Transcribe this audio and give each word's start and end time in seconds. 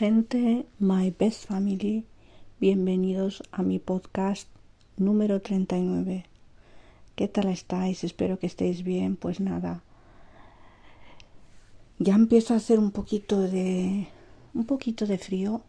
gente, 0.00 0.64
my 0.78 1.10
best 1.10 1.44
family, 1.44 2.06
bienvenidos 2.58 3.42
a 3.52 3.62
mi 3.62 3.78
podcast 3.78 4.48
número 4.96 5.42
39. 5.42 6.24
¿Qué 7.14 7.28
tal 7.28 7.48
estáis? 7.48 8.02
Espero 8.02 8.38
que 8.38 8.46
estéis 8.46 8.82
bien. 8.82 9.16
Pues 9.16 9.40
nada, 9.40 9.82
ya 11.98 12.14
empieza 12.14 12.54
a 12.54 12.56
hacer 12.56 12.78
un 12.78 12.92
poquito 12.92 13.42
de 13.42 14.08
un 14.54 14.64
poquito 14.64 15.04
de 15.04 15.18
frío 15.18 15.60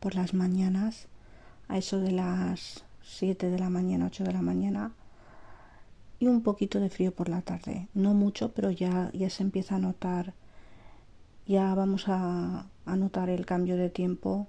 por 0.00 0.16
las 0.16 0.34
mañanas, 0.34 1.08
a 1.68 1.78
eso 1.78 1.98
de 1.98 2.12
las 2.12 2.84
7 3.04 3.48
de 3.48 3.58
la 3.58 3.70
mañana, 3.70 4.04
8 4.04 4.24
de 4.24 4.34
la 4.34 4.42
mañana, 4.42 4.92
y 6.18 6.26
un 6.26 6.42
poquito 6.42 6.78
de 6.78 6.90
frío 6.90 7.10
por 7.10 7.30
la 7.30 7.40
tarde. 7.40 7.88
No 7.94 8.12
mucho, 8.12 8.52
pero 8.52 8.70
ya, 8.70 9.10
ya 9.14 9.30
se 9.30 9.42
empieza 9.42 9.76
a 9.76 9.78
notar 9.78 10.34
ya 11.46 11.74
vamos 11.74 12.04
a, 12.08 12.66
notar 12.86 13.30
el 13.30 13.46
cambio 13.46 13.76
de 13.76 13.90
tiempo, 13.90 14.46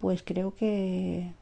pues 0.00 0.22
creo 0.22 0.54
que 0.54 1.32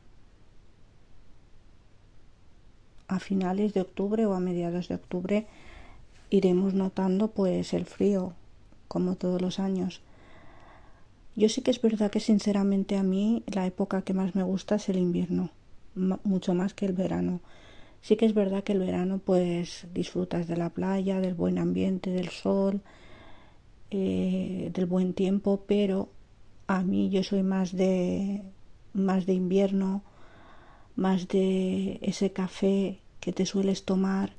a 3.09 3.19
finales 3.19 3.75
de 3.75 3.81
octubre 3.81 4.27
o 4.27 4.35
a 4.35 4.41
mediados 4.41 4.89
de 4.89 4.95
octubre 4.95 5.47
iremos 6.31 6.75
notando 6.75 7.29
pues 7.29 7.75
el 7.75 7.85
frío 7.85 8.35
como 8.87 9.17
todos 9.17 9.43
los 9.43 9.59
años. 9.59 10.01
Yo 11.37 11.49
sí 11.49 11.63
que 11.63 11.71
es 11.71 11.81
verdad 11.81 12.11
que 12.11 12.21
sinceramente 12.21 12.97
a 12.97 13.03
mí 13.03 13.43
la 13.47 13.67
época 13.67 14.03
que 14.03 14.15
más 14.15 14.35
me 14.35 14.43
gusta 14.43 14.77
es 14.77 14.89
el 14.89 14.99
invierno, 14.99 15.51
mucho 15.95 16.55
más 16.55 16.75
que 16.75 16.87
el 16.87 16.93
verano. 16.93 17.41
Sí 18.03 18.17
que 18.17 18.27
es 18.27 18.35
verdad 18.35 18.63
que 18.63 18.73
el 18.73 18.79
verano 18.79 19.19
pues 19.19 19.87
disfrutas 19.93 20.47
de 20.47 20.57
la 20.57 20.71
playa, 20.71 21.21
del 21.21 21.35
buen 21.35 21.59
ambiente, 21.59 22.11
del 22.11 22.29
sol, 22.31 22.81
eh, 23.91 24.71
del 24.73 24.87
buen 24.87 25.15
tiempo, 25.15 25.65
pero 25.67 26.09
a 26.67 26.83
mí 26.83 27.11
yo 27.11 27.23
soy 27.23 27.43
más 27.43 27.75
de 27.77 28.43
más 28.93 29.27
de 29.27 29.35
invierno, 29.35 30.03
más 30.97 31.29
de 31.29 31.99
ese 32.03 32.33
café 32.33 33.01
que 33.21 33.33
te 33.33 33.47
sueles 33.47 33.85
tomar 33.85 34.33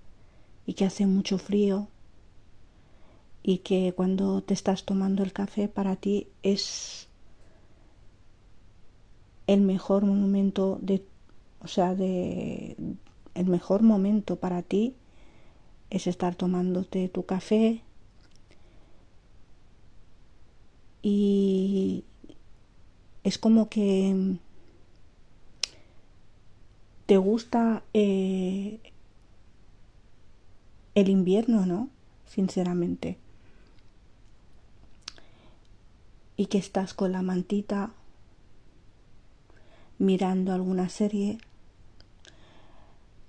y 0.65 0.73
que 0.73 0.85
hace 0.85 1.05
mucho 1.05 1.37
frío 1.37 1.87
y 3.43 3.59
que 3.59 3.93
cuando 3.93 4.41
te 4.41 4.53
estás 4.53 4.85
tomando 4.85 5.23
el 5.23 5.33
café 5.33 5.67
para 5.67 5.95
ti 5.95 6.27
es 6.43 7.07
el 9.47 9.61
mejor 9.61 10.05
momento 10.05 10.79
de 10.81 11.03
o 11.59 11.67
sea 11.67 11.95
de 11.95 12.75
el 13.33 13.45
mejor 13.47 13.81
momento 13.81 14.35
para 14.35 14.61
ti 14.61 14.95
es 15.89 16.07
estar 16.07 16.35
tomándote 16.35 17.09
tu 17.09 17.25
café 17.25 17.83
y 21.01 22.03
es 23.23 23.37
como 23.37 23.69
que 23.69 24.37
te 27.05 27.17
gusta 27.17 27.83
eh, 27.93 28.79
el 30.95 31.09
invierno, 31.09 31.65
¿no? 31.65 31.89
Sinceramente. 32.25 33.17
Y 36.37 36.45
que 36.47 36.57
estás 36.57 36.93
con 36.93 37.11
la 37.11 37.21
mantita 37.21 37.91
mirando 39.97 40.53
alguna 40.53 40.89
serie. 40.89 41.37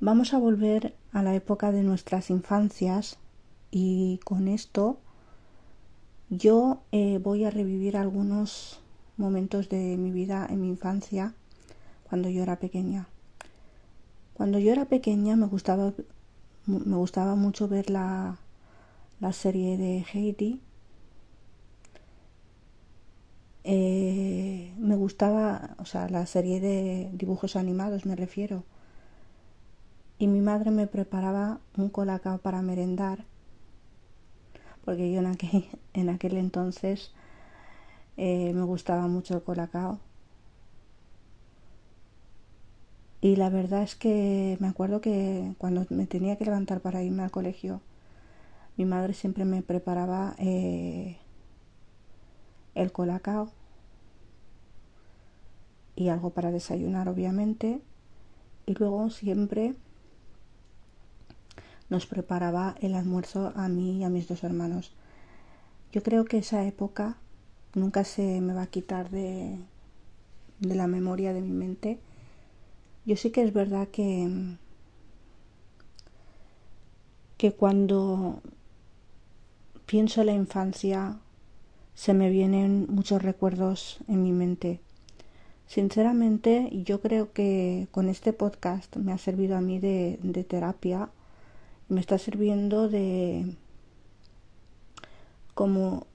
Vamos 0.00 0.32
a 0.32 0.38
volver 0.38 0.94
a 1.12 1.22
la 1.22 1.34
época 1.34 1.72
de 1.72 1.82
nuestras 1.82 2.30
infancias 2.30 3.18
y 3.70 4.18
con 4.24 4.48
esto 4.48 4.98
yo 6.32 6.80
eh, 6.92 7.18
voy 7.22 7.44
a 7.44 7.50
revivir 7.50 7.94
algunos 7.94 8.80
momentos 9.18 9.68
de 9.68 9.98
mi 9.98 10.10
vida 10.10 10.46
en 10.48 10.62
mi 10.62 10.68
infancia 10.68 11.34
cuando 12.08 12.30
yo 12.30 12.42
era 12.42 12.56
pequeña. 12.56 13.06
Cuando 14.32 14.58
yo 14.58 14.72
era 14.72 14.86
pequeña 14.86 15.36
me 15.36 15.44
gustaba, 15.44 15.92
me 16.64 16.96
gustaba 16.96 17.34
mucho 17.34 17.68
ver 17.68 17.90
la, 17.90 18.38
la 19.20 19.34
serie 19.34 19.76
de 19.76 20.06
Heidi. 20.10 20.62
Eh, 23.64 24.72
me 24.78 24.96
gustaba, 24.96 25.76
o 25.76 25.84
sea, 25.84 26.08
la 26.08 26.24
serie 26.24 26.60
de 26.60 27.10
dibujos 27.12 27.56
animados 27.56 28.06
me 28.06 28.16
refiero. 28.16 28.64
Y 30.18 30.28
mi 30.28 30.40
madre 30.40 30.70
me 30.70 30.86
preparaba 30.86 31.60
un 31.76 31.90
colacao 31.90 32.38
para 32.38 32.62
merendar 32.62 33.26
porque 34.84 35.12
yo 35.12 35.20
en 35.20 35.26
aquel, 35.26 35.68
en 35.94 36.08
aquel 36.08 36.36
entonces 36.36 37.12
eh, 38.16 38.52
me 38.54 38.64
gustaba 38.64 39.06
mucho 39.08 39.34
el 39.34 39.42
colacao. 39.42 39.98
Y 43.20 43.36
la 43.36 43.50
verdad 43.50 43.82
es 43.82 43.94
que 43.94 44.56
me 44.60 44.66
acuerdo 44.66 45.00
que 45.00 45.54
cuando 45.58 45.86
me 45.90 46.06
tenía 46.06 46.36
que 46.36 46.44
levantar 46.44 46.80
para 46.80 47.02
irme 47.04 47.22
al 47.22 47.30
colegio, 47.30 47.80
mi 48.76 48.84
madre 48.84 49.14
siempre 49.14 49.44
me 49.44 49.62
preparaba 49.62 50.34
eh, 50.38 51.18
el 52.74 52.90
colacao 52.92 53.50
y 55.94 56.08
algo 56.08 56.30
para 56.30 56.50
desayunar, 56.50 57.08
obviamente. 57.08 57.80
Y 58.66 58.74
luego 58.74 59.10
siempre 59.10 59.74
nos 61.92 62.06
preparaba 62.06 62.74
el 62.80 62.94
almuerzo 62.94 63.52
a 63.54 63.68
mí 63.68 63.98
y 63.98 64.04
a 64.04 64.08
mis 64.08 64.26
dos 64.26 64.42
hermanos. 64.44 64.92
Yo 65.92 66.02
creo 66.02 66.24
que 66.24 66.38
esa 66.38 66.64
época 66.64 67.18
nunca 67.74 68.02
se 68.04 68.40
me 68.40 68.54
va 68.54 68.62
a 68.62 68.66
quitar 68.66 69.10
de, 69.10 69.58
de 70.58 70.74
la 70.74 70.86
memoria 70.86 71.34
de 71.34 71.42
mi 71.42 71.52
mente. 71.52 72.00
Yo 73.04 73.14
sí 73.16 73.30
que 73.30 73.42
es 73.42 73.52
verdad 73.52 73.88
que, 73.88 74.56
que 77.36 77.52
cuando 77.52 78.40
pienso 79.84 80.22
en 80.22 80.28
la 80.28 80.32
infancia 80.32 81.18
se 81.94 82.14
me 82.14 82.30
vienen 82.30 82.86
muchos 82.88 83.20
recuerdos 83.20 83.98
en 84.08 84.22
mi 84.22 84.32
mente. 84.32 84.80
Sinceramente, 85.66 86.70
yo 86.86 87.02
creo 87.02 87.34
que 87.34 87.86
con 87.90 88.08
este 88.08 88.32
podcast 88.32 88.96
me 88.96 89.12
ha 89.12 89.18
servido 89.18 89.58
a 89.58 89.60
mí 89.60 89.78
de, 89.78 90.18
de 90.22 90.42
terapia 90.42 91.10
me 91.92 92.00
está 92.00 92.16
sirviendo 92.16 92.88
de 92.88 93.54
como 95.54 96.06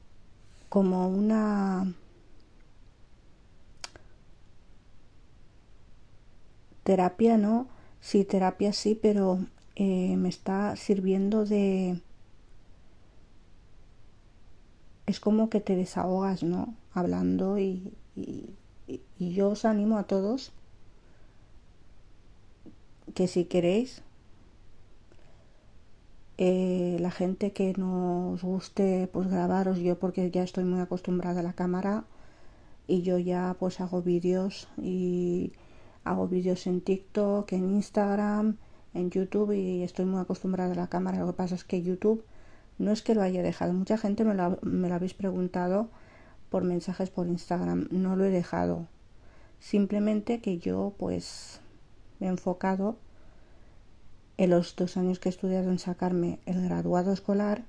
como 0.69 1.07
una 1.07 1.93
terapia 6.83 7.37
no 7.37 7.67
sí 8.01 8.25
terapia 8.25 8.73
sí 8.73 8.97
pero 8.99 9.39
eh, 9.75 10.17
me 10.17 10.29
está 10.29 10.75
sirviendo 10.75 11.45
de 11.45 12.01
es 15.05 15.19
como 15.19 15.51
que 15.51 15.61
te 15.61 15.75
desahogas 15.75 16.41
no 16.41 16.73
hablando 16.91 17.59
y, 17.59 17.93
y, 18.15 18.49
y 19.19 19.33
yo 19.33 19.49
os 19.49 19.63
animo 19.63 19.99
a 19.99 20.05
todos 20.05 20.51
que 23.13 23.27
si 23.27 23.45
queréis 23.45 24.01
eh, 26.37 26.97
la 26.99 27.11
gente 27.11 27.51
que 27.51 27.73
nos 27.73 28.43
guste 28.43 29.09
pues 29.11 29.27
grabaros 29.27 29.79
yo 29.79 29.97
porque 29.97 30.29
ya 30.29 30.43
estoy 30.43 30.65
muy 30.65 30.79
acostumbrada 30.79 31.39
a 31.39 31.43
la 31.43 31.53
cámara 31.53 32.05
y 32.85 33.01
yo 33.01 33.17
ya 33.17 33.55
pues 33.59 33.81
hago 33.81 34.01
vídeos 34.01 34.67
y 34.77 35.53
hago 36.03 36.27
vídeos 36.27 36.67
en 36.67 36.81
TikTok, 36.81 37.51
en 37.53 37.71
Instagram, 37.75 38.57
en 38.93 39.09
YouTube 39.09 39.51
y 39.53 39.83
estoy 39.83 40.05
muy 40.05 40.21
acostumbrada 40.21 40.73
a 40.73 40.75
la 40.75 40.87
cámara. 40.87 41.19
Lo 41.19 41.27
que 41.27 41.33
pasa 41.33 41.55
es 41.55 41.63
que 41.63 41.81
YouTube 41.81 42.23
no 42.77 42.91
es 42.91 43.01
que 43.01 43.15
lo 43.15 43.21
haya 43.23 43.41
dejado. 43.41 43.73
Mucha 43.73 43.97
gente 43.97 44.23
me 44.23 44.33
lo, 44.35 44.59
me 44.61 44.89
lo 44.89 44.95
habéis 44.95 45.13
preguntado 45.13 45.89
por 46.49 46.63
mensajes 46.63 47.09
por 47.09 47.27
Instagram. 47.27 47.87
No 47.91 48.15
lo 48.15 48.25
he 48.25 48.29
dejado. 48.29 48.87
Simplemente 49.59 50.39
que 50.39 50.59
yo 50.59 50.93
pues 50.97 51.61
me 52.19 52.27
he 52.27 52.29
enfocado 52.29 52.97
en 54.37 54.51
los 54.51 54.75
dos 54.75 54.97
años 54.97 55.19
que 55.19 55.29
he 55.29 55.31
estudiado 55.31 55.69
en 55.71 55.79
sacarme 55.79 56.39
el 56.45 56.63
graduado 56.63 57.11
escolar 57.11 57.63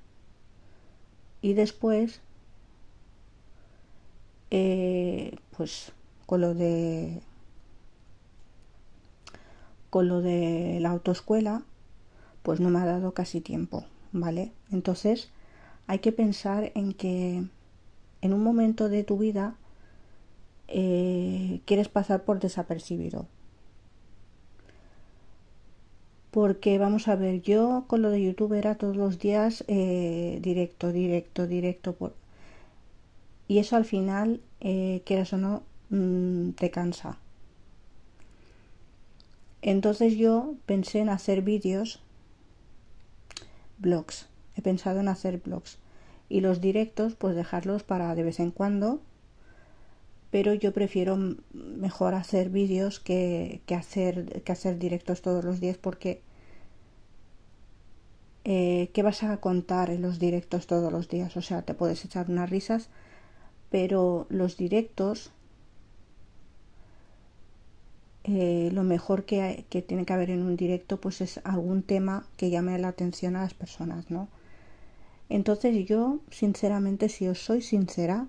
y 1.41 1.53
después 1.53 2.21
eh, 4.51 5.37
pues 5.55 5.91
con 6.25 6.41
lo 6.41 6.53
de 6.53 7.21
con 9.89 10.07
lo 10.07 10.21
de 10.21 10.79
la 10.79 10.91
autoescuela 10.91 11.63
pues 12.43 12.59
no 12.59 12.69
me 12.69 12.79
ha 12.79 12.85
dado 12.85 13.13
casi 13.13 13.41
tiempo 13.41 13.85
vale 14.11 14.51
entonces 14.71 15.29
hay 15.87 15.99
que 15.99 16.11
pensar 16.11 16.71
en 16.75 16.93
que 16.93 17.43
en 18.21 18.33
un 18.33 18.43
momento 18.43 18.89
de 18.89 19.03
tu 19.03 19.17
vida 19.17 19.55
eh, 20.67 21.61
quieres 21.65 21.89
pasar 21.89 22.25
por 22.25 22.39
desapercibido 22.39 23.25
porque 26.31 26.77
vamos 26.77 27.07
a 27.07 27.15
ver, 27.15 27.41
yo 27.41 27.85
con 27.87 28.01
lo 28.01 28.11
de 28.11 28.23
YouTube 28.23 28.53
era 28.53 28.75
todos 28.75 28.95
los 28.95 29.19
días 29.19 29.63
eh, 29.67 30.39
directo, 30.41 30.91
directo, 30.91 31.47
directo. 31.47 31.95
Y 33.47 33.57
eso 33.59 33.75
al 33.75 33.85
final 33.85 34.41
eh, 34.61 35.01
quieras 35.05 35.33
o 35.33 35.37
no, 35.37 35.63
mm, 35.89 36.51
te 36.51 36.69
cansa. 36.69 37.17
Entonces 39.61 40.15
yo 40.15 40.55
pensé 40.65 40.99
en 40.99 41.09
hacer 41.09 41.41
vídeos, 41.41 42.01
blogs. 43.79 44.27
He 44.55 44.61
pensado 44.61 44.99
en 44.99 45.07
hacer 45.07 45.39
blogs. 45.39 45.79
Y 46.29 46.41
los 46.41 46.61
directos, 46.61 47.15
pues 47.15 47.35
dejarlos 47.35 47.83
para 47.83 48.13
de 48.13 48.23
vez 48.23 48.39
en 48.39 48.51
cuando. 48.51 49.01
Pero 50.31 50.53
yo 50.53 50.73
prefiero 50.73 51.17
mejor 51.53 52.13
hacer 52.13 52.49
vídeos 52.49 52.99
que, 52.99 53.61
que, 53.65 53.75
hacer, 53.75 54.43
que 54.43 54.51
hacer 54.51 54.77
directos 54.77 55.21
todos 55.21 55.43
los 55.43 55.59
días 55.59 55.77
porque 55.77 56.21
eh, 58.51 58.89
¿qué 58.93 59.03
vas 59.03 59.23
a 59.23 59.37
contar 59.37 59.89
en 59.89 60.01
los 60.01 60.17
directos 60.19 60.65
todos 60.67 60.91
los 60.91 61.07
días? 61.07 61.35
O 61.37 61.41
sea, 61.41 61.61
te 61.61 61.73
puedes 61.73 62.03
echar 62.05 62.29
unas 62.29 62.49
risas, 62.49 62.89
pero 63.69 64.25
los 64.29 64.57
directos, 64.57 65.31
eh, 68.23 68.69
lo 68.73 68.83
mejor 68.83 69.25
que, 69.25 69.65
que, 69.69 69.81
tiene 69.81 70.05
que 70.05 70.13
haber 70.13 70.29
en 70.31 70.41
un 70.43 70.55
directo, 70.55 70.99
pues 70.99 71.21
es 71.21 71.39
algún 71.43 71.83
tema 71.83 72.25
que 72.37 72.49
llame 72.49 72.77
la 72.79 72.89
atención 72.89 73.35
a 73.35 73.41
las 73.41 73.53
personas, 73.53 74.09
¿no? 74.09 74.29
Entonces 75.29 75.85
yo, 75.85 76.19
sinceramente, 76.31 77.09
si 77.09 77.27
os 77.27 77.39
soy 77.39 77.61
sincera, 77.61 78.27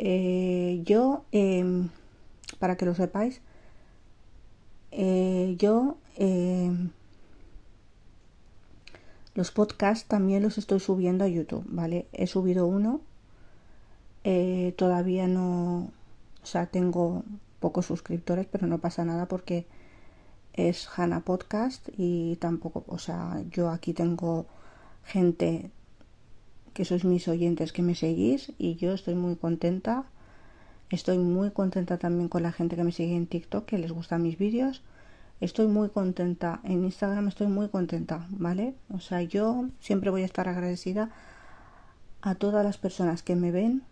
eh, 0.00 0.80
yo, 0.84 1.24
em, 1.32 1.90
para 2.58 2.76
que 2.76 2.86
lo 2.86 2.94
sepáis, 2.94 3.40
yo 5.58 5.98
em, 6.16 6.90
los 9.38 9.52
podcasts 9.52 10.08
también 10.08 10.42
los 10.42 10.58
estoy 10.58 10.80
subiendo 10.80 11.24
a 11.24 11.28
YouTube, 11.28 11.64
¿vale? 11.68 12.08
He 12.12 12.26
subido 12.26 12.66
uno. 12.66 13.00
Eh, 14.24 14.74
todavía 14.76 15.28
no. 15.28 15.92
O 16.42 16.46
sea, 16.46 16.66
tengo 16.66 17.22
pocos 17.60 17.86
suscriptores, 17.86 18.46
pero 18.50 18.66
no 18.66 18.78
pasa 18.78 19.04
nada 19.04 19.26
porque 19.26 19.66
es 20.54 20.88
Hannah 20.96 21.20
Podcast 21.20 21.88
y 21.96 22.34
tampoco. 22.40 22.84
O 22.88 22.98
sea, 22.98 23.42
yo 23.50 23.70
aquí 23.70 23.92
tengo 23.94 24.46
gente 25.04 25.70
que 26.78 26.84
sois 26.84 27.02
mis 27.02 27.26
oyentes 27.26 27.72
que 27.72 27.82
me 27.82 27.96
seguís 27.96 28.52
y 28.56 28.76
yo 28.76 28.92
estoy 28.92 29.16
muy 29.16 29.34
contenta. 29.34 30.04
Estoy 30.90 31.18
muy 31.18 31.50
contenta 31.50 31.98
también 31.98 32.28
con 32.28 32.44
la 32.44 32.52
gente 32.52 32.76
que 32.76 32.84
me 32.84 32.92
sigue 32.92 33.16
en 33.16 33.26
TikTok, 33.26 33.64
que 33.66 33.78
les 33.78 33.90
gustan 33.90 34.22
mis 34.22 34.38
vídeos 34.38 34.82
estoy 35.40 35.66
muy 35.66 35.88
contenta. 35.88 36.60
En 36.62 36.84
Instagram 36.84 37.26
estoy 37.26 37.48
muy 37.48 37.68
contenta, 37.68 38.26
¿vale? 38.30 38.74
O 38.94 39.00
sea, 39.00 39.22
yo 39.22 39.66
siempre 39.80 40.10
voy 40.10 40.22
a 40.22 40.26
estar 40.26 40.48
agradecida 40.48 41.10
a 42.22 42.36
todas 42.36 42.64
las 42.64 42.78
personas 42.78 43.24
que 43.24 43.34
me 43.34 43.50
ven 43.50 43.82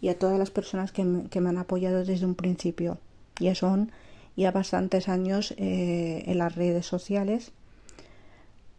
y 0.00 0.10
a 0.10 0.18
todas 0.18 0.38
las 0.38 0.50
personas 0.50 0.92
que 0.92 1.04
me, 1.04 1.28
que 1.28 1.40
me 1.40 1.48
han 1.48 1.58
apoyado 1.58 2.04
desde 2.04 2.26
un 2.26 2.34
principio. 2.34 2.98
Ya 3.38 3.54
son 3.54 3.90
ya 4.36 4.52
bastantes 4.52 5.08
años 5.08 5.54
eh, 5.56 6.22
en 6.26 6.38
las 6.38 6.54
redes 6.54 6.86
sociales 6.86 7.52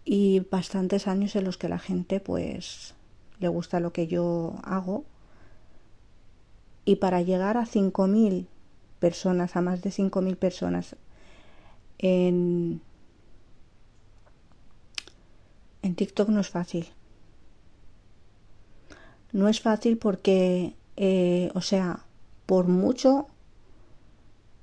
y 0.03 0.41
bastantes 0.51 1.07
años 1.07 1.35
en 1.35 1.43
los 1.43 1.57
que 1.57 1.69
la 1.69 1.79
gente 1.79 2.19
pues 2.19 2.95
le 3.39 3.47
gusta 3.47 3.79
lo 3.79 3.93
que 3.93 4.07
yo 4.07 4.55
hago 4.63 5.05
y 6.85 6.97
para 6.97 7.21
llegar 7.21 7.57
a 7.57 7.65
5000 7.65 8.47
personas, 8.99 9.55
a 9.55 9.61
más 9.61 9.81
de 9.81 9.91
5.000 9.91 10.35
personas 10.35 10.95
en, 11.99 12.81
en 15.83 15.95
TikTok 15.95 16.29
no 16.29 16.39
es 16.39 16.49
fácil. 16.49 16.87
No 19.31 19.47
es 19.47 19.61
fácil 19.61 19.97
porque, 19.97 20.75
eh, 20.97 21.51
o 21.53 21.61
sea, 21.61 22.05
por 22.45 22.67
mucho 22.67 23.27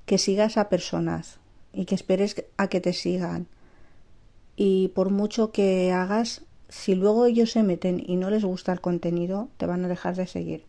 que 0.05 0.17
sigas 0.17 0.57
a 0.57 0.69
personas 0.69 1.39
y 1.73 1.85
que 1.85 1.95
esperes 1.95 2.43
a 2.57 2.67
que 2.67 2.81
te 2.81 2.93
sigan 2.93 3.47
y 4.61 4.89
por 4.89 5.09
mucho 5.09 5.53
que 5.53 5.93
hagas, 5.93 6.41
si 6.67 6.93
luego 6.93 7.25
ellos 7.25 7.49
se 7.51 7.63
meten 7.63 8.03
y 8.05 8.17
no 8.17 8.29
les 8.29 8.43
gusta 8.43 8.73
el 8.73 8.81
contenido, 8.81 9.47
te 9.55 9.65
van 9.65 9.85
a 9.85 9.87
dejar 9.87 10.17
de 10.17 10.27
seguir. 10.27 10.65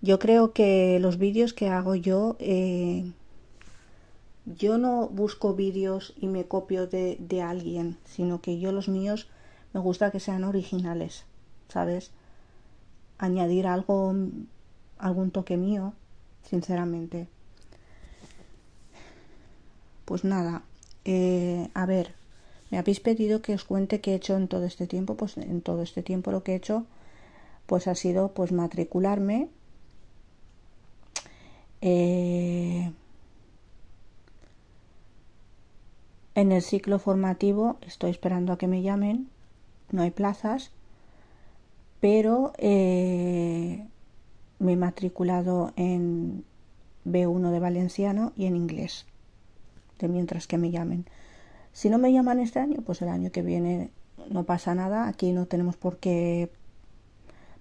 Yo 0.00 0.18
creo 0.18 0.52
que 0.52 0.98
los 0.98 1.16
vídeos 1.16 1.52
que 1.52 1.68
hago 1.68 1.94
yo, 1.94 2.34
eh, 2.40 3.12
yo 4.46 4.78
no 4.78 5.06
busco 5.06 5.54
vídeos 5.54 6.12
y 6.20 6.26
me 6.26 6.44
copio 6.44 6.88
de, 6.88 7.18
de 7.20 7.40
alguien, 7.40 7.98
sino 8.04 8.40
que 8.40 8.58
yo 8.58 8.72
los 8.72 8.88
míos 8.88 9.28
me 9.72 9.78
gusta 9.78 10.10
que 10.10 10.18
sean 10.18 10.42
originales, 10.42 11.26
¿sabes? 11.68 12.10
Añadir 13.18 13.68
algo, 13.68 14.12
algún 14.98 15.30
toque 15.30 15.56
mío, 15.56 15.92
sinceramente. 16.42 17.28
Pues 20.04 20.24
nada, 20.24 20.64
eh, 21.04 21.70
a 21.74 21.86
ver, 21.86 22.18
me 22.70 22.78
habéis 22.78 23.00
pedido 23.00 23.42
que 23.42 23.54
os 23.54 23.64
cuente 23.64 24.00
qué 24.00 24.12
he 24.12 24.16
hecho 24.16 24.36
en 24.36 24.48
todo 24.48 24.64
este 24.64 24.86
tiempo, 24.86 25.16
pues 25.16 25.36
en 25.36 25.60
todo 25.60 25.82
este 25.82 26.02
tiempo 26.02 26.30
lo 26.30 26.42
que 26.42 26.52
he 26.52 26.56
hecho, 26.56 26.86
pues 27.66 27.86
ha 27.88 27.94
sido 27.94 28.32
pues 28.32 28.52
matricularme 28.52 29.48
eh, 31.82 32.92
en 36.34 36.52
el 36.52 36.62
ciclo 36.62 36.98
formativo 36.98 37.78
estoy 37.86 38.10
esperando 38.10 38.52
a 38.52 38.58
que 38.58 38.66
me 38.66 38.82
llamen, 38.82 39.28
no 39.90 40.02
hay 40.02 40.10
plazas, 40.10 40.70
pero 42.00 42.52
eh, 42.58 43.86
me 44.58 44.72
he 44.72 44.76
matriculado 44.76 45.72
en 45.76 46.44
B1 47.06 47.50
de 47.50 47.60
valenciano 47.60 48.32
y 48.36 48.46
en 48.46 48.56
inglés, 48.56 49.06
de 49.98 50.08
mientras 50.08 50.46
que 50.46 50.58
me 50.58 50.70
llamen. 50.70 51.06
Si 51.72 51.88
no 51.88 51.98
me 51.98 52.12
llaman 52.12 52.40
este 52.40 52.58
año, 52.58 52.82
pues 52.84 53.02
el 53.02 53.08
año 53.08 53.30
que 53.30 53.42
viene 53.42 53.90
no 54.28 54.44
pasa 54.44 54.74
nada, 54.74 55.08
aquí 55.08 55.32
no 55.32 55.46
tenemos 55.46 55.76
por 55.76 55.98
qué 55.98 56.50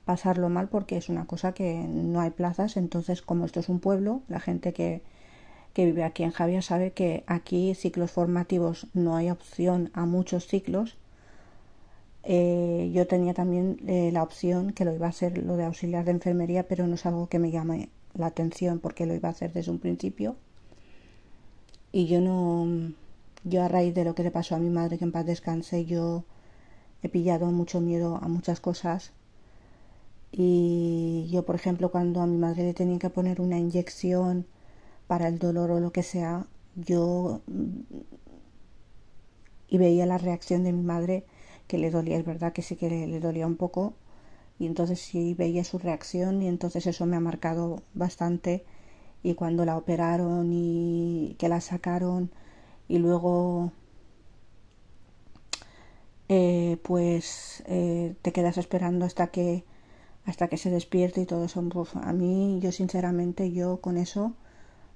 pasarlo 0.06 0.50
mal 0.50 0.70
porque 0.70 0.98
es 0.98 1.10
una 1.10 1.28
cosa 1.28 1.54
que 1.54 1.86
no 1.88 2.20
hay 2.20 2.32
plazas, 2.32 2.78
entonces 2.78 3.22
como 3.22 3.46
esto 3.46 3.60
es 3.60 3.70
un 3.70 3.80
pueblo, 3.80 4.24
la 4.28 4.40
gente 4.40 4.74
que, 4.74 5.04
que 5.74 5.86
vive 5.86 6.04
aquí 6.04 6.24
en 6.24 6.32
Javier 6.32 6.64
sabe 6.64 6.92
que 6.92 7.24
aquí 7.28 7.76
ciclos 7.76 8.12
formativos 8.12 8.88
no 8.94 9.16
hay 9.16 9.30
opción 9.30 9.92
a 9.94 10.06
muchos 10.06 10.48
ciclos. 10.48 10.98
Eh, 12.24 12.92
yo 12.94 13.08
tenía 13.08 13.34
también 13.34 13.78
eh, 13.88 14.10
la 14.12 14.24
opción 14.24 14.74
que 14.74 14.84
lo 14.84 14.94
iba 14.94 15.06
a 15.06 15.10
hacer 15.10 15.38
lo 15.38 15.56
de 15.58 15.66
auxiliar 15.66 16.06
de 16.06 16.12
enfermería, 16.12 16.68
pero 16.68 16.88
no 16.88 16.96
es 16.96 17.06
algo 17.06 17.30
que 17.30 17.40
me 17.40 17.52
llame 17.52 17.90
la 18.16 18.28
atención 18.28 18.80
porque 18.80 19.06
lo 19.06 19.14
iba 19.14 19.30
a 19.30 19.32
hacer 19.32 19.54
desde 19.54 19.72
un 19.72 19.80
principio. 19.80 20.36
Y 21.92 22.08
yo 22.08 22.20
no, 22.20 22.94
yo 23.44 23.64
a 23.64 23.68
raíz 23.68 23.94
de 23.96 24.06
lo 24.06 24.16
que 24.16 24.24
le 24.24 24.32
pasó 24.32 24.56
a 24.56 24.60
mi 24.60 24.70
madre, 24.70 24.98
que 24.98 25.06
en 25.06 25.12
paz 25.12 25.26
descanse, 25.26 25.86
yo 25.86 26.24
he 27.04 27.10
pillado 27.10 27.48
mucho 27.52 27.82
miedo 27.82 28.18
a 28.22 28.28
muchas 28.28 28.60
cosas. 28.60 29.12
Y 30.32 31.28
yo, 31.32 31.46
por 31.46 31.56
ejemplo, 31.56 31.92
cuando 31.92 32.22
a 32.22 32.28
mi 32.28 32.38
madre 32.38 32.64
le 32.64 32.74
tenían 32.74 33.00
que 33.00 33.10
poner 33.10 33.42
una 33.42 33.58
inyección 33.58 34.46
para 35.08 35.28
el 35.28 35.40
dolor 35.40 35.72
o 35.72 35.80
lo 35.80 35.92
que 35.92 36.04
sea, 36.04 36.46
yo 36.76 37.42
y 39.70 39.78
veía 39.78 40.06
la 40.06 40.18
reacción 40.18 40.64
de 40.64 40.74
mi 40.74 40.84
madre 40.84 41.26
que 41.68 41.78
le 41.78 41.92
dolía, 41.92 42.18
es 42.18 42.26
verdad 42.26 42.54
que 42.54 42.62
sí 42.62 42.76
que 42.76 42.90
le, 42.90 43.20
dolía 43.20 43.46
un 43.46 43.56
poco 43.56 43.94
y 44.58 44.66
entonces 44.66 45.00
sí 45.00 45.36
veía 45.36 45.64
su 45.64 45.78
reacción 45.78 46.42
y 46.42 46.48
entonces 46.48 46.88
eso 46.88 47.06
me 47.06 47.16
ha 47.16 47.20
marcado 47.22 47.84
bastante. 47.94 48.66
Y 49.24 49.36
cuando 49.36 49.66
la 49.66 49.78
operaron 49.78 50.52
y 50.52 51.36
que 51.40 51.50
la 51.50 51.62
sacaron 51.62 52.32
y 52.90 52.98
luego 52.98 53.72
eh, 56.28 56.78
pues 56.84 57.64
eh, 57.68 58.16
te 58.22 58.34
quedas 58.34 58.58
esperando 58.58 59.06
hasta 59.06 59.28
que 59.28 59.64
hasta 60.26 60.48
que 60.48 60.58
se 60.58 60.70
despierte 60.70 61.22
y 61.22 61.26
todo 61.26 61.46
eso. 61.46 61.64
a 62.04 62.14
mí, 62.14 62.60
yo 62.62 62.72
sinceramente, 62.72 63.52
yo 63.52 63.78
con 63.82 63.98
eso, 63.98 64.34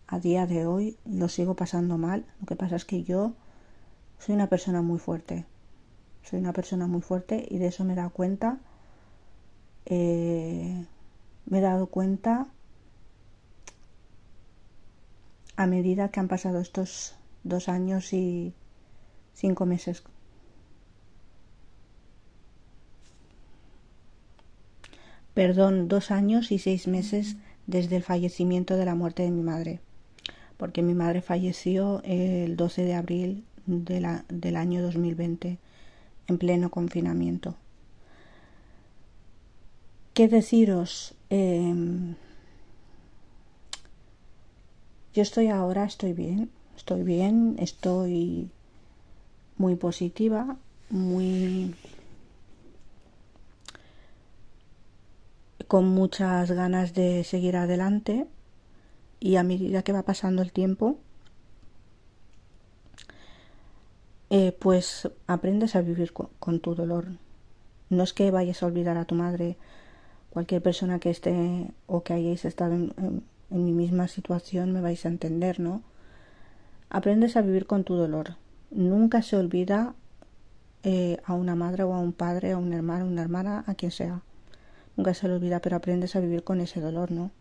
a 0.07 0.19
día 0.19 0.45
de 0.45 0.67
hoy, 0.67 0.97
lo 1.05 1.27
sigo 1.29 1.55
pasando 1.55 1.97
mal. 1.97 2.25
Lo 2.39 2.45
que 2.45 2.55
pasa 2.55 2.75
es 2.75 2.85
que 2.85 3.03
yo 3.03 3.33
soy 4.19 4.35
una 4.35 4.47
persona 4.47 4.81
muy 4.81 4.99
fuerte. 4.99 5.45
Soy 6.23 6.39
una 6.39 6.53
persona 6.53 6.87
muy 6.87 7.01
fuerte 7.01 7.47
y 7.49 7.57
de 7.57 7.67
eso 7.67 7.83
me 7.83 7.93
he 7.93 7.95
dado 7.95 8.11
cuenta. 8.11 8.59
Eh, 9.85 10.85
me 11.45 11.57
he 11.57 11.61
dado 11.61 11.87
cuenta 11.87 12.47
a 15.55 15.65
medida 15.67 16.09
que 16.09 16.19
han 16.19 16.27
pasado 16.27 16.59
estos 16.59 17.15
dos 17.43 17.69
años 17.69 18.13
y 18.13 18.53
cinco 19.33 19.65
meses 19.65 20.03
perdón, 25.33 25.87
dos 25.87 26.11
años 26.11 26.51
y 26.51 26.59
seis 26.59 26.87
meses 26.87 27.37
desde 27.67 27.95
el 27.95 28.03
fallecimiento 28.03 28.77
de 28.77 28.85
la 28.85 28.95
muerte 28.95 29.23
de 29.23 29.31
mi 29.31 29.41
madre, 29.41 29.79
porque 30.57 30.81
mi 30.81 30.93
madre 30.93 31.21
falleció 31.21 32.01
el 32.03 32.55
12 32.55 32.83
de 32.83 32.93
abril 32.93 33.43
de 33.65 34.01
la, 34.01 34.25
del 34.29 34.55
año 34.55 34.81
2020 34.81 35.57
en 36.27 36.37
pleno 36.37 36.69
confinamiento. 36.69 37.55
¿Qué 40.13 40.27
deciros? 40.27 41.15
Em, 41.29 42.15
yo 45.13 45.21
estoy 45.23 45.47
ahora, 45.47 45.85
estoy 45.85 46.13
bien, 46.13 46.51
estoy 46.75 47.03
bien, 47.03 47.55
estoy 47.59 48.49
muy 49.57 49.75
positiva, 49.75 50.57
muy 50.89 51.75
con 55.67 55.87
muchas 55.87 56.51
ganas 56.51 56.93
de 56.93 57.23
seguir 57.23 57.57
adelante 57.57 58.27
y 59.19 59.37
a 59.37 59.43
medida 59.43 59.83
que 59.83 59.93
va 59.93 60.03
pasando 60.03 60.41
el 60.41 60.51
tiempo, 60.51 60.97
eh, 64.29 64.51
pues 64.59 65.09
aprendes 65.27 65.75
a 65.75 65.81
vivir 65.81 66.11
con, 66.13 66.59
tu 66.59 66.75
dolor. 66.75 67.07
No 67.89 68.03
es 68.03 68.13
que 68.13 68.31
vayas 68.31 68.61
a 68.61 68.65
olvidar 68.65 68.97
a 68.97 69.05
tu 69.05 69.15
madre, 69.15 69.57
cualquier 70.29 70.61
persona 70.61 70.99
que 70.99 71.09
esté 71.09 71.71
o 71.87 72.03
que 72.03 72.13
hayáis 72.13 72.43
estado 72.45 72.73
en, 72.73 73.23
mi 73.49 73.71
misma 73.71 74.07
situación 74.07 74.73
me 74.73 74.81
vais 74.81 75.05
a 75.05 75.09
entender, 75.09 75.59
¿no? 75.59 75.83
Aprendes 76.93 77.35
a 77.35 77.41
vivir 77.41 77.65
con 77.65 77.83
tu 77.83 77.95
dolor. 77.95 78.35
Nunca 78.69 79.23
se 79.23 79.35
olvida 79.35 79.95
eh, 80.83 81.17
a 81.25 81.33
una 81.33 81.55
madre 81.55 81.81
o 81.81 81.95
a 81.95 81.99
un 81.99 82.13
padre, 82.13 82.51
a 82.51 82.57
un 82.57 82.71
hermano, 82.71 83.07
una 83.07 83.23
hermana, 83.23 83.63
a 83.65 83.73
quien 83.73 83.89
sea. 83.89 84.21
Nunca 84.95 85.15
se 85.15 85.27
le 85.27 85.33
olvida, 85.33 85.59
pero 85.59 85.75
aprendes 85.75 86.15
a 86.15 86.19
vivir 86.19 86.43
con 86.43 86.61
ese 86.61 86.81
dolor, 86.81 87.11
¿no? 87.11 87.31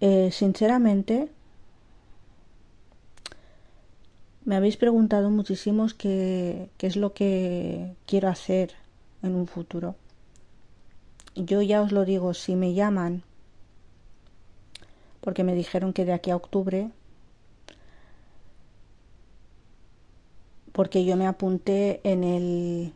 Eh, 0.00 0.28
sinceramente, 0.32 1.30
me 4.44 4.56
habéis 4.56 4.76
preguntado 4.76 5.30
muchísimos 5.30 5.94
qué, 5.94 6.68
qué 6.76 6.88
es 6.88 6.96
lo 6.96 7.14
que 7.14 7.96
quiero 8.04 8.28
hacer 8.28 8.74
en 9.22 9.34
un 9.34 9.46
futuro. 9.46 9.96
Yo 11.34 11.62
ya 11.62 11.80
os 11.80 11.92
lo 11.92 12.04
digo, 12.04 12.34
si 12.34 12.54
me 12.54 12.74
llaman, 12.74 13.22
porque 15.22 15.42
me 15.42 15.54
dijeron 15.54 15.94
que 15.94 16.04
de 16.04 16.12
aquí 16.12 16.30
a 16.30 16.36
octubre, 16.36 16.90
porque 20.78 21.04
yo 21.04 21.16
me 21.16 21.26
apunté 21.26 22.00
en 22.04 22.22
el 22.22 22.92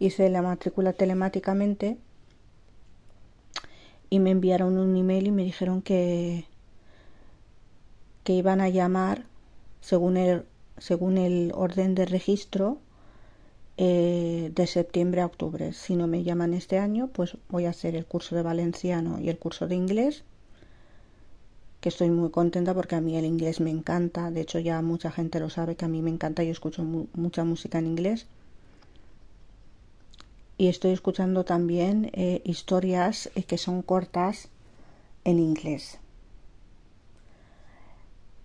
hice 0.00 0.28
la 0.28 0.42
matrícula 0.42 0.94
telemáticamente 0.94 1.96
y 4.10 4.18
me 4.18 4.32
enviaron 4.32 4.76
un 4.76 4.96
email 4.96 5.28
y 5.28 5.30
me 5.30 5.44
dijeron 5.44 5.80
que 5.80 6.46
que 8.24 8.32
iban 8.32 8.60
a 8.60 8.68
llamar 8.68 9.26
según 9.80 10.16
el 10.16 10.44
según 10.78 11.18
el 11.18 11.52
orden 11.54 11.94
de 11.94 12.06
registro 12.06 12.78
eh, 13.76 14.50
de 14.52 14.66
septiembre 14.66 15.20
a 15.20 15.26
octubre. 15.26 15.72
Si 15.72 15.94
no 15.94 16.08
me 16.08 16.24
llaman 16.24 16.52
este 16.52 16.80
año, 16.80 17.10
pues 17.12 17.38
voy 17.48 17.66
a 17.66 17.70
hacer 17.70 17.94
el 17.94 18.06
curso 18.06 18.34
de 18.34 18.42
valenciano 18.42 19.20
y 19.20 19.28
el 19.28 19.38
curso 19.38 19.68
de 19.68 19.76
inglés, 19.76 20.24
que 21.84 21.90
estoy 21.90 22.10
muy 22.10 22.30
contenta 22.30 22.72
porque 22.72 22.94
a 22.94 23.02
mí 23.02 23.14
el 23.14 23.26
inglés 23.26 23.60
me 23.60 23.68
encanta. 23.68 24.30
De 24.30 24.40
hecho, 24.40 24.58
ya 24.58 24.80
mucha 24.80 25.10
gente 25.10 25.38
lo 25.38 25.50
sabe 25.50 25.76
que 25.76 25.84
a 25.84 25.88
mí 25.88 26.00
me 26.00 26.08
encanta. 26.08 26.42
Yo 26.42 26.50
escucho 26.50 26.82
mucha 26.82 27.44
música 27.44 27.78
en 27.78 27.86
inglés 27.86 28.26
y 30.56 30.68
estoy 30.68 30.92
escuchando 30.92 31.44
también 31.44 32.10
eh, 32.14 32.40
historias 32.46 33.30
eh, 33.34 33.42
que 33.42 33.58
son 33.58 33.82
cortas 33.82 34.48
en 35.24 35.38
inglés. 35.38 35.98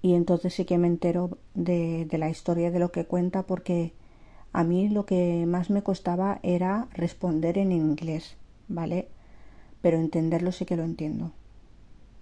Y 0.02 0.16
entonces 0.16 0.54
sí 0.54 0.66
que 0.66 0.78
me 0.78 0.88
entero 0.88 1.38
de, 1.54 2.04
de, 2.12 2.18
la 2.18 2.30
historia 2.30 2.72
de 2.72 2.80
lo 2.80 2.92
que 2.92 3.06
cuenta 3.06 3.44
porque 3.44 3.94
a 4.52 4.66
mí 4.66 4.90
lo 4.90 5.06
que 5.06 5.46
más 5.48 5.70
me 5.70 5.82
costaba 5.82 6.42
era 6.44 6.90
responder 6.92 7.58
en 7.58 7.72
inglés, 7.72 8.36
¿vale? 8.68 9.08
Pero 9.82 9.98
entenderlo 9.98 10.52
sí 10.52 10.66
que 10.66 10.76
lo 10.76 10.84
entiendo. 10.84 11.32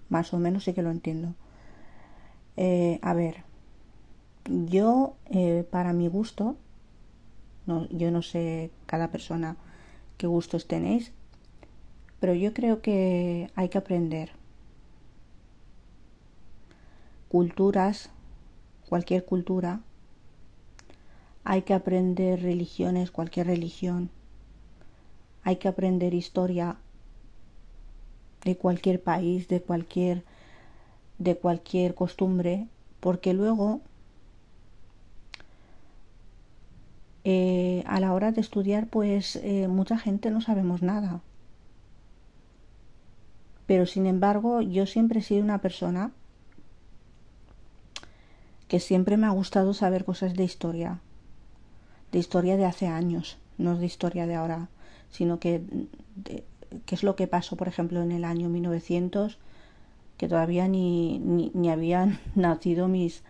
Más 0.10 0.34
o 0.34 0.40
menos 0.40 0.64
sí 0.64 0.74
que 0.74 0.82
lo 0.82 0.92
entiendo. 0.92 1.34
Eh, 2.56 3.00
a 3.02 3.14
ver, 3.14 3.44
yo 4.46 5.16
para 5.70 5.94
mi 5.94 6.08
gusto, 6.08 6.56
no, 7.66 7.88
yo 7.90 8.12
no 8.12 8.22
sé 8.22 8.72
cada 8.86 9.10
persona 9.10 9.58
qué 10.18 10.28
gustos 10.28 10.68
tenéis, 10.68 11.12
pero 12.20 12.34
yo 12.34 12.54
creo 12.54 12.82
que 12.82 13.52
hay 13.56 13.70
que 13.70 13.78
aprender 13.78 14.32
culturas, 17.30 18.10
cualquier 18.88 19.26
cultura, 19.26 19.82
hay 21.44 21.62
que 21.62 21.74
aprender 21.74 22.42
religiones, 22.42 23.12
cualquier 23.12 23.48
religión, 23.48 24.10
hay 25.44 25.58
que 25.58 25.68
aprender 25.68 26.14
historia 26.14 26.78
de 28.44 28.56
cualquier 28.56 29.02
país, 29.02 29.48
de 29.48 29.62
cualquier 29.62 30.24
de 31.18 31.36
cualquier 31.36 31.96
costumbre, 31.96 32.68
porque 33.00 33.34
luego 33.34 33.82
Eh, 37.30 37.84
a 37.88 38.00
la 38.00 38.14
hora 38.14 38.32
de 38.32 38.40
estudiar, 38.40 38.88
pues 38.88 39.36
eh, 39.36 39.68
mucha 39.68 39.98
gente 39.98 40.32
no 40.32 40.40
sabemos 40.40 40.82
nada. 40.82 41.20
Pero 43.66 43.86
sin 43.86 44.06
embargo, 44.06 44.62
yo 44.62 44.86
siempre 44.86 45.20
he 45.20 45.22
sido 45.22 45.44
una 45.44 45.58
persona 45.58 46.12
que 48.70 48.80
siempre 48.80 49.18
me 49.18 49.28
ha 49.28 49.32
gustado 49.32 49.74
saber 49.74 50.06
cosas 50.06 50.36
de 50.36 50.46
historia, 50.46 51.02
de 52.14 52.20
historia 52.20 52.56
de 52.56 52.64
hace 52.64 52.88
años, 52.88 53.38
no 53.58 53.78
de 53.78 53.86
historia 53.86 54.26
de 54.26 54.36
ahora, 54.36 54.70
sino 55.12 55.38
que 55.38 55.62
qué 56.86 56.96
es 56.96 57.04
lo 57.04 57.16
que 57.16 57.28
pasó, 57.28 57.56
por 57.56 57.68
ejemplo, 57.68 58.02
en 58.02 58.12
el 58.12 58.26
año 58.26 58.50
1900, 58.50 59.38
que 60.18 60.28
todavía 60.28 60.68
ni, 60.68 61.20
ni, 61.20 61.70
habían 61.70 62.20
nacido 62.36 62.88
mis, 62.88 63.24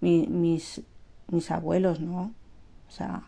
mis, 0.00 0.82
mis 1.28 1.50
abuelos, 1.50 2.00
¿no? 2.00 2.32
O 2.88 2.90
sea, 2.90 3.24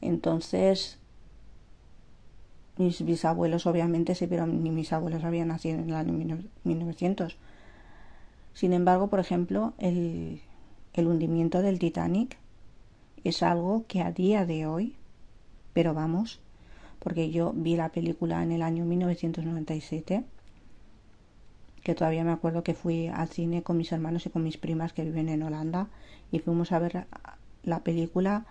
entonces 0.00 0.98
mis 2.76 3.04
bisabuelos 3.04 3.66
obviamente 3.66 4.14
sí, 4.14 4.26
pero 4.26 4.46
ni 4.46 4.70
mis 4.70 4.92
abuelos 4.92 5.24
habían 5.24 5.48
nacido 5.48 5.78
en 5.78 5.90
el 5.90 5.94
año 5.94 6.12
1900. 6.64 7.36
Sin 8.54 8.72
embargo, 8.72 9.08
por 9.08 9.20
ejemplo, 9.20 9.74
el, 9.78 10.40
el 10.94 11.06
hundimiento 11.06 11.62
del 11.62 11.78
Titanic 11.78 12.38
es 13.24 13.42
algo 13.42 13.84
que 13.86 14.02
a 14.02 14.12
día 14.12 14.46
de 14.46 14.66
hoy, 14.66 14.96
pero 15.72 15.94
vamos, 15.94 16.40
porque 17.02 17.30
yo 17.30 17.52
vi 17.52 17.74
la 17.74 17.88
película 17.88 18.42
en 18.44 18.52
el 18.52 18.62
año 18.62 18.84
1997, 18.84 20.22
que 21.82 21.94
todavía 21.96 22.22
me 22.22 22.30
acuerdo 22.30 22.62
que 22.62 22.74
fui 22.74 23.08
al 23.08 23.28
cine 23.28 23.64
con 23.64 23.76
mis 23.76 23.90
hermanos 23.90 24.24
y 24.26 24.30
con 24.30 24.44
mis 24.44 24.56
primas 24.56 24.92
que 24.92 25.04
viven 25.04 25.28
en 25.28 25.42
Holanda 25.42 25.88
y 26.30 26.38
fuimos 26.38 26.70
a 26.70 26.78
ver 26.78 27.06
la 27.64 27.80
película 27.80 28.46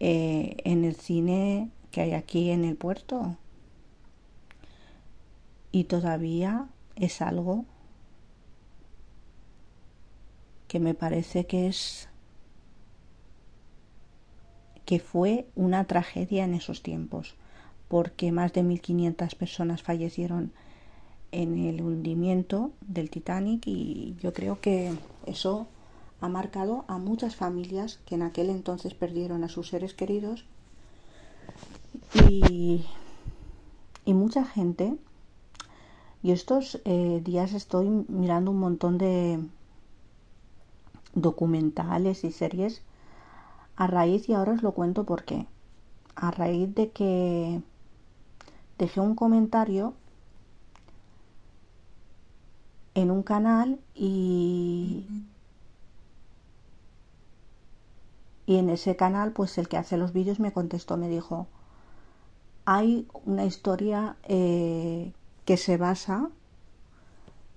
eh, 0.00 0.56
en 0.64 0.84
el 0.84 0.96
cine 0.96 1.70
que 1.90 2.00
hay 2.00 2.12
aquí 2.14 2.50
en 2.50 2.64
el 2.64 2.76
puerto. 2.76 3.36
Y 5.70 5.84
todavía 5.84 6.68
es 6.96 7.20
algo 7.20 7.66
que 10.68 10.80
me 10.80 10.94
parece 10.94 11.46
que 11.46 11.66
es 11.66 12.08
que 14.86 15.00
fue 15.00 15.46
una 15.54 15.84
tragedia 15.84 16.44
en 16.44 16.54
esos 16.54 16.82
tiempos, 16.82 17.36
porque 17.88 18.32
más 18.32 18.52
de 18.52 18.62
1.500 18.62 19.34
personas 19.34 19.82
fallecieron 19.82 20.52
en 21.32 21.58
el 21.58 21.82
hundimiento 21.82 22.70
del 22.86 23.10
Titanic 23.10 23.66
y 23.66 24.16
yo 24.20 24.32
creo 24.32 24.60
que 24.60 24.92
eso 25.26 25.66
ha 26.20 26.28
marcado 26.28 26.84
a 26.88 26.98
muchas 26.98 27.36
familias 27.36 28.00
que 28.06 28.14
en 28.14 28.22
aquel 28.22 28.50
entonces 28.50 28.94
perdieron 28.94 29.44
a 29.44 29.48
sus 29.48 29.68
seres 29.68 29.94
queridos 29.94 30.44
y, 32.28 32.84
y 34.04 34.14
mucha 34.14 34.44
gente. 34.44 34.96
Y 36.22 36.32
estos 36.32 36.80
eh, 36.84 37.20
días 37.24 37.52
estoy 37.52 37.88
mirando 38.08 38.50
un 38.50 38.58
montón 38.58 38.98
de 38.98 39.38
documentales 41.14 42.24
y 42.24 42.32
series 42.32 42.82
a 43.76 43.86
raíz, 43.86 44.28
y 44.28 44.32
ahora 44.32 44.54
os 44.54 44.62
lo 44.62 44.72
cuento 44.72 45.04
por 45.04 45.22
qué, 45.22 45.46
a 46.16 46.32
raíz 46.32 46.74
de 46.74 46.90
que 46.90 47.62
dejé 48.78 49.00
un 49.00 49.14
comentario 49.14 49.94
en 52.94 53.10
un 53.10 53.22
canal 53.22 53.80
y 53.94 55.06
y 58.48 58.56
en 58.56 58.70
ese 58.70 58.96
canal 58.96 59.32
pues 59.32 59.58
el 59.58 59.68
que 59.68 59.76
hace 59.76 59.98
los 59.98 60.14
vídeos 60.14 60.40
me 60.40 60.52
contestó, 60.52 60.96
me 60.96 61.10
dijo, 61.10 61.48
hay 62.64 63.06
una 63.26 63.44
historia 63.44 64.16
eh, 64.22 65.12
que 65.44 65.58
se 65.58 65.76
basa 65.76 66.30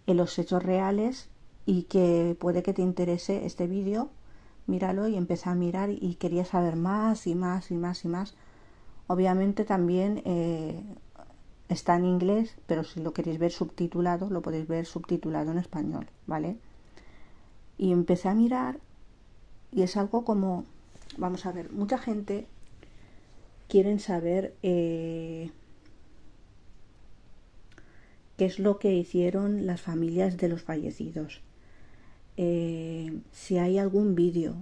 en 0.05 0.17
los 0.17 0.37
hechos 0.37 0.61
reales 0.61 1.29
y 1.65 1.83
que 1.83 2.35
puede 2.37 2.61
que 2.61 2.73
te 2.73 2.81
interese 2.81 3.45
este 3.45 3.67
vídeo, 3.67 4.09
míralo 4.67 5.07
y 5.07 5.15
empecé 5.15 5.49
a 5.49 5.55
mirar 5.55 5.89
y 5.91 6.15
quería 6.15 6.43
saber 6.43 6.75
más 6.75 7.25
y 7.25 7.35
más 7.35 7.71
y 7.71 7.75
más 7.75 8.03
y 8.03 8.09
más. 8.09 8.35
Obviamente 9.07 9.63
también 9.63 10.21
eh, 10.25 10.83
está 11.71 11.95
en 11.95 12.05
inglés, 12.05 12.55
pero 12.67 12.83
si 12.83 12.99
lo 12.99 13.13
queréis 13.13 13.39
ver 13.39 13.51
subtitulado, 13.51 14.29
lo 14.29 14.41
podéis 14.41 14.67
ver 14.67 14.85
subtitulado 14.85 15.51
en 15.51 15.57
español, 15.57 16.07
¿vale? 16.27 16.57
Y 17.77 17.93
empecé 17.93 18.27
a 18.27 18.33
mirar 18.33 18.79
y 19.71 19.83
es 19.83 19.95
algo 19.95 20.25
como, 20.25 20.65
vamos 21.17 21.45
a 21.45 21.53
ver, 21.53 21.71
mucha 21.71 21.97
gente 21.97 22.45
quieren 23.69 23.99
saber 23.99 24.53
eh, 24.63 25.51
qué 28.37 28.45
es 28.45 28.59
lo 28.59 28.77
que 28.77 28.93
hicieron 28.93 29.65
las 29.65 29.81
familias 29.81 30.35
de 30.35 30.49
los 30.49 30.63
fallecidos. 30.63 31.41
Eh, 32.35 33.17
si 33.31 33.59
hay 33.59 33.77
algún 33.77 34.13
vídeo, 34.13 34.55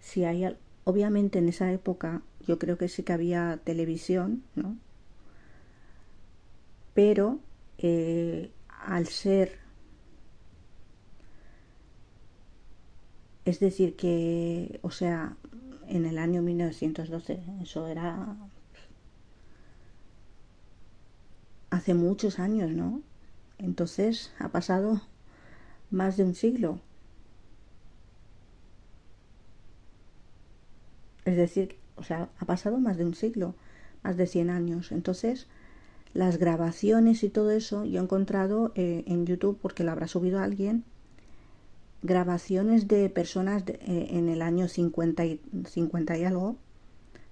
si 0.00 0.24
hay, 0.24 0.46
obviamente 0.84 1.38
en 1.40 1.50
esa 1.50 1.70
época 1.72 2.22
yo 2.46 2.58
creo 2.58 2.78
que 2.78 2.88
sí 2.88 3.02
que 3.02 3.12
había 3.12 3.60
televisión, 3.64 4.44
¿no? 4.54 4.76
Pero 6.96 7.40
eh, 7.76 8.50
al 8.70 9.06
ser, 9.06 9.58
es 13.44 13.60
decir, 13.60 13.96
que, 13.96 14.80
o 14.82 14.90
sea, 14.90 15.36
en 15.88 16.06
el 16.06 16.16
año 16.16 16.40
1912, 16.40 17.38
eso 17.60 17.86
era 17.86 18.34
hace 21.68 21.92
muchos 21.92 22.38
años, 22.38 22.70
¿no? 22.70 23.02
Entonces 23.58 24.32
ha 24.38 24.48
pasado 24.48 25.02
más 25.90 26.16
de 26.16 26.24
un 26.24 26.34
siglo. 26.34 26.80
Es 31.26 31.36
decir, 31.36 31.76
o 31.96 32.02
sea, 32.02 32.30
ha 32.38 32.46
pasado 32.46 32.78
más 32.78 32.96
de 32.96 33.04
un 33.04 33.14
siglo, 33.14 33.54
más 34.02 34.16
de 34.16 34.26
100 34.26 34.48
años. 34.48 34.92
Entonces, 34.92 35.46
las 36.16 36.38
grabaciones 36.38 37.22
y 37.22 37.28
todo 37.28 37.50
eso, 37.50 37.84
yo 37.84 38.00
he 38.00 38.02
encontrado 38.02 38.72
eh, 38.74 39.04
en 39.06 39.26
YouTube, 39.26 39.58
porque 39.60 39.84
lo 39.84 39.92
habrá 39.92 40.08
subido 40.08 40.40
alguien, 40.40 40.84
grabaciones 42.02 42.88
de 42.88 43.08
personas 43.10 43.64
eh, 43.66 44.08
en 44.10 44.28
el 44.28 44.42
año 44.42 44.68
50 44.68 45.24
y, 45.24 45.40
50 45.66 46.18
y 46.18 46.24
algo, 46.24 46.56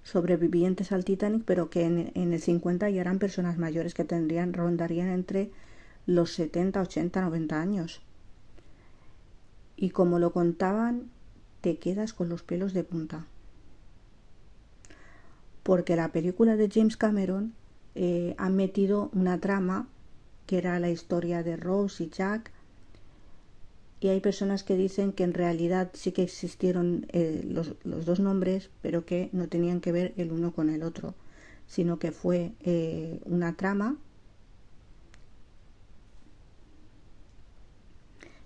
sobrevivientes 0.03 0.91
al 0.91 1.03
Titanic, 1.03 1.43
pero 1.45 1.69
que 1.69 1.83
en, 1.83 2.11
en, 2.13 2.33
el 2.33 2.41
50 2.41 2.89
ya 2.89 3.01
eran 3.01 3.17
personas 3.17 3.57
mayores 3.57 3.93
que 3.93 4.03
tendrían, 4.03 4.53
rondarían 4.53 5.09
entre 5.09 5.51
los 6.05 6.31
70, 6.33 6.81
80, 6.81 7.21
90 7.21 7.59
años. 7.59 8.01
Y 9.75 9.89
como 9.89 10.19
lo 10.19 10.31
contaban, 10.31 11.09
te 11.61 11.77
quedas 11.77 12.13
con 12.13 12.29
los 12.29 12.43
pelos 12.43 12.73
de 12.73 12.83
punta 12.83 13.25
porque 15.65 15.95
la 15.95 16.09
película 16.09 16.57
de 16.57 16.69
James 16.71 16.95
Cameron 16.95 17.55
eh, 17.95 18.35
ha 18.37 18.49
metido 18.49 19.09
una 19.13 19.39
trama 19.39 19.87
que 20.45 20.57
era 20.57 20.79
la 20.79 20.89
historia 20.89 21.43
de 21.43 21.57
Rose 21.57 22.03
y 22.03 22.09
Jack. 22.09 22.51
Y 23.99 24.09
hay 24.09 24.19
personas 24.19 24.63
que 24.63 24.75
dicen 24.75 25.13
que 25.13 25.23
en 25.23 25.33
realidad 25.33 25.89
sí 25.93 26.11
que 26.11 26.23
existieron 26.23 27.07
eh, 27.11 27.41
los, 27.47 27.75
dos 27.83 28.19
nombres 28.19 28.69
pero 28.81 29.05
que 29.05 29.29
no 29.31 29.47
tenían 29.47 29.81
que 29.81 29.91
ver 29.91 30.13
el 30.17 30.31
uno 30.31 30.51
con 30.53 30.69
el 30.69 30.83
otro 30.83 31.15
sino 31.67 31.97
que 31.97 32.11
fue 32.11 32.51
eh, 32.59 33.19
una 33.25 33.55
trama 33.55 33.97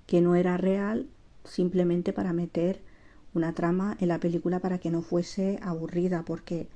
que 0.05 0.21
no 0.21 0.35
era 0.35 0.55
real 0.55 1.07
simplemente 1.43 2.13
para 2.13 2.31
meter 2.31 2.81
una 3.33 3.53
trama 3.53 3.97
en 3.99 4.07
la 4.07 4.19
película 4.19 4.59
para 4.59 4.77
que 4.77 4.91
no 4.91 5.01
fuese 5.01 5.59
aburrida 5.61 6.23
porque 6.23 6.67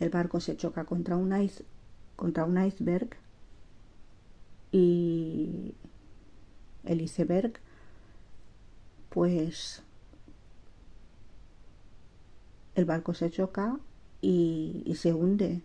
el 0.00 0.10
barco 0.10 0.40
se 0.40 0.56
choca 0.56 0.84
contra 0.84 1.16
un, 1.16 1.32
contra 2.16 2.44
un 2.44 2.62
iceberg 2.62 3.16
y 4.72 5.74
el 6.84 7.00
iceberg 7.00 7.60
pues 9.10 9.82
el 12.74 12.84
barco 12.84 13.14
se 13.14 13.30
choca 13.30 13.78
y, 14.20 14.92
se 14.96 15.12
hunde. 15.12 15.60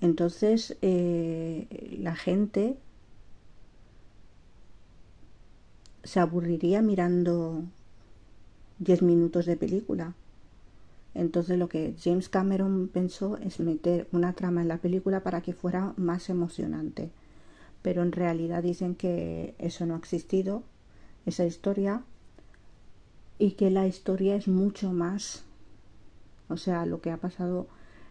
Entonces 0.00 0.76
eh, 0.80 1.96
la 2.00 2.14
gente 2.14 2.76
se 6.04 6.20
aburriría 6.20 6.82
mirando 6.82 7.64
10 8.78 9.02
minutos 9.02 9.46
de 9.46 9.56
película 9.56 10.14
entonces 11.18 11.58
lo 11.58 11.68
que 11.68 11.94
James 12.00 12.28
Cameron 12.28 12.88
pensó 12.88 13.38
es 13.38 13.58
meter 13.58 14.06
una 14.12 14.34
trama 14.34 14.62
en 14.62 14.68
la 14.68 14.78
película 14.78 15.24
para 15.24 15.40
que 15.40 15.52
fuera 15.52 15.92
más 15.96 16.30
emocionante. 16.30 17.10
Pero 17.82 18.02
en 18.02 18.12
realidad 18.12 18.62
dicen 18.62 18.94
que 18.94 19.56
eso 19.58 19.84
no 19.84 19.94
ha 19.94 19.98
existido, 19.98 20.62
esa 21.26 21.44
historia, 21.44 22.02
y 23.38 23.52
que 23.52 23.70
la 23.70 23.88
historia 23.88 24.36
es 24.36 24.46
mucho 24.46 24.92
más, 24.92 25.44
o 26.48 26.56
sea, 26.56 26.86
lo 26.86 27.00
que 27.00 27.10
ha 27.10 27.16
pasado 27.16 27.66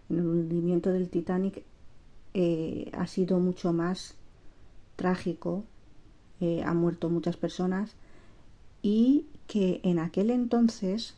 en 0.10 0.20
el 0.20 0.28
hundimiento 0.28 0.92
del 0.92 1.10
Titanic 1.10 1.64
eh, 2.34 2.92
ha 2.94 3.08
sido 3.08 3.40
mucho 3.40 3.72
más 3.72 4.16
trágico, 4.98 5.64
eh, 6.42 6.62
ha 6.64 6.74
muerto 6.74 7.10
muchas 7.10 7.38
personas 7.38 7.96
y 8.82 9.28
que 9.48 9.80
en 9.84 10.00
aquel 10.00 10.30
entonces 10.30 11.16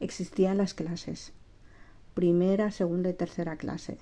existían 0.00 0.58
las 0.58 0.74
clases, 0.74 1.32
primera, 2.14 2.70
segunda 2.70 3.10
y 3.10 3.14
tercera 3.14 3.56
clase. 3.56 3.98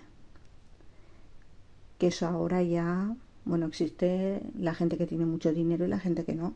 Que 1.99 2.09
eso 2.09 2.27
ahora 2.27 2.63
ya, 2.63 3.15
bueno, 3.45 3.67
existe 3.67 4.43
la 4.59 4.75
gente 4.75 4.99
que 4.99 5.07
tiene 5.07 5.27
mucho 5.27 5.53
dinero 5.53 5.85
y 5.85 5.89
la 5.89 5.99
gente 5.99 6.25
que 6.25 6.35
no. 6.35 6.55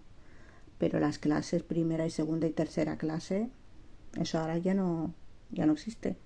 Pero 0.79 1.01
las 1.01 1.19
clases 1.19 1.63
primera 1.63 2.07
y 2.07 2.11
segunda 2.11 2.47
y 2.47 2.53
tercera 2.53 2.97
clase, 2.97 3.51
eso 4.19 4.39
ahora 4.39 4.59
ya 4.59 4.75
no, 4.75 5.15
ya 5.51 5.67
no 5.67 5.73
existe. 5.73 6.17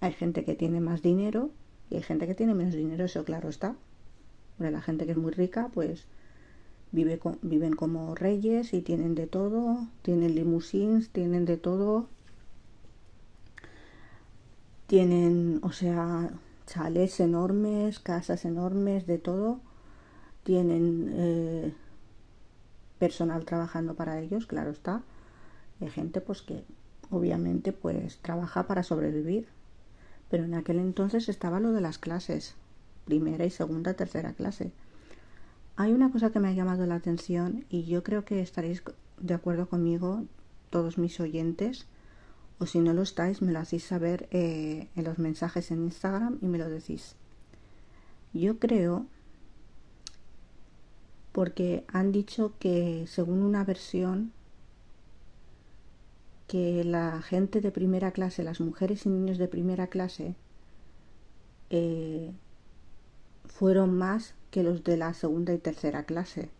Hay 0.00 0.12
gente 0.12 0.44
que 0.44 0.54
tiene 0.54 0.80
más 0.80 1.02
dinero 1.02 1.50
y 1.90 1.96
hay 1.96 2.02
gente 2.02 2.26
que 2.26 2.34
tiene 2.34 2.54
menos 2.54 2.74
dinero, 2.74 3.04
eso 3.04 3.24
claro 3.24 3.48
está. 3.48 3.76
Bueno, 4.58 4.76
la 4.76 4.82
gente 4.82 5.04
que 5.04 5.12
es 5.12 5.18
muy 5.18 5.32
rica, 5.32 5.70
pues 5.72 6.06
viven 6.92 7.74
como 7.74 8.14
reyes 8.14 8.72
y 8.72 8.80
tienen 8.80 9.14
de 9.14 9.26
todo, 9.26 9.86
tienen 10.02 10.34
limousines, 10.34 11.10
tienen 11.10 11.44
de 11.44 11.56
todo, 11.56 12.06
tienen, 14.86 15.60
o 15.62 15.72
sea, 15.72 16.30
chalets 16.66 17.20
enormes, 17.20 17.98
casas 17.98 18.44
enormes, 18.44 19.06
de 19.06 19.18
todo, 19.18 19.60
tienen 20.44 21.10
eh, 21.12 21.74
personal 22.98 23.44
trabajando 23.44 23.94
para 23.94 24.20
ellos, 24.20 24.46
claro 24.46 24.70
está, 24.70 25.02
hay 25.80 25.90
gente 25.90 26.20
pues 26.20 26.42
que 26.42 26.64
obviamente 27.10 27.72
pues 27.72 28.18
trabaja 28.18 28.66
para 28.66 28.82
sobrevivir, 28.82 29.48
pero 30.30 30.44
en 30.44 30.54
aquel 30.54 30.78
entonces 30.78 31.28
estaba 31.28 31.60
lo 31.60 31.72
de 31.72 31.80
las 31.80 31.98
clases, 31.98 32.54
primera 33.04 33.44
y 33.44 33.50
segunda, 33.50 33.94
tercera 33.94 34.32
clase 34.32 34.72
hay 35.76 35.92
una 35.92 36.10
cosa 36.10 36.30
que 36.30 36.40
me 36.40 36.48
ha 36.48 36.52
llamado 36.52 36.86
la 36.86 36.94
atención 36.94 37.66
y 37.68 37.84
yo 37.84 38.02
creo 38.02 38.24
que 38.24 38.40
estaréis 38.40 38.82
de 39.18 39.34
acuerdo 39.34 39.68
conmigo 39.68 40.24
todos 40.70 40.98
mis 40.98 41.20
oyentes 41.20 41.86
o 42.58 42.66
si 42.66 42.80
no 42.80 42.94
lo 42.94 43.02
estáis 43.02 43.42
me 43.42 43.52
lo 43.52 43.58
hacéis 43.58 43.84
saber 43.84 44.28
eh, 44.30 44.88
en 44.96 45.04
los 45.04 45.18
mensajes 45.18 45.70
en 45.70 45.84
Instagram 45.84 46.38
y 46.40 46.46
me 46.46 46.58
lo 46.58 46.68
decís. 46.68 47.16
Yo 48.32 48.58
creo 48.58 49.06
porque 51.32 51.84
han 51.88 52.12
dicho 52.12 52.54
que 52.58 53.04
según 53.06 53.42
una 53.42 53.62
versión 53.62 54.32
que 56.46 56.84
la 56.84 57.20
gente 57.20 57.60
de 57.60 57.70
primera 57.70 58.12
clase, 58.12 58.42
las 58.42 58.60
mujeres 58.60 59.04
y 59.04 59.10
niños 59.10 59.36
de 59.36 59.48
primera 59.48 59.88
clase, 59.88 60.36
eh, 61.68 62.32
fueron 63.58 63.96
más 63.96 64.34
que 64.50 64.62
los 64.62 64.84
de 64.84 64.96
la 64.96 65.14
segunda 65.14 65.54
y 65.54 65.58
tercera 65.58 66.04
clase. 66.04 66.50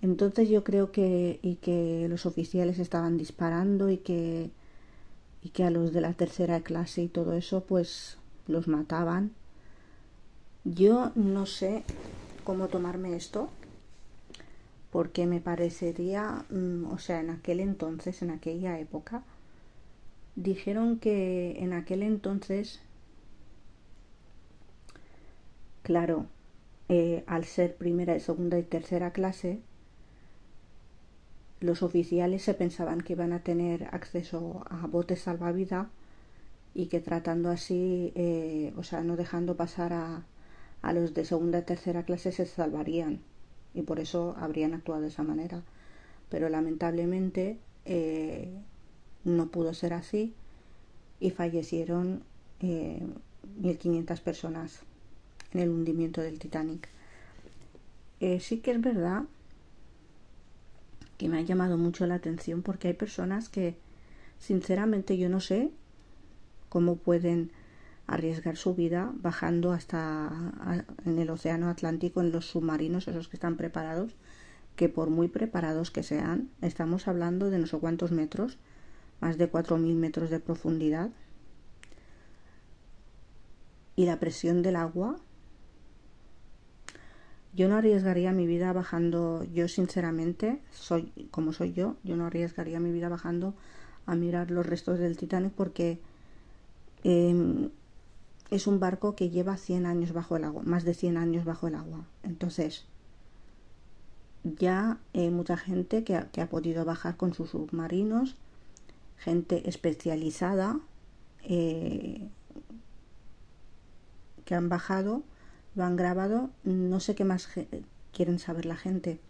Entonces 0.00 0.48
yo 0.48 0.62
creo 0.62 0.92
que 0.92 1.40
y 1.42 1.56
que 1.56 2.06
los 2.08 2.24
oficiales 2.24 2.78
estaban 2.78 3.18
disparando 3.18 3.90
y 3.90 3.98
que 3.98 4.50
y 5.42 5.50
que 5.50 5.64
a 5.64 5.70
los 5.70 5.92
de 5.92 6.00
la 6.00 6.12
tercera 6.12 6.60
clase 6.60 7.02
y 7.02 7.08
todo 7.08 7.32
eso 7.32 7.64
pues 7.64 8.16
los 8.46 8.68
mataban. 8.68 9.32
Yo 10.64 11.10
no 11.16 11.46
sé 11.46 11.82
cómo 12.44 12.68
tomarme 12.68 13.16
esto 13.16 13.48
porque 14.90 15.26
me 15.26 15.40
parecería, 15.40 16.44
mm, 16.50 16.86
o 16.92 16.98
sea, 16.98 17.20
en 17.20 17.30
aquel 17.30 17.60
entonces, 17.60 18.22
en 18.22 18.30
aquella 18.30 18.78
época, 18.78 19.22
dijeron 20.36 20.98
que 20.98 21.56
en 21.58 21.72
aquel 21.72 22.02
entonces 22.02 22.80
Claro, 25.88 26.26
eh, 26.88 27.24
al 27.26 27.44
ser 27.44 27.74
primera, 27.76 28.20
segunda 28.20 28.58
y 28.58 28.62
tercera 28.62 29.10
clase, 29.12 29.60
los 31.60 31.82
oficiales 31.82 32.42
se 32.42 32.54
pensaban 32.54 33.00
que 33.00 33.14
iban 33.14 33.32
a 33.32 33.42
tener 33.42 33.84
acceso 33.92 34.64
a 34.70 34.86
botes 34.86 35.22
salvavidas 35.22 35.88
y 36.74 36.86
que 36.86 37.00
tratando 37.00 37.50
así, 37.50 38.12
eh, 38.16 38.72
o 38.76 38.82
sea, 38.84 39.02
no 39.02 39.16
dejando 39.16 39.56
pasar 39.56 39.92
a, 39.92 40.24
a 40.82 40.92
los 40.92 41.14
de 41.14 41.24
segunda 41.24 41.60
y 41.60 41.62
tercera 41.62 42.04
clase 42.04 42.32
se 42.32 42.46
salvarían 42.46 43.20
y 43.74 43.82
por 43.82 44.00
eso 44.00 44.36
habrían 44.38 44.74
actuado 44.74 45.02
de 45.02 45.08
esa 45.08 45.22
manera. 45.24 45.62
Pero 46.30 46.48
lamentablemente 46.50 47.58
eh, 47.86 48.50
no 49.24 49.48
pudo 49.48 49.74
ser 49.74 49.94
así 49.94 50.34
y 51.20 51.30
fallecieron 51.30 52.22
eh, 52.60 53.02
1.500 53.62 54.20
personas 54.20 54.82
en 55.52 55.60
el 55.60 55.70
hundimiento 55.70 56.20
del 56.20 56.38
Titanic. 56.38 56.88
Eh, 58.20 58.40
sí 58.40 58.58
que 58.58 58.72
es 58.72 58.80
verdad 58.80 59.24
que 61.16 61.28
me 61.28 61.38
ha 61.38 61.42
llamado 61.42 61.76
mucho 61.76 62.06
la 62.06 62.14
atención 62.14 62.62
porque 62.62 62.88
hay 62.88 62.94
personas 62.94 63.48
que 63.48 63.76
sinceramente 64.38 65.18
yo 65.18 65.28
no 65.28 65.40
sé 65.40 65.70
cómo 66.68 66.96
pueden 66.96 67.50
arriesgar 68.06 68.56
su 68.56 68.74
vida 68.74 69.12
bajando 69.16 69.72
hasta 69.72 70.84
en 71.04 71.18
el 71.18 71.28
océano 71.30 71.68
Atlántico 71.68 72.20
en 72.20 72.32
los 72.32 72.46
submarinos 72.46 73.06
esos 73.06 73.28
que 73.28 73.36
están 73.36 73.56
preparados 73.56 74.16
que 74.76 74.88
por 74.88 75.10
muy 75.10 75.28
preparados 75.28 75.90
que 75.90 76.02
sean 76.02 76.48
estamos 76.62 77.08
hablando 77.08 77.50
de 77.50 77.58
no 77.58 77.66
sé 77.66 77.78
cuántos 77.78 78.12
metros 78.12 78.58
más 79.20 79.36
de 79.36 79.50
4.000 79.50 79.94
metros 79.96 80.30
de 80.30 80.40
profundidad 80.40 81.10
y 83.96 84.06
la 84.06 84.20
presión 84.20 84.62
del 84.62 84.76
agua 84.76 85.16
yo 87.54 87.68
no 87.68 87.76
arriesgaría 87.76 88.32
mi 88.32 88.46
vida 88.46 88.72
bajando, 88.72 89.44
yo 89.44 89.68
sinceramente, 89.68 90.60
soy 90.70 91.12
como 91.30 91.52
soy 91.52 91.72
yo, 91.72 91.96
yo 92.04 92.16
no 92.16 92.26
arriesgaría 92.26 92.80
mi 92.80 92.92
vida 92.92 93.08
bajando 93.08 93.54
a 94.06 94.14
mirar 94.14 94.50
los 94.50 94.66
restos 94.66 94.98
del 94.98 95.16
Titanic 95.16 95.52
porque 95.52 95.98
em, 97.04 97.70
es 98.50 98.66
un 98.66 98.80
barco 98.80 99.14
que 99.14 99.30
lleva 99.30 99.56
100 99.56 99.86
años 99.86 100.12
bajo 100.12 100.36
el 100.36 100.44
agua, 100.44 100.62
más 100.64 100.84
de 100.84 100.94
100 100.94 101.16
años 101.16 101.44
bajo 101.44 101.68
el 101.68 101.74
agua. 101.74 102.04
Entonces, 102.22 102.84
ya 104.44 104.98
hay 105.14 105.30
mucha 105.30 105.56
gente 105.56 106.04
que 106.04 106.16
ha, 106.16 106.30
que 106.30 106.40
ha, 106.40 106.48
podido 106.48 106.84
bajar 106.84 107.16
con 107.16 107.34
sus 107.34 107.50
submarinos, 107.50 108.36
gente 109.18 109.68
especializada 109.68 110.80
eh, 111.42 112.28
que 114.44 114.54
han 114.54 114.68
bajado 114.68 115.22
lo 115.78 115.84
han 115.84 115.96
grabado, 115.96 116.50
no 116.64 116.98
sé 116.98 117.14
qué 117.14 117.24
más 117.24 117.48
quieren 118.12 118.40
saber 118.40 118.66
la 118.66 118.76
gente. 118.76 119.20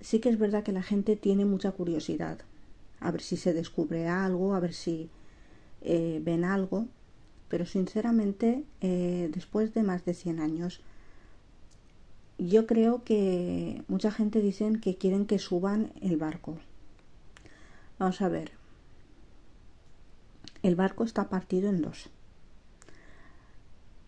Sí 0.00 0.18
que 0.18 0.28
es 0.28 0.38
verdad 0.38 0.64
que 0.64 0.72
la 0.72 0.82
gente 0.82 1.14
tiene 1.14 1.44
mucha 1.44 1.70
curiosidad, 1.70 2.40
a 2.98 3.12
ver 3.12 3.22
si 3.22 3.36
se 3.36 3.54
descubre 3.54 4.08
algo, 4.08 4.54
a 4.54 4.60
ver 4.60 4.74
si 4.74 5.08
eh, 5.82 6.20
ven 6.22 6.44
algo, 6.44 6.88
pero 7.48 7.64
sinceramente, 7.64 8.64
eh, 8.80 9.30
después 9.32 9.72
de 9.72 9.84
más 9.84 10.04
de 10.04 10.14
100 10.14 10.40
años, 10.40 10.80
yo 12.38 12.66
creo 12.66 13.04
que 13.04 13.84
mucha 13.86 14.10
gente 14.10 14.40
dicen 14.40 14.80
que 14.80 14.96
quieren 14.96 15.26
que 15.26 15.38
suban 15.38 15.92
el 16.02 16.16
barco. 16.16 16.58
Vamos 18.00 18.20
a 18.20 18.28
ver. 18.28 18.50
El 20.64 20.74
barco 20.74 21.04
está 21.04 21.28
partido 21.28 21.68
en 21.70 21.82
dos 21.82 22.10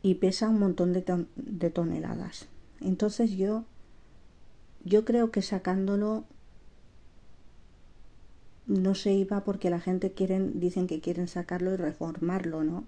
y 0.02 0.16
pesa 0.16 0.48
un 0.48 0.58
montón 0.58 0.92
de, 0.92 1.02
ton 1.02 1.28
de 1.36 1.70
toneladas. 1.70 2.46
Entonces 2.80 3.32
yo, 3.32 3.64
yo 4.84 5.04
creo 5.04 5.30
que 5.30 5.42
sacándolo 5.42 6.24
no 8.66 8.94
se 8.94 9.12
iba 9.12 9.44
porque 9.44 9.70
la 9.70 9.80
gente 9.80 10.12
quieren, 10.12 10.60
dicen 10.60 10.86
que 10.86 11.00
quieren 11.00 11.26
sacarlo 11.26 11.72
y 11.72 11.76
reformarlo, 11.76 12.64
¿no? 12.64 12.84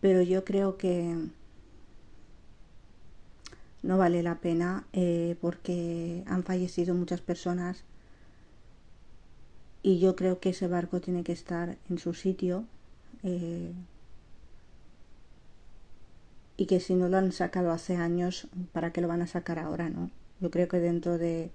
Pero 0.00 0.22
yo 0.22 0.44
creo 0.44 0.78
que 0.78 1.16
no 3.82 3.98
vale 3.98 4.22
la 4.22 4.36
pena 4.36 4.84
eh, 4.92 5.36
porque 5.40 6.22
han 6.26 6.44
fallecido 6.44 6.94
muchas 6.94 7.20
personas 7.20 7.84
y 9.82 9.98
yo 9.98 10.16
creo 10.16 10.40
que 10.40 10.50
ese 10.50 10.68
barco 10.68 11.00
tiene 11.00 11.24
que 11.24 11.32
estar 11.32 11.76
en 11.88 11.98
su 11.98 12.14
sitio. 12.14 12.64
Eh, 13.22 13.72
y 16.60 16.66
que 16.66 16.78
si 16.78 16.94
no 16.94 17.08
lo 17.08 17.16
han 17.16 17.32
sacado 17.32 17.70
hace 17.70 17.96
años, 17.96 18.46
¿para 18.72 18.92
qué 18.92 19.00
lo 19.00 19.08
van 19.08 19.22
a 19.22 19.26
sacar 19.26 19.58
ahora, 19.58 19.88
no? 19.88 20.10
Yo 20.40 20.50
creo 20.50 20.68
que 20.68 20.78
dentro 20.78 21.16
de, 21.16 21.50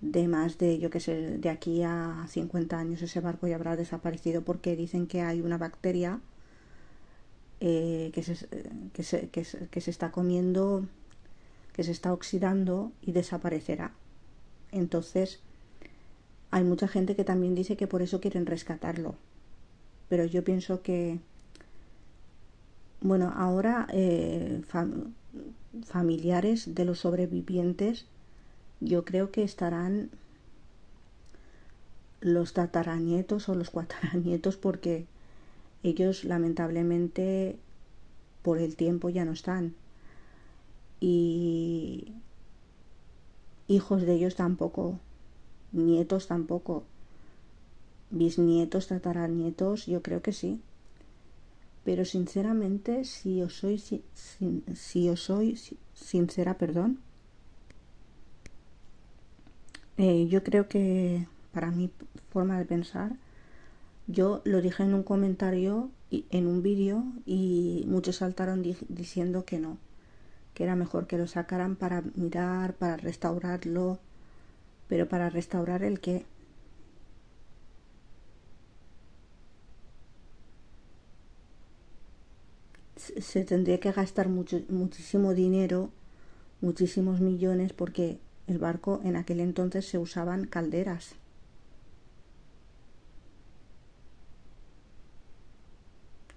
de 0.00 0.28
más 0.28 0.58
de, 0.58 0.78
yo 0.78 0.90
que 0.90 1.00
sé, 1.00 1.38
de 1.38 1.50
aquí 1.50 1.82
a 1.82 2.24
50 2.28 2.78
años 2.78 3.02
ese 3.02 3.18
barco 3.18 3.48
ya 3.48 3.56
habrá 3.56 3.74
desaparecido 3.74 4.42
porque 4.42 4.76
dicen 4.76 5.08
que 5.08 5.22
hay 5.22 5.40
una 5.40 5.58
bacteria 5.58 6.20
eh, 7.58 8.12
que, 8.14 8.22
se, 8.22 8.46
que, 8.92 9.02
se, 9.02 9.28
que, 9.28 9.42
se, 9.44 9.66
que 9.66 9.80
se 9.80 9.90
está 9.90 10.12
comiendo, 10.12 10.86
que 11.72 11.82
se 11.82 11.90
está 11.90 12.12
oxidando 12.12 12.92
y 13.02 13.10
desaparecerá. 13.10 13.90
Entonces, 14.70 15.40
hay 16.52 16.62
mucha 16.62 16.86
gente 16.86 17.16
que 17.16 17.24
también 17.24 17.56
dice 17.56 17.76
que 17.76 17.88
por 17.88 18.02
eso 18.02 18.20
quieren 18.20 18.46
rescatarlo. 18.46 19.16
Pero 20.08 20.24
yo 20.26 20.44
pienso 20.44 20.80
que 20.80 21.18
bueno, 23.02 23.32
ahora 23.36 23.86
eh, 23.92 24.62
fam 24.66 25.14
familiares 25.86 26.74
de 26.74 26.84
los 26.84 27.00
sobrevivientes 27.00 28.04
yo 28.80 29.04
creo 29.04 29.30
que 29.30 29.42
estarán 29.42 30.10
los 32.20 32.52
tataranietos 32.52 33.48
o 33.48 33.54
los 33.54 33.70
cuataranietos 33.70 34.56
porque 34.56 35.06
ellos 35.82 36.24
lamentablemente 36.24 37.56
por 38.42 38.58
el 38.58 38.76
tiempo 38.76 39.08
ya 39.08 39.24
no 39.24 39.32
están. 39.32 39.74
Y 41.00 42.12
hijos 43.66 44.02
de 44.02 44.14
ellos 44.14 44.36
tampoco 44.36 44.98
nietos 45.72 46.28
tampoco 46.28 46.84
bisnietos 48.10 48.88
tataranietos 48.88 49.86
yo 49.86 50.02
creo 50.02 50.22
que 50.22 50.32
sí 50.32 50.60
pero 51.84 52.04
sinceramente 52.04 53.04
si 53.04 53.42
os 53.42 53.54
soy 53.56 53.78
si, 53.78 54.02
si 54.74 55.08
os 55.08 55.20
soy 55.20 55.58
sincera 55.94 56.54
perdón 56.54 56.98
eh, 59.96 60.26
yo 60.28 60.42
creo 60.42 60.68
que 60.68 61.26
para 61.52 61.70
mi 61.70 61.90
forma 62.30 62.58
de 62.58 62.64
pensar 62.64 63.16
yo 64.06 64.42
lo 64.44 64.60
dije 64.60 64.82
en 64.82 64.94
un 64.94 65.02
comentario 65.02 65.90
y, 66.10 66.24
en 66.30 66.46
un 66.46 66.62
vídeo 66.62 67.04
y 67.26 67.84
muchos 67.88 68.16
saltaron 68.16 68.62
di 68.62 68.76
diciendo 68.88 69.44
que 69.44 69.58
no 69.58 69.78
que 70.54 70.64
era 70.64 70.76
mejor 70.76 71.06
que 71.06 71.18
lo 71.18 71.26
sacaran 71.26 71.76
para 71.76 72.02
mirar 72.14 72.74
para 72.74 72.96
restaurarlo. 72.96 73.98
Pero 74.88 75.08
para 75.08 75.30
restaurar 75.30 75.82
el 75.82 76.00
que 76.00 76.26
se 83.20 83.44
tendría 83.44 83.80
que 83.80 83.92
gastar 83.92 84.28
mucho, 84.28 84.60
muchísimo 84.68 85.34
dinero, 85.34 85.90
muchísimos 86.60 87.20
millones, 87.20 87.72
porque 87.72 88.18
el 88.46 88.58
barco 88.58 89.00
en 89.04 89.16
aquel 89.16 89.40
entonces 89.40 89.86
se 89.86 89.98
usaban 89.98 90.46
calderas. 90.46 91.14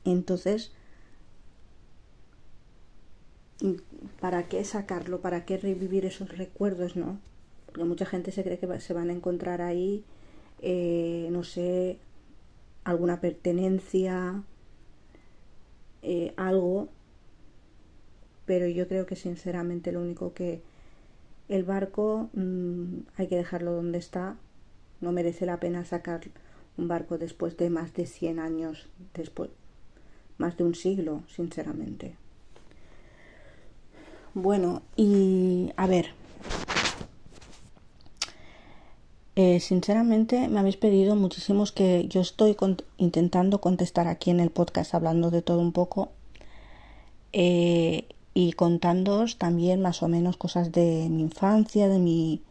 Entonces, 0.03 0.71
¿para 4.19 4.47
qué 4.47 4.63
sacarlo? 4.63 5.21
¿Para 5.21 5.45
qué 5.45 5.57
revivir 5.57 6.05
esos 6.05 6.37
recuerdos, 6.37 6.95
no? 6.95 7.19
Porque 7.65 7.83
mucha 7.83 8.05
gente 8.05 8.31
se 8.31 8.43
cree 8.43 8.59
que 8.59 8.79
se 8.79 8.93
van 8.93 9.09
a 9.09 9.13
encontrar 9.13 9.61
ahí, 9.61 10.03
eh, 10.61 11.27
no 11.31 11.43
sé, 11.43 11.97
alguna 12.83 13.19
pertenencia, 13.21 14.43
eh, 16.05 16.33
algo, 16.37 16.87
pero 18.45 18.67
yo 18.67 18.87
creo 18.87 19.07
que 19.07 19.15
sinceramente 19.15 19.91
lo 19.91 20.01
único 20.01 20.33
que 20.33 20.61
el 21.49 21.63
barco 21.63 22.29
mmm, 22.33 22.99
hay 23.17 23.27
que 23.27 23.35
dejarlo 23.35 23.71
donde 23.71 23.97
está, 23.97 24.37
no 25.01 25.11
merece 25.11 25.45
la 25.45 25.59
pena 25.59 25.83
sacar 25.83 26.21
un 26.77 26.87
barco 26.87 27.17
después 27.17 27.57
de 27.57 27.69
más 27.71 27.93
de 27.95 28.05
100 28.05 28.39
años, 28.39 28.87
después, 29.15 29.49
más 30.37 30.57
de 30.57 30.63
un 30.63 30.75
siglo, 30.75 31.23
sinceramente. 31.27 32.15
Bueno, 34.35 34.83
y 34.95 35.71
a 35.75 35.87
ver, 35.87 36.07
eh, 39.35 39.59
sinceramente 39.59 40.47
me 40.47 40.59
habéis 40.59 40.77
pedido 40.77 41.15
muchísimos 41.15 41.73
que 41.73 42.07
yo 42.07 42.21
estoy 42.21 42.55
intentando 42.97 43.59
contestar 43.59 44.07
aquí 44.07 44.29
en 44.31 44.39
el 44.39 44.49
podcast 44.49 44.95
hablando 44.95 45.29
de 45.29 45.41
todo 45.41 45.59
un 45.59 45.73
poco 45.73 46.09
eh, 47.33 48.05
y 48.33 48.53
contándoos 48.53 49.37
también 49.37 49.81
más 49.81 50.03
o 50.03 50.07
menos 50.07 50.37
cosas 50.37 50.71
de 50.71 51.07
mi 51.09 51.21
infancia, 51.21 51.89
de 51.89 51.99
mi 51.99 52.41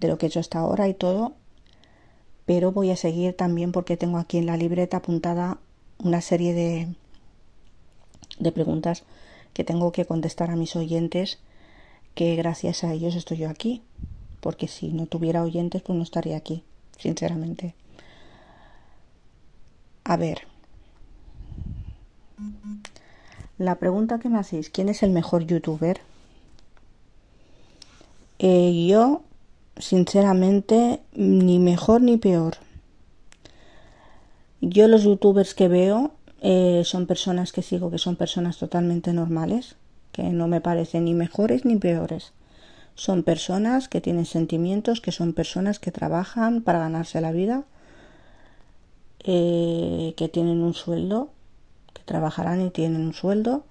de 0.00 0.08
lo 0.08 0.18
que 0.18 0.26
he 0.26 0.28
hecho 0.28 0.40
hasta 0.40 0.58
ahora 0.58 0.86
y 0.88 0.94
todo. 0.94 1.32
Pero 2.44 2.72
voy 2.72 2.90
a 2.90 2.96
seguir 2.96 3.34
también 3.34 3.72
porque 3.72 3.96
tengo 3.96 4.18
aquí 4.18 4.38
en 4.38 4.46
la 4.46 4.56
libreta 4.56 4.98
apuntada 4.98 5.58
una 5.98 6.20
serie 6.20 6.52
de, 6.54 6.88
de 8.38 8.52
preguntas 8.52 9.04
que 9.54 9.64
tengo 9.64 9.92
que 9.92 10.04
contestar 10.04 10.50
a 10.50 10.56
mis 10.56 10.76
oyentes 10.76 11.38
que 12.14 12.36
gracias 12.36 12.84
a 12.84 12.92
ellos 12.92 13.14
estoy 13.16 13.38
yo 13.38 13.48
aquí 13.48 13.82
porque 14.40 14.68
si 14.68 14.88
no 14.88 15.06
tuviera 15.06 15.42
oyentes 15.42 15.82
pues 15.82 15.96
no 15.96 16.02
estaría 16.02 16.36
aquí 16.36 16.62
sinceramente 16.98 17.74
a 20.04 20.16
ver 20.16 20.42
la 23.58 23.76
pregunta 23.76 24.18
que 24.18 24.28
me 24.28 24.38
hacéis 24.38 24.70
¿quién 24.70 24.88
es 24.88 25.02
el 25.02 25.10
mejor 25.10 25.44
youtuber? 25.44 26.00
Eh, 28.38 28.86
yo 28.88 29.22
sinceramente 29.76 31.00
ni 31.14 31.58
mejor 31.58 32.02
ni 32.02 32.16
peor 32.16 32.58
yo 34.60 34.88
los 34.88 35.04
youtubers 35.04 35.54
que 35.54 35.68
veo 35.68 36.12
eh, 36.40 36.82
son 36.84 37.06
personas 37.06 37.52
que 37.52 37.62
sigo 37.62 37.90
que 37.90 37.98
son 37.98 38.16
personas 38.16 38.58
totalmente 38.58 39.12
normales, 39.12 39.76
que 40.12 40.24
no 40.24 40.48
me 40.48 40.60
parecen 40.60 41.04
ni 41.04 41.14
mejores 41.14 41.64
ni 41.64 41.76
peores. 41.76 42.32
Son 42.98 43.22
personas 43.22 43.88
que 43.88 44.00
tienen 44.00 44.26
sentimientos, 44.26 45.00
que 45.00 45.12
son 45.12 45.32
personas 45.32 45.78
que 45.78 45.92
trabajan 45.92 46.62
para 46.62 46.80
ganarse 46.80 47.20
la 47.20 47.30
vida, 47.30 47.62
eh, 49.22 50.14
que 50.16 50.26
tienen 50.26 50.64
un 50.64 50.74
sueldo, 50.74 51.30
que 51.94 52.02
trabajarán 52.02 52.60
y 52.60 52.70
tienen 52.70 53.02
un 53.02 53.14
sueldo, 53.14 53.62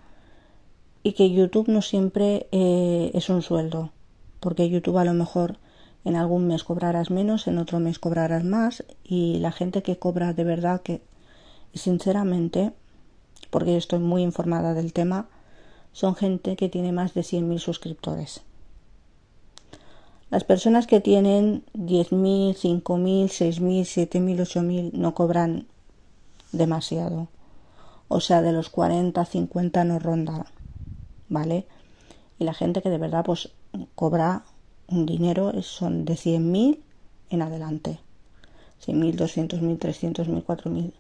y 1.04 1.12
que 1.12 1.30
YouTube 1.30 1.68
no 1.68 1.82
siempre 1.82 2.48
eh, 2.54 3.12
es 3.14 3.28
un 3.28 3.42
sueldo, 3.42 3.92
porque 4.40 4.70
YouTube 4.70 4.98
a 4.98 5.04
lo 5.04 5.14
mejor 5.14 5.58
en 6.06 6.16
algún 6.16 6.48
mes 6.48 6.64
cobrarás 6.64 7.12
menos, 7.12 7.48
en 7.48 7.58
otro 7.58 7.82
mes 7.82 8.00
cobrarás 8.00 8.46
más 8.46 8.86
y 9.04 9.40
la 9.40 9.52
gente 9.52 9.84
que 9.84 10.00
cobra 10.00 10.32
de 10.32 10.46
verdad 10.46 10.82
que 10.82 11.02
sinceramente, 11.74 12.72
porque 13.50 13.76
estoy 13.76 14.00
muy 14.00 14.22
informada 14.22 14.74
del 14.74 14.94
tema, 14.94 15.28
son 15.92 16.16
gente 16.16 16.56
que 16.56 16.70
tiene 16.70 16.94
más 16.94 17.14
de 17.14 17.24
100.000 17.24 17.60
suscriptores. 17.60 18.47
Las 20.30 20.44
personas 20.44 20.88
que 20.88 21.00
tienen 21.00 21.64
10.000, 21.74 22.54
5.000, 22.54 23.26
6.000, 23.26 24.10
7.000, 24.10 24.40
8.000 24.42 24.92
no 24.94 25.14
cobran 25.16 25.68
demasiado. 26.52 27.30
O 28.10 28.20
sea, 28.20 28.42
de 28.42 28.52
los 28.52 28.70
40, 28.70 29.24
50 29.24 29.84
no 29.86 30.00
ronda, 30.00 30.46
¿vale? 31.30 31.66
Y 32.40 32.44
la 32.44 32.54
gente 32.54 32.82
que 32.82 32.90
de 32.90 32.98
verdad 32.98 33.24
pues 33.26 33.52
cobra 33.96 34.44
un 34.88 35.06
dinero 35.06 35.62
son 35.62 36.06
de 36.06 36.14
100.000 36.14 36.80
en 37.30 37.42
adelante. 37.42 38.00
100.000, 38.86 39.16
200.000, 39.16 39.80
300.000, 39.80 40.44
4.000, 40.46 40.92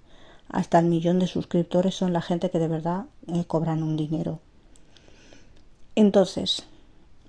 hasta 0.49 0.79
el 0.79 0.85
millón 0.85 1.19
de 1.19 1.27
suscriptores 1.27 1.95
son 1.95 2.13
la 2.13 2.21
gente 2.21 2.49
que 2.49 2.59
de 2.59 2.67
verdad 2.67 3.05
eh, 3.27 3.43
cobran 3.45 3.83
un 3.83 3.97
dinero. 3.97 4.39
Entonces, 5.95 6.63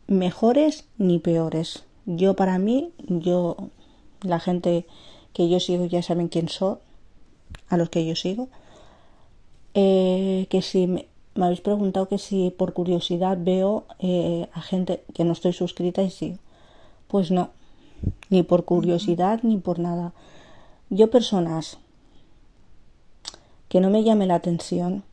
mejores 0.07 0.85
ni 0.97 1.19
peores. 1.19 1.85
Yo 2.11 2.35
para 2.35 2.59
mí, 2.59 2.91
yo, 3.07 3.55
la 4.23 4.41
gente 4.41 4.87
que 5.35 5.51
yo 5.51 5.61
sigo 5.61 5.85
ya 5.85 6.03
saben 6.03 6.29
quién 6.29 6.49
soy, 6.49 6.79
a 7.69 7.77
los 7.77 7.91
que 7.91 8.07
yo 8.07 8.17
sigo. 8.17 8.49
Eh, 9.75 10.47
que 10.49 10.63
si 10.63 10.87
me, 10.87 11.07
habéis 11.37 11.61
preguntado 11.61 12.09
que 12.09 12.17
si 12.17 12.49
por 12.49 12.73
curiosidad 12.73 13.37
veo 13.39 13.85
eh, 13.99 14.49
a 14.55 14.63
gente 14.63 15.05
que 15.13 15.25
no 15.25 15.33
estoy 15.33 15.53
suscrita 15.53 16.03
y 16.03 16.09
sí. 16.09 16.39
Pues 17.09 17.31
no, 17.31 17.51
ni 18.31 18.43
por 18.43 18.65
curiosidad 18.65 19.41
ni 19.43 19.59
por 19.59 19.79
nada. 19.79 20.15
Yo 20.89 21.11
personas 21.11 21.77
que 23.69 23.83
no 23.83 23.91
me 23.91 24.03
llame 24.03 24.27
la 24.27 24.37
atención 24.37 25.05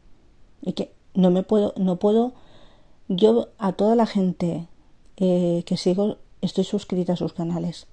y 0.61 0.71
que 0.71 0.93
no 1.13 1.29
me 1.29 1.43
puedo, 1.43 1.73
no 1.75 1.97
puedo, 1.97 2.31
yo 3.09 3.49
a 3.57 3.73
toda 3.73 3.97
la 3.97 4.05
gente 4.05 4.65
eh, 5.17 5.63
que 5.65 5.75
sigo 5.75 6.19
estoy 6.41 6.63
suscrita 6.63 7.13
a 7.13 7.17
sus 7.17 7.33
canales. 7.33 7.87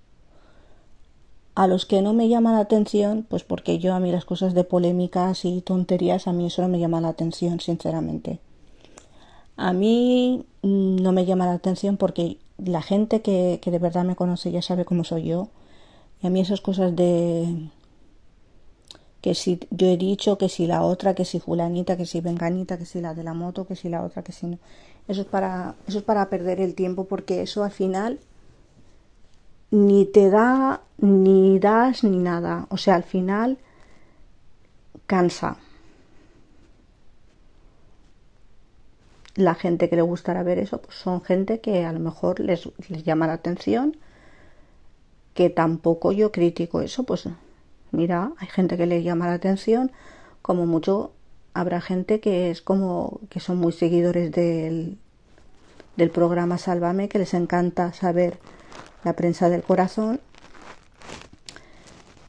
A 1.55 1.67
los 1.67 1.85
que 1.85 2.01
no 2.01 2.15
me 2.15 2.29
llama 2.29 2.53
la 2.53 2.61
atención, 2.61 3.27
pues 3.29 3.45
porque 3.45 3.79
yo 3.79 3.95
a 3.95 4.01
mí 4.01 4.11
las 4.11 4.25
cosas 4.25 4.55
de 4.55 4.65
polémicas 4.65 5.45
y 5.45 5.61
tonterías, 5.61 6.27
a 6.27 6.33
mí 6.33 6.47
eso 6.47 6.63
no 6.63 6.69
me 6.69 6.79
llama 6.79 7.01
la 7.01 7.09
atención, 7.09 7.61
sinceramente. 7.61 8.41
A 9.57 9.73
mí 9.73 10.47
mm, 10.63 10.97
no 10.97 11.13
me 11.13 11.27
llama 11.27 11.47
la 11.47 11.53
atención 11.53 11.99
porque 11.99 12.39
la 12.57 12.81
gente 12.81 13.21
que, 13.21 13.59
que 13.63 13.71
de 13.71 13.79
verdad 13.79 14.05
me 14.05 14.17
conoce 14.17 14.51
ya 14.51 14.63
sabe 14.63 14.85
cómo 14.85 15.05
soy 15.05 15.25
yo. 15.25 15.49
Y 16.23 16.27
a 16.27 16.31
mí 16.31 16.41
esas 16.41 16.61
cosas 16.61 16.97
de 16.97 17.69
que 19.23 19.35
si 19.35 19.61
yo 19.71 19.87
he 19.87 19.97
dicho 19.97 20.37
que 20.37 20.49
si 20.49 20.67
la 20.67 20.83
otra, 20.83 21.15
que 21.15 21.25
si 21.25 21.39
fulanita, 21.39 21.97
que 21.97 22.07
si 22.07 22.21
venganita, 22.21 22.77
que 22.77 22.85
si 22.87 23.01
la 23.01 23.15
de 23.15 23.23
la 23.23 23.35
moto, 23.35 23.67
que 23.67 23.77
si 23.77 23.89
la 23.89 24.03
otra, 24.03 24.23
que 24.23 24.33
si 24.33 24.47
no. 24.47 24.59
Eso 25.09 25.23
es 25.23 25.27
para 25.27 25.77
eso 25.87 25.99
es 25.99 26.05
para 26.05 26.29
perder 26.29 26.61
el 26.61 26.75
tiempo 26.75 27.05
porque 27.05 27.43
eso 27.43 27.63
al 27.63 27.71
final 27.71 28.19
ni 29.73 30.07
te 30.07 30.31
da 30.31 30.83
ni 30.99 31.59
das 31.59 32.05
ni 32.05 32.19
nada, 32.19 32.67
o 32.71 32.77
sea, 32.77 32.95
al 32.95 33.03
final 33.03 33.59
cansa. 35.07 35.59
la 39.35 39.55
gente 39.55 39.89
que 39.89 39.97
le 39.97 40.03
gustará 40.03 40.43
ver 40.43 40.59
eso 40.59 40.81
pues 40.81 40.97
son 40.97 41.23
gente 41.23 41.61
que 41.61 41.85
a 41.85 41.93
lo 41.93 42.01
mejor 42.01 42.41
les, 42.41 42.69
les 42.89 43.05
llama 43.05 43.27
la 43.27 43.35
atención, 43.35 43.97
que 45.35 45.49
tampoco 45.51 46.13
yo 46.13 46.33
critico 46.33 46.83
eso, 46.83 47.05
pues 47.05 47.29
mira, 47.91 48.33
hay 48.39 48.49
gente 48.49 48.77
que 48.77 48.87
le 48.87 49.03
llama 49.03 49.27
la 49.27 49.35
atención, 49.35 49.91
como 50.43 50.67
mucho 50.67 51.13
habrá 51.55 51.81
gente 51.81 52.21
que 52.21 52.51
es 52.51 52.61
como 52.63 53.21
que 53.31 53.41
son 53.41 53.59
muy 53.59 53.73
seguidores 53.73 54.31
del, 54.33 54.99
del 55.97 56.11
programa 56.11 56.59
Sálvame, 56.59 57.09
que 57.09 57.19
les 57.19 57.35
encanta 57.35 57.93
saber 57.93 58.39
la 59.05 59.13
prensa 59.15 59.49
del 59.49 59.63
corazón. 59.63 60.21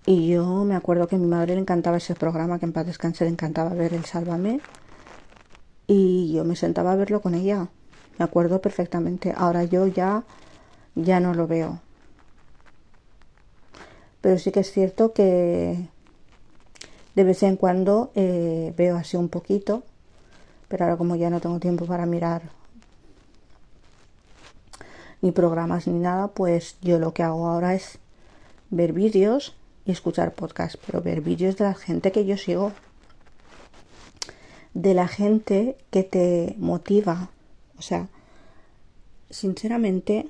Y 0.06 0.28
yo 0.28 0.66
me 0.66 0.76
acuerdo 0.76 1.08
que 1.08 1.16
a 1.16 1.20
mi 1.20 1.28
madre 1.28 1.56
le 1.56 1.62
encantaba 1.62 1.98
ese 1.98 2.16
programa, 2.16 2.60
que 2.60 2.66
en 2.66 2.74
paz 2.74 2.86
descanse 2.86 3.24
le 3.24 3.32
encantaba 3.32 3.74
ver 3.74 3.94
el 3.94 4.06
Sálvame 4.06 4.60
y 5.88 6.34
yo 6.34 6.44
me 6.44 6.56
sentaba 6.56 6.92
a 6.92 6.96
verlo 6.96 7.22
con 7.22 7.36
ella. 7.36 7.68
Me 8.18 8.26
acuerdo 8.26 8.62
perfectamente. 8.62 9.34
Ahora 9.36 9.64
yo 9.64 9.88
ya 9.88 10.24
ya 10.96 11.20
no 11.20 11.34
lo 11.34 11.48
veo. 11.48 11.80
Pero 14.22 14.38
sí 14.38 14.52
que 14.52 14.62
es 14.62 14.72
cierto 14.72 15.14
que 15.14 15.90
de 17.16 17.24
vez 17.24 17.44
en 17.44 17.58
cuando 17.58 18.12
eh, 18.16 18.74
veo 18.78 18.98
así 18.98 19.18
un 19.18 19.30
poquito. 19.30 19.84
Pero 20.68 20.86
ahora 20.86 20.98
como 20.98 21.16
ya 21.16 21.30
no 21.30 21.40
tengo 21.40 21.60
tiempo 21.60 21.86
para 21.86 22.06
mirar 22.06 22.44
ni 25.24 25.32
programas 25.32 25.88
ni 25.88 25.98
nada, 26.00 26.28
pues 26.28 26.76
yo 26.82 27.00
lo 27.00 27.14
que 27.14 27.24
hago 27.24 27.48
ahora 27.48 27.74
es 27.74 27.98
ver 28.70 28.92
vídeos 28.92 29.56
y 29.86 29.92
escuchar 29.92 30.34
podcasts. 30.34 30.78
Pero 30.86 31.02
ver 31.02 31.22
vídeos 31.22 31.56
de 31.56 31.64
la 31.64 31.74
gente 31.74 32.12
que 32.12 32.26
yo 32.26 32.38
sigo 32.38 32.74
de 34.74 34.94
la 34.94 35.08
gente 35.08 35.78
que 35.92 36.04
te 36.04 36.56
motiva. 36.60 37.30
O 37.78 37.82
sea, 37.82 38.10
sinceramente, 39.30 40.28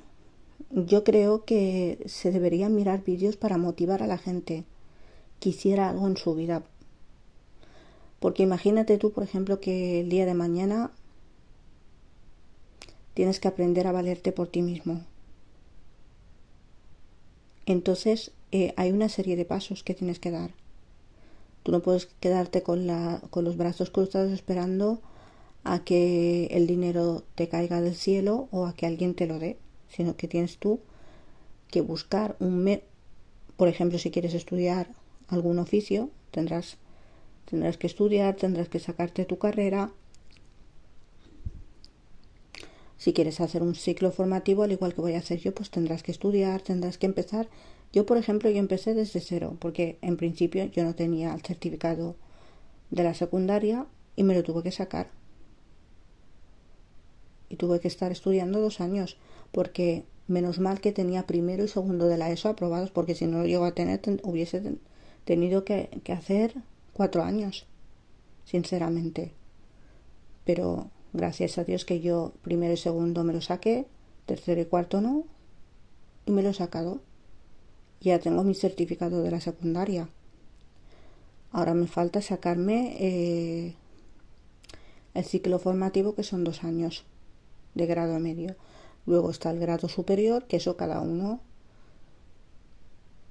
yo 0.70 1.02
creo 1.02 1.44
que 1.44 1.98
se 2.06 2.30
deberían 2.30 2.76
mirar 2.76 3.02
vídeos 3.02 3.36
para 3.36 3.58
motivar 3.58 4.00
a 4.00 4.06
la 4.06 4.18
gente 4.18 4.62
que 5.40 5.48
hiciera 5.48 5.88
algo 5.88 6.06
en 6.06 6.16
su 6.16 6.36
vida. 6.36 6.62
Porque 8.20 8.44
imagínate 8.44 8.96
tú, 8.96 9.10
por 9.10 9.24
ejemplo, 9.24 9.58
que 9.58 10.00
el 10.00 10.08
día 10.08 10.24
de 10.24 10.34
mañana 10.34 10.92
tienes 13.14 13.40
que 13.40 13.48
aprender 13.48 13.86
a 13.86 13.92
valerte 13.92 14.32
por 14.32 14.48
ti 14.48 14.62
mismo. 14.62 15.00
Entonces 17.66 18.32
eh, 18.52 18.74
hay 18.76 18.90
una 18.90 19.08
serie 19.08 19.36
de 19.36 19.44
pasos 19.44 19.82
que 19.82 19.94
tienes 19.94 20.18
que 20.18 20.30
dar. 20.30 20.50
Tú 21.62 21.72
no 21.72 21.80
puedes 21.80 22.06
quedarte 22.20 22.62
con, 22.62 22.86
la, 22.86 23.22
con 23.30 23.44
los 23.44 23.56
brazos 23.56 23.90
cruzados 23.90 24.32
esperando 24.32 25.00
a 25.62 25.82
que 25.82 26.46
el 26.50 26.66
dinero 26.66 27.24
te 27.34 27.48
caiga 27.48 27.80
del 27.80 27.94
cielo 27.94 28.48
o 28.50 28.66
a 28.66 28.74
que 28.74 28.86
alguien 28.86 29.14
te 29.14 29.26
lo 29.26 29.38
dé, 29.38 29.56
sino 29.88 30.16
que 30.16 30.28
tienes 30.28 30.58
tú 30.58 30.80
que 31.70 31.80
buscar 31.80 32.36
un 32.38 32.62
por 33.56 33.68
ejemplo, 33.68 33.98
si 33.98 34.10
quieres 34.10 34.34
estudiar 34.34 34.88
algún 35.28 35.58
oficio, 35.58 36.10
tendrás 36.30 36.76
tendrás 37.44 37.76
que 37.76 37.86
estudiar, 37.86 38.36
tendrás 38.36 38.68
que 38.68 38.78
sacarte 38.78 39.24
tu 39.24 39.38
carrera. 39.38 39.90
Si 43.04 43.12
quieres 43.12 43.42
hacer 43.42 43.62
un 43.62 43.74
ciclo 43.74 44.12
formativo, 44.12 44.62
al 44.62 44.72
igual 44.72 44.94
que 44.94 45.02
voy 45.02 45.12
a 45.12 45.18
hacer 45.18 45.38
yo, 45.38 45.54
pues 45.54 45.68
tendrás 45.68 46.02
que 46.02 46.10
estudiar, 46.10 46.62
tendrás 46.62 46.96
que 46.96 47.04
empezar 47.04 47.50
yo, 47.92 48.06
por 48.06 48.16
ejemplo, 48.16 48.48
yo 48.48 48.56
empecé 48.60 48.94
desde 48.94 49.20
cero, 49.20 49.58
porque 49.58 49.98
en 50.00 50.16
principio 50.16 50.64
yo 50.64 50.84
no 50.84 50.94
tenía 50.94 51.34
el 51.34 51.42
certificado 51.42 52.16
de 52.90 53.02
la 53.02 53.12
secundaria 53.12 53.84
y 54.16 54.22
me 54.22 54.34
lo 54.34 54.42
tuve 54.42 54.62
que 54.62 54.70
sacar. 54.70 55.08
Y 57.50 57.56
tuve 57.56 57.80
que 57.80 57.88
estar 57.88 58.10
estudiando 58.10 58.62
dos 58.62 58.80
años, 58.80 59.18
porque 59.52 60.04
menos 60.26 60.58
mal 60.58 60.80
que 60.80 60.90
tenía 60.90 61.26
primero 61.26 61.62
y 61.62 61.68
segundo 61.68 62.08
de 62.08 62.16
la 62.16 62.30
ESO 62.30 62.48
aprobados, 62.48 62.90
porque 62.90 63.14
si 63.14 63.26
no 63.26 63.36
lo 63.40 63.44
llego 63.44 63.66
a 63.66 63.74
tener, 63.74 64.00
hubiese 64.22 64.62
tenido 65.26 65.66
que 65.66 65.90
hacer 66.08 66.54
cuatro 66.94 67.22
años. 67.22 67.66
sinceramente. 68.46 69.32
Pero 70.46 70.88
gracias 71.14 71.56
a 71.56 71.64
Dios 71.64 71.86
que 71.86 72.00
yo 72.00 72.32
primero 72.42 72.74
y 72.74 72.76
segundo 72.76 73.24
me 73.24 73.32
lo 73.32 73.40
saqué, 73.40 73.86
tercero 74.26 74.60
y 74.60 74.66
cuarto 74.66 75.00
no, 75.00 75.24
y 76.26 76.32
me 76.32 76.42
lo 76.42 76.50
he 76.50 76.54
sacado. 76.54 77.00
Ya 78.00 78.18
tengo 78.18 78.44
mi 78.44 78.54
certificado 78.54 79.22
de 79.22 79.30
la 79.30 79.40
secundaria. 79.40 80.10
Ahora 81.52 81.72
me 81.72 81.86
falta 81.86 82.20
sacarme 82.20 82.96
eh, 82.98 83.74
el 85.14 85.24
ciclo 85.24 85.58
formativo 85.58 86.14
que 86.14 86.24
son 86.24 86.44
dos 86.44 86.64
años 86.64 87.04
de 87.74 87.86
grado 87.86 88.18
medio. 88.18 88.56
Luego 89.06 89.30
está 89.30 89.50
el 89.50 89.60
grado 89.60 89.88
superior, 89.88 90.46
que 90.46 90.56
eso 90.56 90.76
cada 90.76 91.00
uno. 91.00 91.40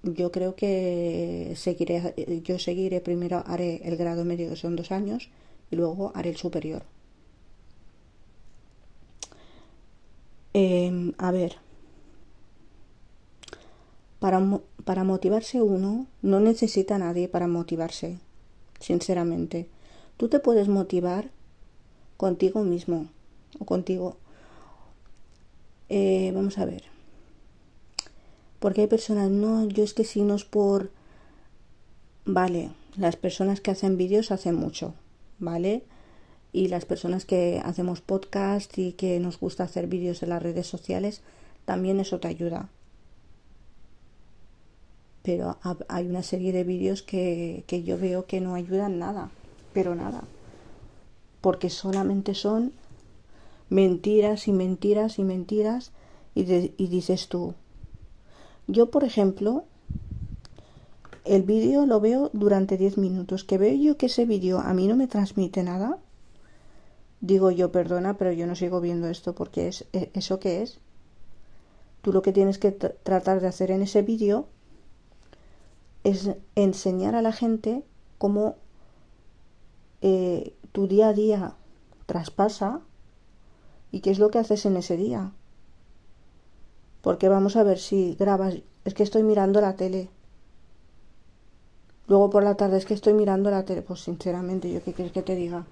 Yo 0.03 0.31
creo 0.31 0.55
que 0.55 1.53
seguiré, 1.55 2.41
yo 2.43 2.59
seguiré 2.59 3.01
primero, 3.01 3.43
haré 3.45 3.81
el 3.83 3.97
grado 3.97 4.25
medio 4.25 4.49
que 4.49 4.55
son 4.55 4.75
dos 4.75 4.91
años 4.91 5.29
y 5.69 5.75
luego 5.75 6.11
haré 6.15 6.29
el 6.29 6.37
superior. 6.37 6.83
Em, 10.53 11.13
a 11.17 11.31
ver, 11.31 11.57
para, 14.19 14.39
para 14.85 15.03
motivarse 15.03 15.61
uno 15.61 16.07
no 16.21 16.39
necesita 16.39 16.97
nadie 16.97 17.27
para 17.27 17.47
motivarse, 17.47 18.19
sinceramente. 18.79 19.67
Tú 20.17 20.29
te 20.29 20.39
puedes 20.39 20.67
motivar 20.67 21.31
contigo 22.17 22.63
mismo 22.63 23.09
o 23.59 23.65
contigo. 23.65 24.17
Eh, 25.89 26.31
vamos 26.33 26.57
a 26.57 26.65
ver. 26.65 26.83
Porque 28.59 28.81
hay 28.81 28.87
personas, 28.87 29.29
no, 29.29 29.65
yo 29.67 29.83
es 29.83 29.93
que 29.93 30.05
si 30.05 30.21
no 30.21 30.35
es 30.35 30.45
por... 30.45 30.91
Vale, 32.25 32.71
las 32.95 33.17
personas 33.17 33.59
que 33.59 33.71
hacen 33.71 33.97
vídeos 33.97 34.31
hacen 34.31 34.55
mucho, 34.55 34.93
¿vale? 35.39 35.83
Y 36.53 36.69
las 36.69 36.85
personas 36.85 37.25
que 37.25 37.61
hacemos 37.65 37.99
podcast 37.99 38.77
y 38.77 38.93
que 38.93 39.19
nos 39.19 39.39
gusta 39.39 39.63
hacer 39.65 39.87
vídeos 39.87 40.23
en 40.23 40.29
las 40.29 40.41
redes 40.41 40.67
sociales, 40.67 41.21
también 41.65 41.99
eso 41.99 42.19
te 42.19 42.29
ayuda. 42.29 42.69
Pero 45.23 45.57
hay 45.89 46.07
una 46.07 46.23
serie 46.23 46.53
de 46.53 46.63
vídeos 46.63 47.01
que, 47.01 47.65
que 47.67 47.83
yo 47.83 47.97
veo 47.97 48.25
que 48.25 48.39
no 48.39 48.55
ayudan 48.55 48.99
nada, 48.99 49.31
pero 49.73 49.95
nada. 49.95 50.23
Porque 51.41 51.69
solamente 51.69 52.35
son 52.35 52.71
mentiras 53.69 54.47
y 54.47 54.53
mentiras 54.53 55.17
y 55.17 55.23
mentiras 55.23 55.91
y, 56.35 56.43
dices 56.87 57.27
tú, 57.27 57.53
yo 58.67 58.89
por 58.89 59.03
ejemplo, 59.03 59.65
el 61.25 61.43
vídeo 61.43 61.85
lo 61.85 61.99
veo 61.99 62.29
durante 62.33 62.77
10 62.77 62.97
minutos, 62.97 63.43
que 63.43 63.57
veo 63.57 63.75
yo 63.75 63.97
que 63.97 64.07
ese 64.07 64.25
vídeo 64.25 64.59
a 64.59 64.73
mí 64.73 64.87
no 64.87 64.95
me 64.95 65.07
transmite 65.07 65.63
nada, 65.63 65.99
digo 67.23 67.51
yo, 67.51 67.71
perdona, 67.71 68.17
pero 68.17 68.33
yo 68.33 68.45
no 68.45 68.53
sigo 68.53 68.81
viendo 68.81 69.07
esto 69.07 69.33
porque 69.33 69.69
es 69.69 69.85
e, 69.93 70.11
eso 70.13 70.39
que 70.39 70.61
es. 70.61 70.79
Tú 72.01 72.11
lo 72.11 72.21
que 72.21 72.33
tienes 72.33 72.57
que 72.59 72.71
tratar 72.71 73.39
de 73.39 73.47
hacer 73.47 73.71
en 73.71 73.81
ese 73.81 74.01
vídeo 74.01 74.45
es 76.03 76.31
enseñar 76.55 77.15
a 77.15 77.21
la 77.21 77.31
gente 77.31 77.81
cómo 78.17 78.57
eh, 80.01 80.53
tu 80.73 80.87
día 80.87 81.07
a 81.07 81.13
día 81.13 81.55
traspasa 82.07 82.81
y 83.89 84.01
qué 84.01 84.11
es 84.11 84.19
lo 84.19 84.29
que 84.29 84.39
haces 84.39 84.65
en 84.65 84.75
ese 84.75 84.97
día. 84.97 85.31
Porque 87.01 87.29
vamos 87.29 87.55
a 87.55 87.63
ver 87.63 87.79
si 87.79 88.15
grabas, 88.19 88.55
es 88.83 88.93
que 88.93 89.03
estoy 89.03 89.23
mirando 89.23 89.61
la 89.61 89.77
tele. 89.77 90.09
Luego 92.07 92.29
por 92.29 92.43
la 92.43 92.55
tarde 92.55 92.79
es 92.79 92.85
que 92.85 92.93
estoy 92.93 93.13
mirando 93.13 93.49
la 93.49 93.63
tele. 93.63 93.81
Pues 93.81 94.01
sinceramente, 94.01 94.69
¿yo 94.69 94.83
qué 94.83 94.91
quieres 94.91 95.13
que 95.13 95.21
te 95.21 95.35
diga? 95.35 95.65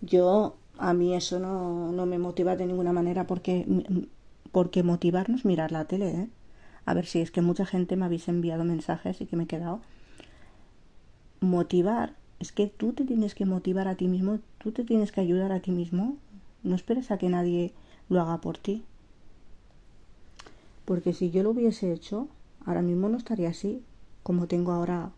Yo, 0.00 0.54
a 0.82 0.94
mí 0.94 1.14
eso 1.14 1.38
no, 1.38 1.92
no 1.92 2.06
me 2.06 2.18
motiva 2.18 2.56
de 2.56 2.66
ninguna 2.66 2.92
manera 2.92 3.24
porque, 3.26 3.66
porque 4.50 4.82
motivarnos 4.82 5.44
mirar 5.44 5.70
la 5.70 5.84
tele, 5.84 6.10
¿eh? 6.10 6.28
A 6.84 6.94
ver 6.94 7.06
si 7.06 7.20
es 7.20 7.30
que 7.30 7.40
mucha 7.40 7.64
gente 7.64 7.94
me 7.94 8.04
habéis 8.04 8.26
enviado 8.26 8.64
mensajes 8.64 9.20
y 9.20 9.26
que 9.26 9.36
me 9.36 9.44
he 9.44 9.46
quedado. 9.46 9.80
Motivar 11.40 12.16
es 12.40 12.50
que 12.50 12.66
tú 12.66 12.92
te 12.92 13.04
tienes 13.04 13.36
que 13.36 13.46
motivar 13.46 13.86
a 13.86 13.94
ti 13.94 14.08
mismo, 14.08 14.40
tú 14.58 14.72
te 14.72 14.82
tienes 14.82 15.12
que 15.12 15.20
ayudar 15.20 15.52
a 15.52 15.60
ti 15.60 15.70
mismo. 15.70 16.16
No 16.64 16.74
esperes 16.74 17.12
a 17.12 17.18
que 17.18 17.28
nadie 17.28 17.72
lo 18.08 18.20
haga 18.20 18.40
por 18.40 18.58
ti. 18.58 18.82
Porque 20.84 21.12
si 21.12 21.30
yo 21.30 21.44
lo 21.44 21.50
hubiese 21.50 21.92
hecho, 21.92 22.26
ahora 22.66 22.82
mismo 22.82 23.08
no 23.08 23.18
estaría 23.18 23.50
así, 23.50 23.84
como 24.24 24.48
tengo 24.48 24.72
ahora 24.72 25.12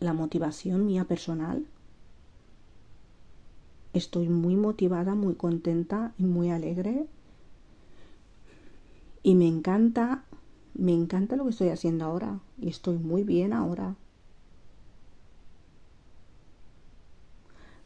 la 0.00 0.12
motivación 0.12 0.84
mía 0.84 1.04
personal. 1.04 1.64
Estoy 3.94 4.28
muy 4.28 4.56
motivada, 4.56 5.14
muy 5.14 5.36
contenta 5.36 6.12
y 6.18 6.24
muy 6.24 6.50
alegre. 6.50 7.06
Y 9.22 9.36
me 9.36 9.46
encanta, 9.46 10.24
me 10.74 10.92
encanta 10.92 11.36
lo 11.36 11.44
que 11.44 11.50
estoy 11.50 11.68
haciendo 11.68 12.04
ahora. 12.04 12.40
Y 12.60 12.68
estoy 12.68 12.98
muy 12.98 13.22
bien 13.22 13.52
ahora. 13.52 13.94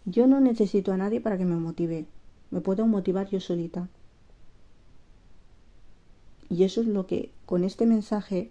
Yo 0.07 0.27
no 0.27 0.41
necesito 0.41 0.93
a 0.93 0.97
nadie 0.97 1.21
para 1.21 1.37
que 1.37 1.45
me 1.45 1.57
motive. 1.57 2.07
Me 2.51 2.63
puedo 2.63 2.87
motivar 2.87 3.29
yo 3.29 3.39
solita. 3.39 3.89
Y 6.49 6.65
eso 6.65 6.81
es 6.81 6.87
lo 6.87 7.07
que 7.07 7.31
con 7.45 7.65
este 7.65 7.85
mensaje 7.85 8.51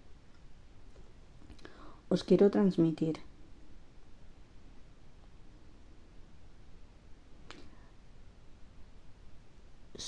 os 2.09 2.23
quiero 2.23 2.51
transmitir. 2.51 3.26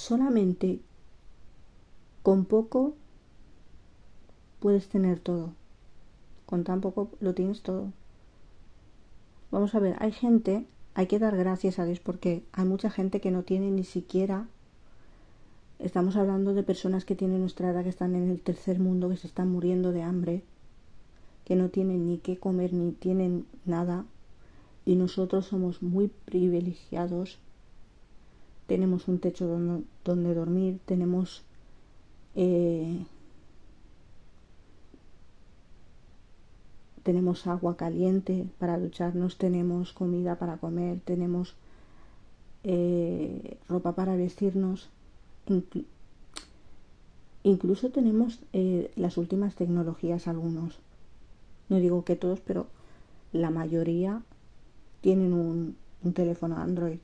Solamente 0.10 0.80
con 2.24 2.45
poco 2.45 2.95
puedes 4.60 4.89
tener 4.89 5.19
todo. 5.19 5.54
Con 6.48 6.63
tan 6.63 6.82
poco 6.82 7.12
lo 7.19 7.36
tienes 7.36 7.62
todo. 7.62 7.93
Vamos 9.52 9.76
a 9.76 9.80
ver, 9.80 9.98
hay 10.00 10.12
gente 10.12 10.65
hay 10.95 11.06
que 11.06 11.19
dar 11.19 11.38
gracias 11.38 11.78
a 11.78 11.86
Dios 11.86 12.00
porque 12.00 12.43
hay 12.54 12.65
mucha 12.65 12.89
gente 12.89 13.22
que 13.22 13.30
no 13.30 13.43
tiene 13.43 13.69
ni 13.69 13.84
siquiera 13.84 14.48
estamos 15.78 16.15
hablando 16.15 16.56
de 16.56 16.63
personas 16.63 17.06
que 17.06 17.15
tienen 17.15 17.41
nuestra 17.41 17.69
edad 17.69 17.84
que 17.84 17.89
están 17.89 18.15
en 18.15 18.32
el 18.32 18.41
tercer 18.41 18.80
mundo 18.80 19.10
que 19.10 19.17
se 19.17 19.28
están 19.28 19.52
muriendo 19.52 19.91
de 19.91 20.02
hambre 20.02 20.41
que 21.45 21.56
no 21.56 21.69
tienen 21.69 22.08
ni 22.08 22.17
qué 22.17 22.39
comer 22.39 22.74
ni 22.74 22.93
tienen 22.93 23.45
nada 23.63 24.06
y 24.86 24.95
nosotros 24.95 25.45
somos 25.45 25.84
muy 25.84 26.08
privilegiados 26.26 27.38
tenemos 28.69 29.08
un 29.08 29.17
techo 29.17 29.47
donde, 29.47 30.34
dormir 30.36 30.79
tenemos 30.86 31.43
eh, 32.36 33.03
tenemos 37.01 37.47
agua 37.47 37.75
caliente 37.75 38.45
para 38.60 38.77
ducharnos, 38.77 39.39
tenemos 39.39 39.91
comida 39.91 40.38
para 40.38 40.58
comer, 40.58 40.99
tenemos 41.03 41.55
eh, 42.63 43.58
ropa 43.67 43.93
para 43.93 44.15
vestirnos, 44.15 44.89
incluso 47.41 47.89
tenemos 47.89 48.39
eh, 48.53 48.91
las 48.95 49.17
últimas 49.17 49.55
tecnologías 49.55 50.27
algunos. 50.27 50.77
No 51.69 51.77
digo 51.77 52.05
que 52.05 52.15
todos, 52.15 52.39
pero 52.41 52.67
la 53.34 53.49
mayoría 53.49 54.21
tienen 55.01 55.34
un, 55.34 55.75
un 56.03 56.13
teléfono 56.13 56.58
Android 56.58 56.99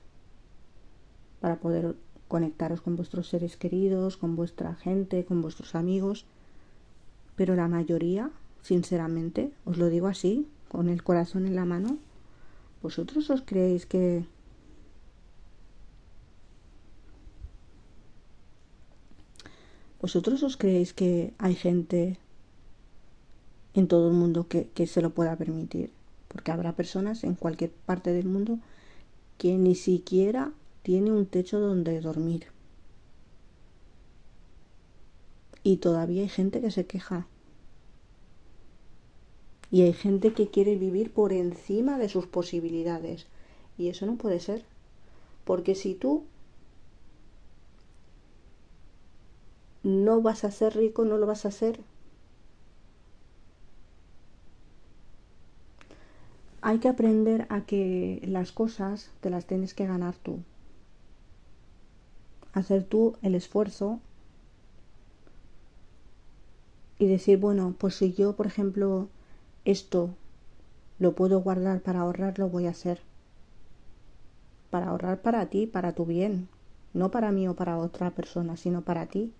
para 1.45 1.57
poder 1.57 1.95
conectaros 2.27 2.81
con 2.81 2.95
vuestros 2.95 3.29
seres 3.29 3.55
queridos, 3.55 4.17
con 4.17 4.35
vuestra 4.35 4.73
gente, 4.73 5.25
con 5.25 5.43
vuestros 5.43 5.75
amigos, 5.75 6.25
pero 7.35 7.55
la 7.55 7.67
mayoría 7.67 8.31
sinceramente, 8.63 9.51
os 9.63 9.77
lo 9.77 9.89
digo 9.89 10.07
así, 10.07 10.47
con 10.69 10.89
el 10.89 11.03
corazón 11.03 11.45
en 11.45 11.55
la 11.55 11.63
mano, 11.63 11.99
¿vosotros 12.81 13.29
os 13.29 13.43
creéis 13.43 13.85
que 13.85 14.25
¿Vosotros 20.01 20.41
os 20.41 20.57
creéis 20.57 20.93
que 20.93 21.35
hay 21.37 21.53
gente 21.53 22.17
en 23.75 23.87
todo 23.87 24.07
el 24.07 24.15
mundo 24.15 24.47
que, 24.47 24.87
se 24.87 25.03
lo 25.03 25.11
pueda 25.11 25.35
permitir? 25.35 25.91
Porque 26.27 26.51
habrá 26.51 26.71
personas 26.73 27.23
en 27.23 27.35
cualquier 27.35 27.69
parte 27.69 28.13
del 28.13 28.25
mundo 28.25 28.57
que 29.37 29.59
ni 29.59 29.75
siquiera 29.75 30.51
tiene 30.85 31.11
un 31.11 31.25
techo 31.25 31.59
donde 31.59 31.99
dormir. 31.99 32.45
Y 35.63 35.77
todavía 35.77 36.21
hay 36.21 36.29
gente 36.29 36.61
que 36.61 36.69
se 36.69 36.85
queja. 36.85 37.25
Y 39.71 39.81
hay 39.81 39.93
gente 39.93 40.33
que 40.33 40.51
quiere 40.51 40.75
vivir 40.75 41.11
por 41.11 41.33
encima 41.33 41.97
de 41.97 42.07
sus 42.07 42.27
posibilidades. 42.27 43.25
Y 43.79 43.87
eso 43.87 44.05
no 44.05 44.15
puede 44.15 44.39
ser. 44.39 44.63
Porque 45.43 45.73
si 45.73 45.95
tú 45.95 46.25
no 49.81 50.21
vas 50.21 50.43
a 50.43 50.51
ser 50.51 50.75
rico, 50.75 51.03
no 51.03 51.17
lo 51.17 51.25
vas 51.25 51.45
a 51.45 51.47
hacer. 51.47 51.79
hay 56.61 56.79
que 56.79 56.87
aprender 56.87 57.45
a 57.49 57.61
que 57.61 58.23
las 58.27 58.51
cosas 58.51 59.11
te 59.21 59.29
las 59.29 59.45
tienes 59.45 59.75
que 59.75 59.85
ganar 59.85 60.15
tú. 60.15 60.39
Hacer 62.55 62.83
tú 62.85 63.15
el 63.21 63.35
esfuerzo 63.35 63.99
y 66.97 67.05
decir, 67.05 67.37
bueno, 67.37 67.75
pues 67.77 67.95
si 67.95 68.13
yo, 68.13 68.35
por 68.35 68.47
ejemplo, 68.47 69.09
esto 69.65 70.15
lo 70.97 71.13
puedo 71.13 71.41
guardar 71.41 71.81
para 71.81 71.99
ahorrar, 71.99 72.39
lo 72.39 72.49
voy 72.49 72.67
a 72.67 72.71
hacer. 72.71 73.01
Para 74.69 74.87
ahorrar 74.87 75.21
para 75.21 75.45
ti, 75.47 75.67
para 75.67 75.93
tu 75.93 76.05
bien, 76.05 76.47
no 76.93 77.11
para 77.11 77.31
mí 77.31 77.47
o 77.47 77.55
para 77.55 77.77
otra 77.77 78.11
persona, 78.11 78.55
sino 78.55 78.81
para 78.81 79.05
ti. 79.07 79.33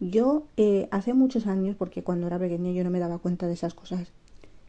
Yo 0.00 0.48
eh, 0.56 0.88
hace 0.90 1.14
muchos 1.14 1.46
años, 1.46 1.76
porque 1.76 2.02
cuando 2.02 2.26
era 2.26 2.40
pequeña 2.40 2.72
yo 2.72 2.82
no 2.84 2.90
me 2.90 2.98
daba 2.98 3.18
cuenta 3.18 3.46
de 3.46 3.54
esas 3.54 3.72
cosas, 3.72 4.08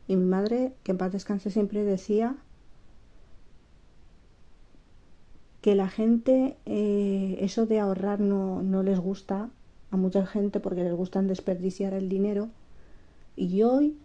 y 0.07 0.15
mi 0.15 0.25
madre, 0.25 0.73
que 0.83 0.91
en 0.91 0.99
paz 0.99 1.11
descanse, 1.11 1.49
siempre 1.49 1.83
decía 1.83 2.37
que 5.61 5.75
la 5.75 5.89
gente, 5.89 6.55
eh, 6.65 7.37
eso 7.41 7.65
de 7.65 7.79
ahorrar 7.79 8.19
no, 8.19 8.61
no 8.61 8.83
les 8.83 8.99
gusta 8.99 9.49
a 9.91 9.97
mucha 9.97 10.25
gente 10.25 10.59
porque 10.59 10.83
les 10.83 10.93
gusta 10.93 11.21
desperdiciar 11.21 11.93
el 11.93 12.09
dinero. 12.09 12.49
Y 13.35 13.63
hoy 13.63 13.97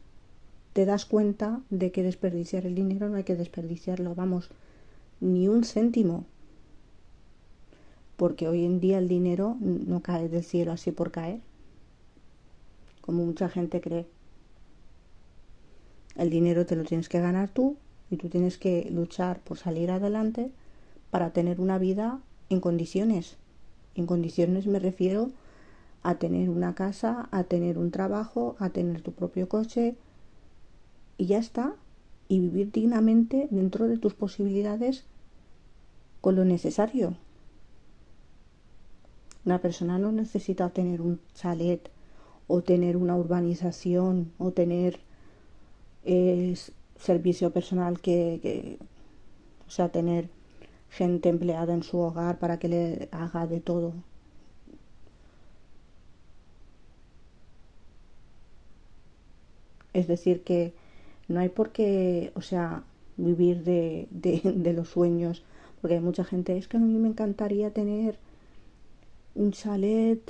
te 0.72 0.86
das 0.86 1.04
cuenta 1.04 1.60
de 1.70 1.92
que 1.92 2.02
desperdiciar 2.02 2.66
el 2.66 2.74
dinero 2.74 3.08
no 3.08 3.16
hay 3.16 3.24
que 3.24 3.36
desperdiciarlo, 3.36 4.14
vamos, 4.14 4.48
ni 5.20 5.48
un 5.48 5.64
céntimo. 5.64 6.24
Porque 8.16 8.48
hoy 8.48 8.64
en 8.64 8.80
día 8.80 8.98
el 8.98 9.08
dinero 9.08 9.56
no 9.60 10.00
cae 10.00 10.28
del 10.28 10.44
cielo 10.44 10.72
así 10.72 10.92
por 10.92 11.10
caer, 11.10 11.40
como 13.00 13.24
mucha 13.24 13.48
gente 13.48 13.80
cree. 13.80 14.06
El 16.16 16.30
dinero 16.30 16.66
te 16.66 16.76
lo 16.76 16.84
tienes 16.84 17.08
que 17.08 17.20
ganar 17.20 17.48
tú 17.48 17.76
y 18.10 18.16
tú 18.16 18.28
tienes 18.28 18.58
que 18.58 18.88
luchar 18.90 19.40
por 19.40 19.58
salir 19.58 19.90
adelante 19.90 20.50
para 21.12 21.30
tener 21.34 21.60
una 21.60 21.76
vida 21.76 22.20
en 22.48 22.60
condiciones. 22.60 23.36
En 23.94 24.06
condiciones 24.06 24.66
me 24.66 24.78
refiero 24.78 25.28
a 26.02 26.14
tener 26.14 26.48
una 26.48 26.74
casa, 26.74 27.28
a 27.32 27.44
tener 27.44 27.76
un 27.76 27.90
trabajo, 27.90 28.56
a 28.58 28.70
tener 28.70 29.02
tu 29.02 29.12
propio 29.12 29.46
coche 29.46 29.94
y 31.18 31.26
ya 31.26 31.36
está. 31.36 31.74
Y 32.28 32.40
vivir 32.40 32.72
dignamente 32.72 33.46
dentro 33.50 33.88
de 33.88 33.98
tus 33.98 34.14
posibilidades 34.14 35.04
con 36.22 36.34
lo 36.34 36.46
necesario. 36.46 37.14
Una 39.44 39.58
persona 39.58 39.98
no 39.98 40.12
necesita 40.12 40.70
tener 40.70 41.02
un 41.02 41.20
chalet 41.34 41.90
o 42.46 42.62
tener 42.62 42.96
una 42.96 43.16
urbanización 43.16 44.32
o 44.38 44.52
tener 44.52 45.00
es 46.04 46.72
servicio 46.96 47.50
personal 47.50 48.00
que, 48.00 48.78
o 49.68 49.70
sea, 49.70 49.90
tener 49.90 50.30
gente 50.98 51.28
empleada 51.28 51.74
en 51.74 51.82
su 51.82 51.98
hogar 51.98 52.38
para 52.38 52.58
que 52.60 52.68
le 52.68 53.08
haga 53.12 53.46
de 53.48 53.60
todo. 53.60 53.94
Es 59.92 60.08
decir, 60.08 60.42
que 60.42 60.72
no 61.28 61.40
hay 61.40 61.48
por 61.48 61.70
qué, 61.72 62.32
o 62.34 62.42
sea, 62.42 62.84
vivir 63.16 63.64
de, 63.64 64.08
de, 64.10 64.40
de 64.44 64.72
los 64.72 64.88
sueños, 64.88 65.44
porque 65.80 65.94
hay 65.94 66.00
mucha 66.00 66.24
gente, 66.24 66.56
es 66.56 66.68
que 66.68 66.76
a 66.78 66.80
mí 66.80 66.98
me 66.98 67.08
encantaría 67.08 67.70
tener 67.72 68.18
un 69.34 69.52
chalet 69.52 70.22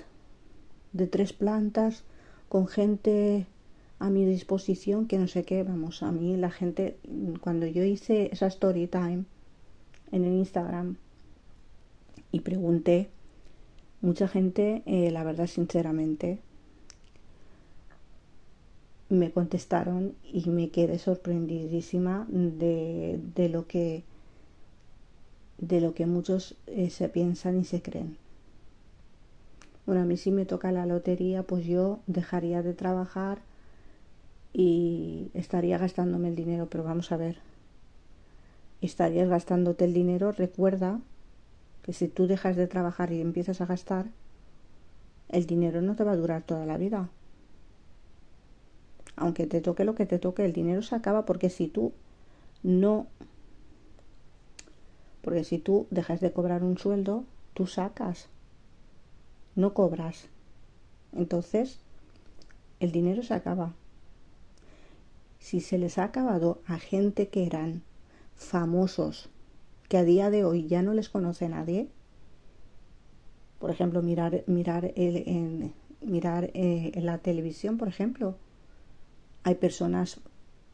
de 0.93 1.07
tres 1.07 1.33
plantas 1.33 2.05
con 2.49 2.67
gente 2.69 3.47
a 3.99 4.11
mi 4.11 4.25
disposición 4.27 5.07
que 5.09 5.19
no 5.19 5.29
sé 5.29 5.45
qué, 5.45 5.63
vamos, 5.63 6.03
a 6.03 6.13
mí 6.13 6.37
la 6.37 6.51
gente, 6.51 6.97
cuando 7.43 7.67
yo 7.67 7.85
hice 7.85 8.31
esa 8.33 8.47
story 8.49 8.87
time 8.89 9.25
en 10.13 10.25
el 10.25 10.35
Instagram. 10.35 10.97
Y 12.31 12.41
pregunté, 12.41 13.11
mucha 14.01 14.29
gente, 14.29 14.83
eh, 14.87 15.11
la 15.11 15.25
verdad 15.25 15.47
sinceramente, 15.47 16.39
me 19.09 19.31
contestaron 19.31 20.15
y 20.25 20.49
me 20.49 20.71
quedé 20.71 20.99
sorprendidísima 20.99 22.27
de, 22.31 23.21
de 23.35 23.49
lo 23.49 23.67
que 23.67 24.05
de 25.59 25.81
lo 25.81 25.95
que 25.95 26.07
muchos 26.07 26.57
eh, 26.67 26.91
se 26.91 27.09
piensan 27.09 27.61
y 27.61 27.65
se 27.65 27.83
creen. 27.83 28.17
Bueno, 29.87 30.03
a 30.03 30.05
mí 30.05 30.17
si 30.17 30.31
me 30.33 30.45
toca 30.45 30.73
la 30.73 30.87
lotería, 30.87 31.45
pues 31.45 31.67
yo 31.67 32.01
dejaría 32.07 32.63
de 32.63 32.75
trabajar 32.75 33.39
y 34.53 35.31
estaría 35.35 35.79
gastándome 35.79 36.29
el 36.29 36.37
dinero, 36.37 36.69
pero 36.69 36.83
vamos 36.83 37.13
a 37.13 37.17
ver, 37.17 37.39
estarías 38.87 39.28
gastándote 39.28 39.85
el 39.85 39.95
dinero, 39.95 40.33
recuerda 40.33 41.01
que 41.83 41.93
si 41.93 42.09
tú 42.09 42.26
dejas 42.26 42.57
de 42.57 42.66
trabajar 42.66 43.12
y 43.12 43.20
empiezas 43.20 43.61
a 43.61 43.66
gastar, 43.66 44.07
el 45.28 45.47
dinero 45.47 45.83
no 45.83 45.97
te 45.97 46.05
va 46.05 46.12
a 46.12 46.16
durar 46.16 46.43
toda 46.43 46.66
la 46.66 46.76
vida. 46.76 47.09
Aunque 49.16 49.47
te 49.47 49.61
toque 49.61 49.85
lo 49.85 49.95
que 49.95 50.07
te 50.07 50.18
toque, 50.18 50.45
el 50.45 50.53
dinero 50.53 50.83
se 50.83 50.95
acaba 50.95 51.24
porque 51.24 51.51
si 51.51 51.68
tú 51.68 51.93
no... 52.62 53.07
Porque 55.22 55.45
si 55.45 55.59
tú 55.59 55.87
dejas 55.91 56.20
de 56.20 56.33
cobrar 56.33 56.64
un 56.64 56.78
sueldo, 56.78 57.24
tú 57.55 57.66
sacas, 57.66 58.28
no 59.55 59.72
cobras. 59.72 60.28
Entonces, 61.12 61.78
el 62.80 62.91
dinero 62.91 63.22
se 63.22 63.35
acaba 63.35 63.74
si 65.43 65.61
se 65.61 65.76
les 65.76 65.99
ha 65.99 66.05
acabado 66.05 66.61
a 66.66 66.78
gente 66.78 67.28
que 67.28 67.45
eran 67.45 67.83
famosos, 68.45 69.30
que 69.88 69.99
a 69.99 70.05
día 70.05 70.30
de 70.30 70.45
hoy 70.45 70.66
ya 70.66 70.82
no 70.82 70.95
les 70.95 71.09
conoce 71.09 71.49
nadie, 71.49 71.88
por 73.59 73.70
ejemplo, 73.70 74.03
mirar, 74.03 74.43
mirar, 74.47 74.93
el, 74.97 75.16
en, 75.26 75.72
mirar 76.01 76.51
eh, 76.55 76.93
en 76.95 77.07
la 77.07 77.18
televisión, 77.18 77.78
por 77.78 77.88
ejemplo, 77.88 78.36
hay 79.45 79.55
personas 79.55 80.20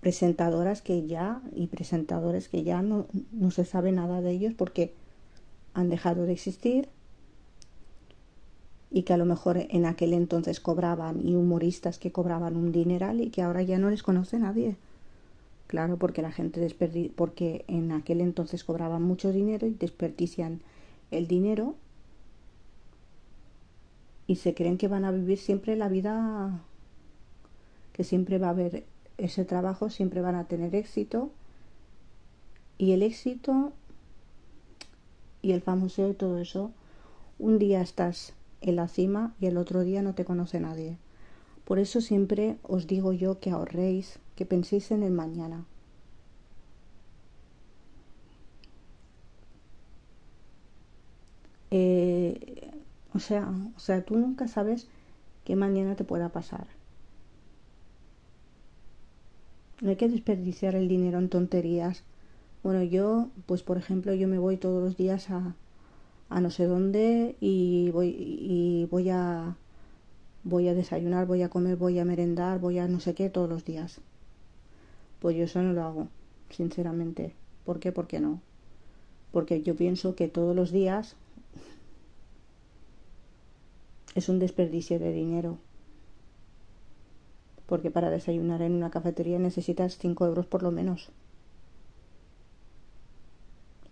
presentadoras 0.00 0.82
que 0.82 1.06
ya 1.06 1.42
y 1.54 1.66
presentadores 1.66 2.48
que 2.48 2.62
ya 2.62 2.82
no, 2.82 3.06
no 3.32 3.50
se 3.50 3.64
sabe 3.64 3.92
nada 3.92 4.20
de 4.20 4.30
ellos 4.30 4.54
porque 4.56 4.94
han 5.74 5.88
dejado 5.88 6.24
de 6.24 6.32
existir 6.32 6.88
y 8.90 9.02
que 9.02 9.12
a 9.12 9.16
lo 9.16 9.26
mejor 9.26 9.58
en 9.58 9.86
aquel 9.86 10.14
entonces 10.14 10.60
cobraban 10.60 11.20
y 11.26 11.34
humoristas 11.34 11.98
que 11.98 12.12
cobraban 12.12 12.56
un 12.56 12.72
dineral 12.72 13.20
y 13.20 13.30
que 13.30 13.42
ahora 13.42 13.62
ya 13.62 13.78
no 13.78 13.90
les 13.90 14.02
conoce 14.02 14.38
nadie. 14.38 14.76
Claro, 15.68 15.98
porque 15.98 16.22
la 16.22 16.32
gente 16.32 16.60
desperdi 16.60 17.10
porque 17.10 17.64
en 17.68 17.92
aquel 17.92 18.22
entonces 18.22 18.64
cobraban 18.64 19.02
mucho 19.02 19.32
dinero 19.32 19.66
y 19.66 19.74
desperdician 19.74 20.62
el 21.10 21.28
dinero 21.28 21.76
y 24.26 24.36
se 24.36 24.54
creen 24.54 24.78
que 24.78 24.88
van 24.88 25.04
a 25.04 25.10
vivir 25.10 25.38
siempre 25.38 25.76
la 25.76 25.88
vida 25.88 26.62
que 27.92 28.02
siempre 28.02 28.38
va 28.38 28.46
a 28.48 28.50
haber 28.50 28.84
ese 29.18 29.44
trabajo, 29.44 29.90
siempre 29.90 30.22
van 30.22 30.36
a 30.36 30.44
tener 30.48 30.74
éxito 30.74 31.30
y 32.78 32.92
el 32.92 33.02
éxito 33.02 33.72
y 35.42 35.52
el 35.52 35.60
famoso 35.60 36.08
y 36.08 36.14
todo 36.14 36.38
eso, 36.38 36.72
un 37.38 37.58
día 37.58 37.82
estás 37.82 38.32
en 38.62 38.76
la 38.76 38.88
cima 38.88 39.34
y 39.38 39.46
el 39.46 39.58
otro 39.58 39.82
día 39.82 40.00
no 40.00 40.14
te 40.14 40.24
conoce 40.24 40.60
nadie. 40.60 40.96
Por 41.64 41.78
eso 41.78 42.00
siempre 42.00 42.56
os 42.62 42.86
digo 42.86 43.12
yo 43.12 43.38
que 43.38 43.50
ahorréis, 43.50 44.18
que 44.38 44.46
penséis 44.52 44.86
en 44.96 45.02
el 45.08 45.12
mañana. 45.22 45.58
Eh, 51.70 52.70
o 53.14 53.18
sea, 53.20 53.50
o 53.76 53.78
sea, 53.80 54.04
tú 54.04 54.16
nunca 54.16 54.48
sabes 54.48 54.88
qué 55.44 55.56
mañana 55.56 55.96
te 55.96 56.04
pueda 56.04 56.30
pasar. 56.30 56.66
No 59.80 59.90
hay 59.90 59.96
que 59.96 60.08
desperdiciar 60.08 60.74
el 60.76 60.86
dinero 60.88 61.18
en 61.18 61.28
tonterías. 61.28 62.04
Bueno, 62.62 62.82
yo, 62.84 63.28
pues 63.46 63.62
por 63.64 63.78
ejemplo, 63.78 64.14
yo 64.14 64.28
me 64.28 64.38
voy 64.38 64.56
todos 64.58 64.82
los 64.82 64.96
días 64.96 65.30
a, 65.30 65.56
a 66.30 66.40
no 66.42 66.50
sé 66.50 66.66
dónde 66.66 67.36
y 67.40 67.90
voy 67.92 68.08
y 68.18 68.88
voy 68.90 69.10
a 69.10 69.56
voy 70.44 70.68
a 70.68 70.74
desayunar, 70.74 71.26
voy 71.26 71.42
a 71.42 71.50
comer, 71.50 71.76
voy 71.76 71.98
a 72.00 72.04
merendar, 72.06 72.60
voy 72.60 72.78
a 72.80 72.88
no 72.88 73.00
sé 73.00 73.14
qué 73.14 73.30
todos 73.30 73.48
los 73.50 73.64
días. 73.64 74.00
Pues 75.20 75.36
yo 75.36 75.44
eso 75.44 75.62
no 75.62 75.72
lo 75.72 75.82
hago, 75.82 76.08
sinceramente. 76.50 77.34
¿Por 77.64 77.80
qué? 77.80 77.92
Porque 77.92 78.20
no. 78.20 78.40
Porque 79.32 79.62
yo 79.62 79.76
pienso 79.76 80.14
que 80.14 80.28
todos 80.28 80.54
los 80.54 80.70
días 80.70 81.16
es 84.14 84.28
un 84.28 84.38
desperdicio 84.38 84.98
de 84.98 85.12
dinero. 85.12 85.58
Porque 87.66 87.90
para 87.90 88.10
desayunar 88.10 88.62
en 88.62 88.72
una 88.72 88.90
cafetería 88.90 89.38
necesitas 89.38 89.98
5 89.98 90.26
euros 90.26 90.46
por 90.46 90.62
lo 90.62 90.70
menos. 90.70 91.10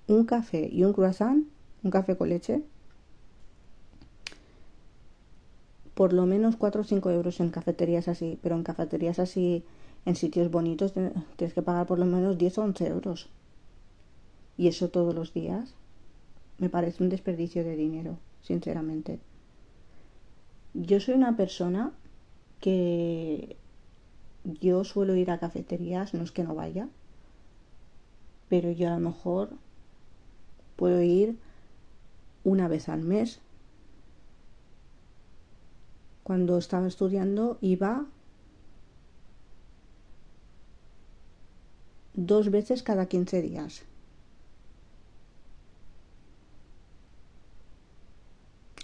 Un 0.06 0.24
café 0.24 0.68
y 0.72 0.84
un 0.84 0.92
croissant 0.92 1.44
un 1.86 1.90
café 1.90 2.16
con 2.16 2.28
leche, 2.28 2.62
por 5.94 6.12
lo 6.12 6.26
menos 6.26 6.56
4 6.56 6.82
o 6.82 6.84
5 6.84 7.10
euros 7.10 7.40
en 7.40 7.50
cafeterías 7.50 8.08
así, 8.08 8.38
pero 8.42 8.56
en 8.56 8.64
cafeterías 8.64 9.18
así 9.18 9.64
en 10.06 10.14
sitios 10.14 10.50
bonitos 10.50 10.94
tienes 11.36 11.52
que 11.52 11.62
pagar 11.62 11.86
por 11.86 11.98
lo 11.98 12.06
menos 12.06 12.38
10 12.38 12.58
o 12.58 12.62
11 12.62 12.86
euros. 12.86 13.28
Y 14.56 14.68
eso 14.68 14.88
todos 14.88 15.14
los 15.14 15.34
días 15.34 15.74
me 16.58 16.70
parece 16.70 17.02
un 17.02 17.10
desperdicio 17.10 17.64
de 17.64 17.76
dinero, 17.76 18.16
sinceramente. 18.40 19.18
Yo 20.72 21.00
soy 21.00 21.14
una 21.14 21.36
persona 21.36 21.92
que 22.60 23.56
yo 24.44 24.84
suelo 24.84 25.16
ir 25.16 25.30
a 25.30 25.38
cafeterías, 25.38 26.14
no 26.14 26.22
es 26.22 26.30
que 26.30 26.44
no 26.44 26.54
vaya, 26.54 26.88
pero 28.48 28.70
yo 28.70 28.88
a 28.88 28.94
lo 28.94 29.00
mejor 29.00 29.50
puedo 30.76 31.02
ir 31.02 31.36
una 32.44 32.68
vez 32.68 32.88
al 32.88 33.02
mes. 33.02 33.40
Cuando 36.22 36.58
estaba 36.58 36.86
estudiando 36.86 37.58
iba 37.60 38.06
dos 42.16 42.50
veces 42.50 42.82
cada 42.82 43.06
15 43.06 43.42
días. 43.42 43.84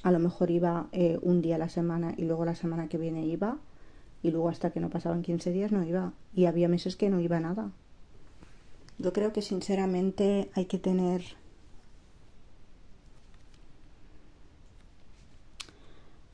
A 0.02 0.10
lo 0.10 0.18
mejor 0.18 0.50
iba 0.50 0.88
eh, 0.92 1.18
un 1.22 1.42
día 1.42 1.56
a 1.56 1.58
la 1.58 1.68
semana 1.68 2.14
y 2.16 2.24
luego 2.24 2.44
la 2.44 2.54
semana 2.54 2.88
que 2.88 2.98
viene 2.98 3.24
iba 3.24 3.58
y 4.22 4.30
luego 4.30 4.48
hasta 4.48 4.70
que 4.70 4.80
no 4.80 4.90
pasaban 4.90 5.22
15 5.22 5.50
días 5.52 5.72
no 5.72 5.84
iba 5.84 6.12
y 6.34 6.46
había 6.46 6.68
meses 6.68 6.96
que 6.96 7.08
no 7.08 7.20
iba 7.20 7.40
nada. 7.40 7.70
Yo 8.98 9.12
creo 9.12 9.32
que 9.32 9.42
sinceramente 9.42 10.50
hay 10.54 10.66
que 10.66 10.78
tener 10.78 11.22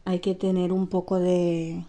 hay 0.05 0.21
que 0.21 0.35
tener 0.35 0.73
un 0.73 0.87
poco 0.87 1.19
de 1.19 1.85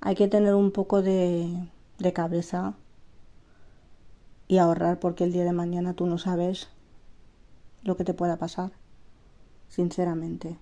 hay 0.00 0.14
que 0.14 0.28
tener 0.28 0.54
un 0.54 0.70
poco 0.70 1.02
de, 1.02 1.68
de 1.98 2.12
cabeza 2.14 2.74
y 4.48 4.56
ahorrar 4.58 4.98
porque 4.98 5.24
el 5.24 5.32
día 5.32 5.44
de 5.44 5.52
mañana 5.52 5.92
tú 5.92 6.06
no 6.06 6.18
sabes 6.18 6.68
lo 7.82 7.96
que 7.96 8.04
te 8.04 8.14
pueda 8.14 8.38
pasar, 8.38 8.72
sinceramente. 9.68 10.56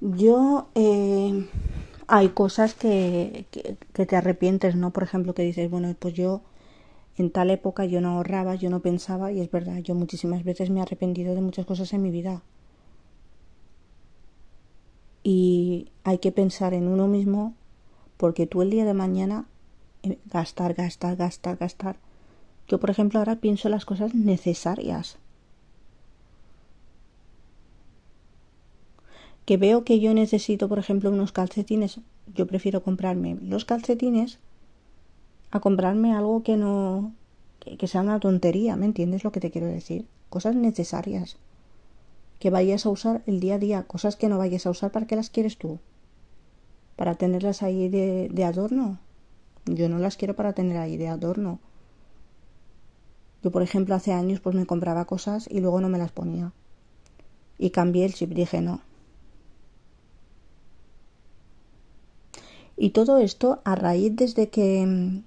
Yo 0.00 0.68
eh, 0.74 1.48
hay 2.06 2.28
cosas 2.30 2.74
que, 2.74 3.46
que, 3.50 4.06
te 4.06 4.16
arrepientes, 4.16 4.74
¿no? 4.74 4.90
Por 4.90 5.02
ejemplo, 5.02 5.34
que 5.34 5.42
dices, 5.42 5.70
bueno, 5.70 5.94
pues 5.98 6.14
yo 6.14 6.40
en 7.18 7.30
tal 7.30 7.50
época 7.50 7.84
yo 7.84 8.00
no 8.00 8.10
ahorraba, 8.10 8.54
yo 8.54 8.70
no 8.70 8.80
pensaba 8.80 9.32
y 9.32 9.40
es 9.40 9.50
verdad, 9.50 9.78
yo 9.78 9.94
muchísimas 9.94 10.44
veces 10.44 10.70
me 10.70 10.80
he 10.80 10.82
arrepentido 10.82 11.34
de 11.34 11.40
muchas 11.40 11.66
cosas 11.66 11.92
en 11.92 12.02
mi 12.02 12.10
vida. 12.10 12.42
Y 15.22 15.90
hay 16.04 16.18
que 16.18 16.30
pensar 16.30 16.72
en 16.72 16.88
uno 16.88 17.08
mismo 17.08 17.54
porque 18.16 18.46
tú 18.46 18.62
el 18.62 18.70
día 18.70 18.84
de 18.84 18.94
mañana 18.94 19.46
gastar, 20.26 20.74
gastar, 20.74 21.16
gastar, 21.16 21.56
gastar. 21.56 21.96
Yo, 22.68 22.80
por 22.80 22.90
ejemplo, 22.90 23.18
ahora 23.18 23.36
pienso 23.36 23.68
las 23.68 23.84
cosas 23.84 24.14
necesarias. 24.14 25.18
Que 29.44 29.56
veo 29.56 29.84
que 29.84 30.00
yo 30.00 30.12
necesito, 30.14 30.68
por 30.68 30.78
ejemplo, 30.78 31.10
unos 31.10 31.32
calcetines. 31.32 32.00
Yo 32.34 32.46
prefiero 32.46 32.82
comprarme 32.82 33.36
los 33.40 33.64
calcetines 33.64 34.40
a 35.52 35.60
comprarme 35.60 36.12
algo 36.12 36.42
que 36.42 36.56
no. 36.56 37.12
que, 37.60 37.86
sea 37.86 38.00
una 38.00 38.18
tontería. 38.18 38.74
¿Me 38.74 38.86
entiendes 38.86 39.22
lo 39.22 39.30
que 39.30 39.40
te 39.40 39.52
quiero 39.52 39.68
decir? 39.68 40.06
Cosas 40.28 40.56
necesarias. 40.56 41.36
Que 42.40 42.50
vayas 42.50 42.84
a 42.84 42.90
usar 42.90 43.22
el 43.26 43.38
día 43.38 43.54
a 43.54 43.58
día. 43.58 43.82
Cosas 43.84 44.16
que 44.16 44.28
no 44.28 44.38
vayas 44.38 44.66
a 44.66 44.70
usar, 44.70 44.90
¿para 44.90 45.06
qué 45.06 45.14
las 45.14 45.30
quieres 45.30 45.56
tú? 45.56 45.78
¿Para 46.96 47.14
tenerlas 47.14 47.62
ahí 47.62 47.88
de 47.88 48.44
adorno? 48.44 48.98
Yo 49.66 49.88
no 49.88 49.98
las 49.98 50.16
quiero 50.16 50.34
para 50.34 50.52
tener 50.52 50.76
ahí 50.76 50.96
de 50.96 51.08
adorno. 51.08 51.58
Yo, 53.42 53.50
por 53.50 53.62
ejemplo, 53.62 53.94
hace 53.94 54.12
años 54.12 54.40
pues 54.40 54.54
me 54.54 54.66
compraba 54.66 55.04
cosas 55.04 55.48
y 55.50 55.60
luego 55.60 55.80
no 55.80 55.88
me 55.88 55.98
las 55.98 56.12
ponía. 56.12 56.52
Y 57.58 57.70
cambié 57.70 58.04
el 58.04 58.14
chip, 58.14 58.30
dije 58.30 58.60
no. 58.60 58.80
Y 62.76 62.90
todo 62.90 63.18
esto 63.18 63.60
a 63.64 63.74
raíz 63.74 64.14
desde 64.14 64.48
que 64.48 64.84
mm, 64.86 65.22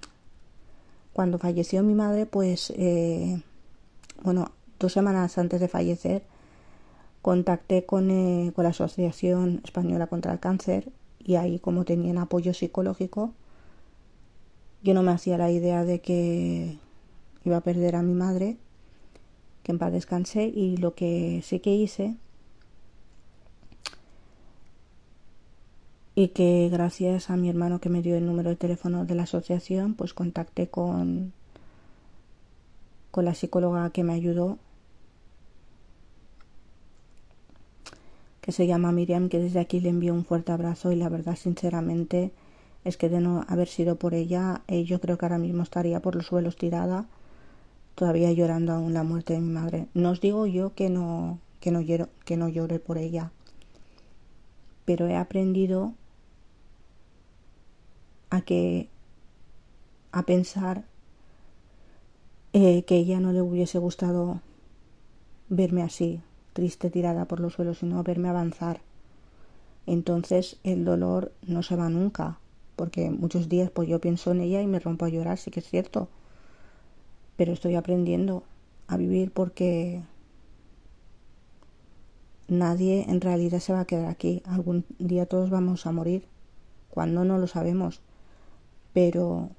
cuando 1.14 1.40
falleció 1.40 1.84
mi 1.84 1.96
madre, 1.96 2.26
pues, 2.26 2.72
eh, 2.76 3.42
bueno, 4.24 4.52
dos 4.80 4.94
semanas 4.94 5.38
antes 5.38 5.60
de 5.60 5.68
fallecer, 5.68 6.24
contacté 7.22 7.86
con, 7.86 8.12
eh, 8.12 8.52
con 8.56 8.64
la 8.64 8.70
Asociación 8.70 9.62
Española 9.64 10.08
contra 10.08 10.32
el 10.32 10.40
Cáncer 10.40 10.92
y 11.20 11.36
ahí 11.36 11.60
como 11.60 11.86
tenían 11.86 12.18
apoyo 12.18 12.54
psicológico, 12.54 13.34
yo 14.82 14.94
no 14.94 15.04
me 15.04 15.12
hacía 15.12 15.38
la 15.38 15.52
idea 15.52 15.84
de 15.84 16.00
que 16.00 16.78
iba 17.44 17.58
a 17.58 17.62
perder 17.62 17.96
a 17.96 18.02
mi 18.02 18.14
madre, 18.14 18.58
que 19.64 19.72
en 19.72 19.80
paz 19.80 19.92
descansé, 19.92 20.46
y 20.46 20.78
lo 20.78 20.96
que 20.96 21.42
sí 21.44 21.60
que 21.60 21.76
hice, 21.76 22.16
y 26.16 26.30
que 26.30 26.70
gracias 26.70 27.30
a 27.30 27.38
mi 27.38 27.50
hermano 27.50 27.80
que 27.80 27.90
me 27.90 28.02
dio 28.02 28.16
el 28.18 28.26
número 28.26 28.50
de 28.50 28.56
teléfono 28.56 29.06
de 29.06 29.16
la 29.16 29.24
asociación, 29.24 29.94
pues 29.94 30.14
contacté 30.14 30.68
con, 30.68 31.34
con 33.12 33.26
la 33.26 33.34
psicóloga 33.34 33.90
que 33.92 34.04
me 34.04 34.14
ayudó, 34.14 34.58
que 38.42 38.52
se 38.52 38.68
llama 38.68 38.92
Miriam, 38.92 39.30
que 39.30 39.40
desde 39.40 39.60
aquí 39.60 39.80
le 39.80 39.90
envío 39.90 40.14
un 40.14 40.26
fuerte 40.26 40.52
abrazo 40.52 40.92
y 40.92 40.96
la 40.96 41.10
verdad, 41.10 41.36
sinceramente, 41.36 42.32
es 42.84 42.98
que 42.98 43.10
de 43.10 43.20
no 43.20 43.46
haber 43.48 43.68
sido 43.68 43.98
por 43.98 44.14
ella, 44.14 44.62
eh, 44.68 44.84
yo 44.84 45.00
creo 45.02 45.18
que 45.18 45.26
ahora 45.26 45.38
mismo 45.38 45.64
estaría 45.64 46.02
por 46.02 46.16
los 46.16 46.28
suelos 46.28 46.56
tirada, 46.56 47.06
todavía 47.96 48.32
llorando 48.32 48.74
aún 48.74 48.94
la 48.94 49.04
muerte 49.04 49.34
de 49.34 49.42
mi 49.42 49.50
madre. 49.50 49.88
No 49.94 50.12
os 50.12 50.22
digo 50.22 50.46
yo 50.46 50.74
que 50.74 50.90
no, 50.90 51.40
que 51.60 51.72
no, 51.72 51.82
lloro, 51.82 52.10
que 52.26 52.38
no 52.38 52.48
llore 52.48 52.80
por 52.80 52.98
ella, 52.98 53.32
pero 54.86 55.08
he 55.08 55.16
aprendido 55.16 55.94
a 58.30 58.42
que 58.42 58.88
a 60.12 60.24
pensar 60.24 60.86
eh, 62.54 62.84
que 62.84 62.96
ella 62.96 63.20
no 63.20 63.34
le 63.34 63.42
hubiese 63.42 63.78
gustado 63.78 64.42
verme 65.50 65.84
así, 65.84 66.22
triste, 66.54 66.90
tirada 66.90 67.26
por 67.26 67.40
los 67.40 67.54
suelos, 67.54 67.80
sino 67.80 68.02
verme 68.04 68.30
avanzar. 68.30 68.82
Entonces 69.86 70.58
el 70.64 70.86
dolor 70.86 71.32
no 71.46 71.64
se 71.64 71.76
va 71.76 71.90
nunca 71.90 72.40
porque 72.80 73.10
muchos 73.10 73.50
días 73.50 73.70
pues 73.70 73.90
yo 73.90 74.00
pienso 74.00 74.32
en 74.32 74.40
ella 74.40 74.62
y 74.62 74.68
me 74.68 74.80
rompo 74.80 75.04
a 75.04 75.10
llorar, 75.10 75.38
sí 75.38 75.52
que 75.52 75.60
es 75.60 75.68
cierto. 75.68 76.08
Pero 77.36 77.52
estoy 77.52 77.76
aprendiendo 77.76 78.44
a 78.88 78.96
vivir 78.96 79.32
porque 79.32 80.02
nadie 82.48 83.06
en 83.10 83.20
realidad 83.20 83.60
se 83.60 83.74
va 83.74 83.82
a 83.82 83.86
quedar 83.86 84.06
aquí. 84.06 84.42
Algún 84.46 84.86
día 84.98 85.26
todos 85.26 85.50
vamos 85.50 85.86
a 85.86 85.92
morir. 85.92 86.24
Cuando 86.90 87.26
no 87.26 87.38
lo 87.38 87.48
sabemos. 87.48 88.00
Pero 88.94 89.50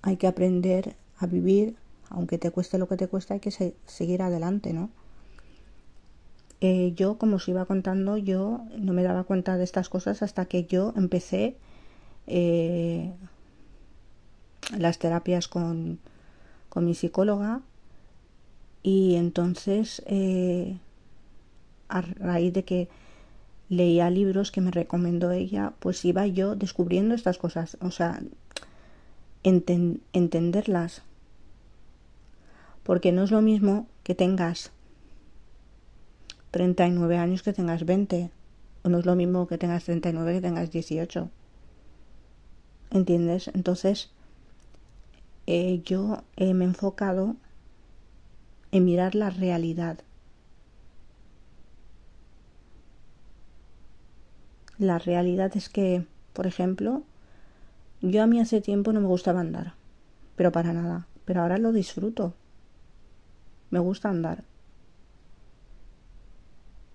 hay 0.00 0.16
que 0.16 0.26
aprender 0.26 0.96
a 1.18 1.26
vivir, 1.26 1.76
aunque 2.08 2.38
te 2.38 2.50
cueste 2.50 2.78
lo 2.78 2.88
que 2.88 2.96
te 2.96 3.08
cueste, 3.08 3.34
hay 3.34 3.40
que 3.40 3.74
seguir 3.84 4.22
adelante, 4.22 4.72
¿no? 4.72 4.88
Eh, 6.62 6.94
yo, 6.96 7.18
como 7.18 7.36
os 7.36 7.46
iba 7.46 7.66
contando, 7.66 8.16
yo 8.16 8.62
no 8.78 8.94
me 8.94 9.02
daba 9.02 9.24
cuenta 9.24 9.58
de 9.58 9.64
estas 9.64 9.90
cosas 9.90 10.22
hasta 10.22 10.46
que 10.46 10.64
yo 10.64 10.94
empecé 10.96 11.58
eh, 12.26 13.12
las 14.76 14.98
terapias 14.98 15.48
con, 15.48 15.98
con, 16.68 16.84
mi 16.84 16.94
psicóloga 16.94 17.60
y 18.82 19.14
entonces 19.16 20.02
eh, 20.06 20.78
a 21.88 22.00
raíz 22.00 22.52
de 22.52 22.64
que 22.64 22.88
leía 23.68 24.10
libros 24.10 24.50
que 24.50 24.60
me 24.60 24.70
recomendó 24.70 25.32
ella, 25.32 25.72
pues 25.78 26.04
iba 26.04 26.26
yo 26.26 26.56
descubriendo 26.56 27.14
estas 27.14 27.38
cosas, 27.38 27.76
o 27.80 27.90
sea, 27.90 28.20
entenderlas. 29.42 31.02
Porque 32.82 33.12
no 33.12 33.24
es 33.24 33.30
lo 33.30 33.40
mismo 33.40 33.86
que 34.02 34.14
tengas 34.14 34.72
39 36.50 37.16
años 37.16 37.42
que 37.42 37.52
tengas 37.52 37.84
20, 37.84 38.30
o 38.82 38.88
no 38.88 38.98
es 38.98 39.06
lo 39.06 39.16
mismo 39.16 39.46
que 39.46 39.58
tengas 39.58 39.84
39 39.84 40.34
que 40.34 40.40
tengas 40.40 40.70
18. 40.70 41.30
¿Entiendes? 42.94 43.48
Entonces, 43.48 44.08
eh, 45.48 45.82
yo 45.84 46.22
me 46.38 46.44
he 46.44 46.48
enfocado 46.50 47.34
en 48.70 48.84
mirar 48.84 49.16
la 49.16 49.30
realidad. 49.30 49.98
La 54.78 55.00
realidad 55.00 55.56
es 55.56 55.68
que, 55.68 56.06
por 56.34 56.46
ejemplo, 56.46 57.02
yo 58.00 58.22
a 58.22 58.28
mí 58.28 58.40
hace 58.40 58.60
tiempo 58.60 58.92
no 58.92 59.00
me 59.00 59.08
gustaba 59.08 59.40
andar, 59.40 59.74
pero 60.36 60.52
para 60.52 60.72
nada, 60.72 61.08
pero 61.24 61.42
ahora 61.42 61.58
lo 61.58 61.72
disfruto. 61.72 62.32
Me 63.70 63.80
gusta 63.80 64.08
andar. 64.08 64.44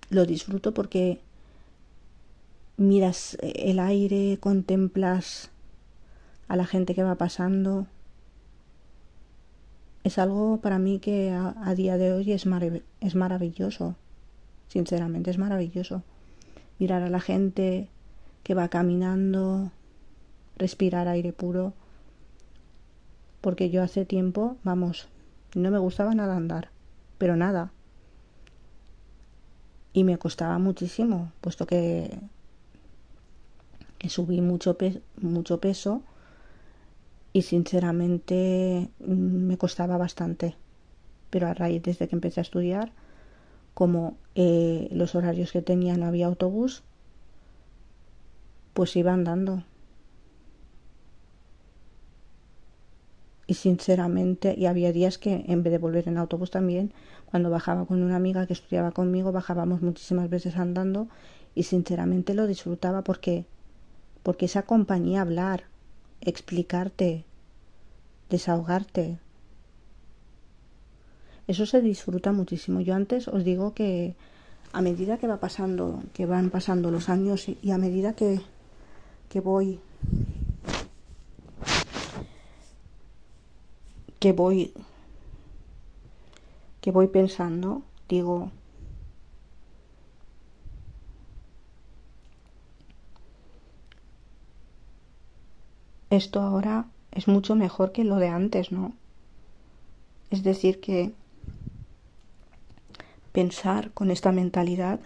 Lo 0.10 0.26
disfruto 0.26 0.74
porque 0.74 1.20
miras 2.78 3.38
el 3.42 3.80
aire, 3.80 4.38
contemplas 4.40 5.52
a 6.50 6.56
la 6.56 6.66
gente 6.66 6.94
que 6.96 7.04
va 7.04 7.16
pasando. 7.16 7.88
Es 10.04 10.18
algo 10.18 10.58
para 10.58 10.80
mí 10.80 11.00
que 11.00 11.32
a, 11.32 11.76
día 11.76 11.98
de 11.98 12.12
hoy 12.12 12.32
es, 12.34 12.46
es 13.00 13.16
maravilloso. 13.16 13.96
Sinceramente 14.68 15.30
es 15.30 15.38
maravilloso. 15.38 16.04
Mirar 16.80 17.04
a 17.04 17.10
la 17.10 17.20
gente 17.20 17.88
que 18.44 18.56
va 18.56 18.68
caminando, 18.68 19.72
respirar 20.58 21.08
aire 21.08 21.34
puro. 21.34 21.74
Porque 23.42 23.70
yo 23.70 23.84
hace 23.84 24.06
tiempo, 24.06 24.58
vamos, 24.64 25.08
no 25.54 25.70
me 25.70 25.78
gustaba 25.78 26.16
nada 26.16 26.36
andar, 26.36 26.70
pero 27.20 27.36
nada. 27.36 27.72
Y 29.94 30.04
me 30.04 30.18
costaba 30.18 30.58
muchísimo, 30.58 31.32
puesto 31.42 31.68
que, 31.68 32.20
que 34.00 34.10
subí 34.10 34.42
mucho, 34.42 34.78
mucho 35.22 35.60
peso 35.60 36.02
y 37.40 37.42
sinceramente 37.42 38.90
mm, 39.00 39.48
me 39.48 39.58
costaba 39.58 39.98
bastante. 39.98 40.58
Pero 41.30 41.48
a 41.48 41.54
raíz 41.54 41.82
desde 41.82 42.10
que 42.10 42.16
empecé 42.18 42.42
a 42.42 42.48
estudiar, 42.48 42.92
como 43.74 44.18
eh, 44.36 44.90
los 44.92 45.16
horarios 45.16 45.54
que 45.54 45.62
tenía 45.62 45.96
no 45.96 46.06
había 46.06 46.28
autobús, 46.28 46.84
pues 48.74 48.94
iba 48.98 49.14
andando. 49.14 49.64
Y 53.48 53.54
sinceramente, 53.54 54.54
y 54.58 54.66
había 54.66 54.92
días 54.92 55.18
que 55.18 55.46
en 55.48 55.64
vez 55.64 55.72
de 55.72 55.80
volver 55.80 56.10
en 56.10 56.18
autobús 56.18 56.52
también, 56.52 56.92
cuando 57.26 57.50
bajaba 57.50 57.86
con 57.86 58.04
una 58.04 58.18
amiga 58.18 58.48
que 58.48 58.54
estudiaba 58.54 58.92
conmigo, 58.92 59.32
bajábamos 59.32 59.82
muchísimas 59.82 60.30
veces 60.30 60.58
andando 60.58 61.08
y 61.56 61.64
sinceramente 61.64 62.34
lo 62.34 62.48
disfrutaba 62.48 63.02
porque 63.02 63.46
porque 64.24 64.46
esa 64.46 64.64
compañía 64.64 65.22
hablar, 65.22 65.64
explicarte, 66.22 67.24
desahogarte. 68.30 69.20
Eso 71.48 71.66
se 71.66 71.82
disfruta 71.82 72.32
muchísimo. 72.32 72.80
Yo 72.80 72.94
antes 72.94 73.28
os 73.28 73.44
digo 73.44 73.74
que 73.74 74.16
a 74.72 74.82
medida 74.82 75.18
que 75.18 75.28
va 75.28 75.40
pasando, 75.40 76.04
que 76.14 76.26
van 76.26 76.52
pasando 76.52 76.92
los 76.92 77.10
años 77.10 77.48
y 77.50 77.72
a 77.72 77.78
medida 77.78 78.14
que, 78.14 78.42
que 79.30 79.40
voy 79.40 79.80
que 84.20 84.32
voy 84.32 84.74
que 86.82 86.92
voy 86.92 87.08
pensando, 87.08 87.82
digo 88.08 88.52
esto 96.10 96.42
ahora 96.42 96.86
es 97.12 97.28
mucho 97.28 97.56
mejor 97.56 97.92
que 97.92 98.04
lo 98.04 98.18
de 98.18 98.30
antes, 98.30 98.72
¿no? 98.72 98.94
Es 100.30 100.44
decir, 100.44 100.80
que 100.80 101.12
pensar 103.32 103.92
con 103.92 104.12
esta 104.12 104.32
mentalidad, 104.32 105.00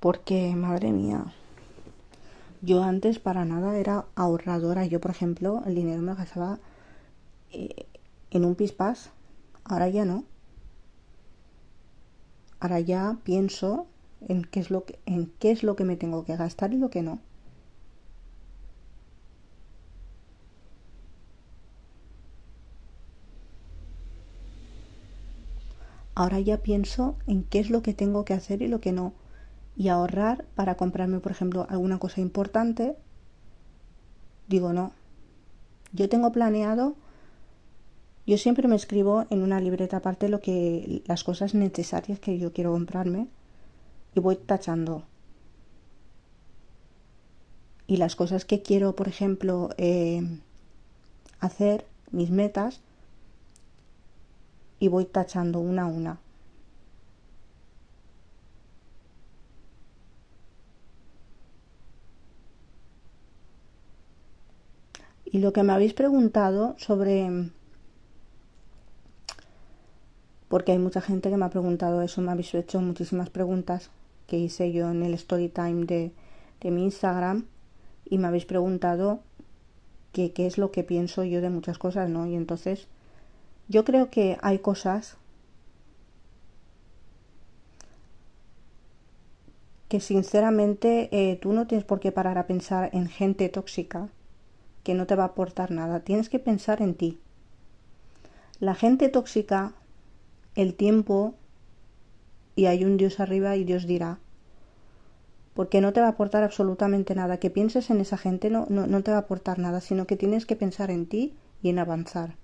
porque, 0.00 0.54
madre 0.54 0.92
mía, 0.92 1.32
yo 2.60 2.82
antes 2.82 3.18
para 3.18 3.44
nada 3.44 3.76
era 3.76 4.06
ahorradora. 4.16 4.86
Yo, 4.86 5.00
por 5.00 5.10
ejemplo, 5.10 5.62
el 5.66 5.74
dinero 5.74 6.02
me 6.02 6.14
gastaba 6.14 6.58
eh, 7.52 7.86
en 8.30 8.44
un 8.44 8.54
pispás. 8.54 9.10
Ahora 9.64 9.88
ya 9.88 10.04
no. 10.04 10.24
Ahora 12.60 12.80
ya 12.80 13.16
pienso 13.22 13.86
en 14.26 14.42
qué 14.42 14.60
es 14.60 14.70
lo 14.70 14.84
que, 14.84 14.98
en 15.06 15.32
qué 15.38 15.52
es 15.52 15.62
lo 15.62 15.76
que 15.76 15.84
me 15.84 15.96
tengo 15.96 16.24
que 16.24 16.36
gastar 16.36 16.72
y 16.72 16.78
lo 16.78 16.90
que 16.90 17.02
no. 17.02 17.20
Ahora 26.18 26.40
ya 26.40 26.56
pienso 26.56 27.14
en 27.28 27.44
qué 27.44 27.60
es 27.60 27.70
lo 27.70 27.80
que 27.80 27.94
tengo 27.94 28.24
que 28.24 28.34
hacer 28.34 28.60
y 28.60 28.66
lo 28.66 28.80
que 28.80 28.90
no. 28.90 29.12
Y 29.76 29.86
ahorrar 29.86 30.46
para 30.56 30.74
comprarme, 30.74 31.20
por 31.20 31.30
ejemplo, 31.30 31.64
alguna 31.70 32.00
cosa 32.00 32.20
importante. 32.20 32.96
Digo, 34.48 34.72
no. 34.72 34.90
Yo 35.92 36.08
tengo 36.08 36.32
planeado, 36.32 36.96
yo 38.26 38.36
siempre 38.36 38.66
me 38.66 38.74
escribo 38.74 39.26
en 39.30 39.44
una 39.44 39.60
libreta 39.60 39.98
aparte 39.98 40.28
lo 40.28 40.40
que 40.40 41.04
las 41.06 41.22
cosas 41.22 41.54
necesarias 41.54 42.18
que 42.18 42.36
yo 42.36 42.52
quiero 42.52 42.72
comprarme 42.72 43.28
y 44.12 44.18
voy 44.18 44.34
tachando. 44.34 45.04
Y 47.86 47.98
las 47.98 48.16
cosas 48.16 48.44
que 48.44 48.60
quiero, 48.60 48.96
por 48.96 49.06
ejemplo, 49.06 49.70
eh, 49.76 50.40
hacer, 51.38 51.86
mis 52.10 52.30
metas, 52.30 52.80
y 54.80 54.88
voy 54.88 55.04
tachando 55.04 55.60
una 55.60 55.82
a 55.82 55.86
una. 55.86 56.18
Y 65.24 65.40
lo 65.40 65.52
que 65.52 65.62
me 65.62 65.72
habéis 65.72 65.92
preguntado 65.94 66.74
sobre... 66.78 67.50
Porque 70.48 70.72
hay 70.72 70.78
mucha 70.78 71.02
gente 71.02 71.28
que 71.28 71.36
me 71.36 71.44
ha 71.44 71.50
preguntado 71.50 72.00
eso, 72.00 72.22
me 72.22 72.32
habéis 72.32 72.54
hecho 72.54 72.80
muchísimas 72.80 73.28
preguntas 73.28 73.90
que 74.26 74.38
hice 74.38 74.72
yo 74.72 74.90
en 74.90 75.02
el 75.02 75.12
story 75.14 75.50
time 75.50 75.84
de, 75.84 76.12
de 76.62 76.70
mi 76.70 76.84
Instagram 76.84 77.44
y 78.06 78.16
me 78.16 78.28
habéis 78.28 78.46
preguntado 78.46 79.20
qué 80.12 80.32
es 80.36 80.58
lo 80.58 80.72
que 80.72 80.82
pienso 80.82 81.22
yo 81.22 81.40
de 81.40 81.50
muchas 81.50 81.78
cosas, 81.78 82.08
¿no? 82.08 82.26
Y 82.26 82.34
entonces 82.34 82.88
yo 83.68 83.84
creo 83.84 84.10
que 84.10 84.38
hay 84.40 84.58
cosas 84.58 85.16
que 89.88 90.00
sinceramente 90.00 91.08
eh, 91.12 91.36
tú 91.36 91.52
no 91.52 91.66
tienes 91.66 91.84
por 91.84 92.00
qué 92.00 92.12
parar 92.12 92.38
a 92.38 92.46
pensar 92.46 92.90
en 92.92 93.08
gente 93.08 93.48
tóxica 93.48 94.08
que 94.84 94.94
no 94.94 95.06
te 95.06 95.16
va 95.16 95.24
a 95.24 95.28
aportar 95.28 95.70
nada. 95.70 96.00
Tienes 96.00 96.28
que 96.28 96.38
pensar 96.38 96.82
en 96.82 96.94
ti. 96.94 97.18
La 98.60 98.74
gente 98.74 99.08
tóxica, 99.08 99.72
el 100.54 100.74
tiempo, 100.74 101.34
y 102.56 102.66
hay 102.66 102.84
un 102.84 102.96
Dios 102.96 103.20
arriba 103.20 103.56
y 103.56 103.64
Dios 103.64 103.86
dirá, 103.86 104.18
porque 105.54 105.80
no 105.80 105.92
te 105.92 106.00
va 106.00 106.06
a 106.06 106.10
aportar 106.10 106.42
absolutamente 106.42 107.14
nada. 107.14 107.38
Que 107.38 107.50
pienses 107.50 107.90
en 107.90 108.00
esa 108.00 108.18
gente 108.18 108.50
no, 108.50 108.66
no, 108.68 108.86
no 108.86 109.02
te 109.02 109.10
va 109.10 109.18
a 109.18 109.20
aportar 109.20 109.58
nada, 109.58 109.80
sino 109.80 110.06
que 110.06 110.16
tienes 110.16 110.46
que 110.46 110.56
pensar 110.56 110.90
en 110.90 111.06
ti 111.06 111.34
y 111.62 111.70
en 111.70 111.78
avanzar. 111.78 112.36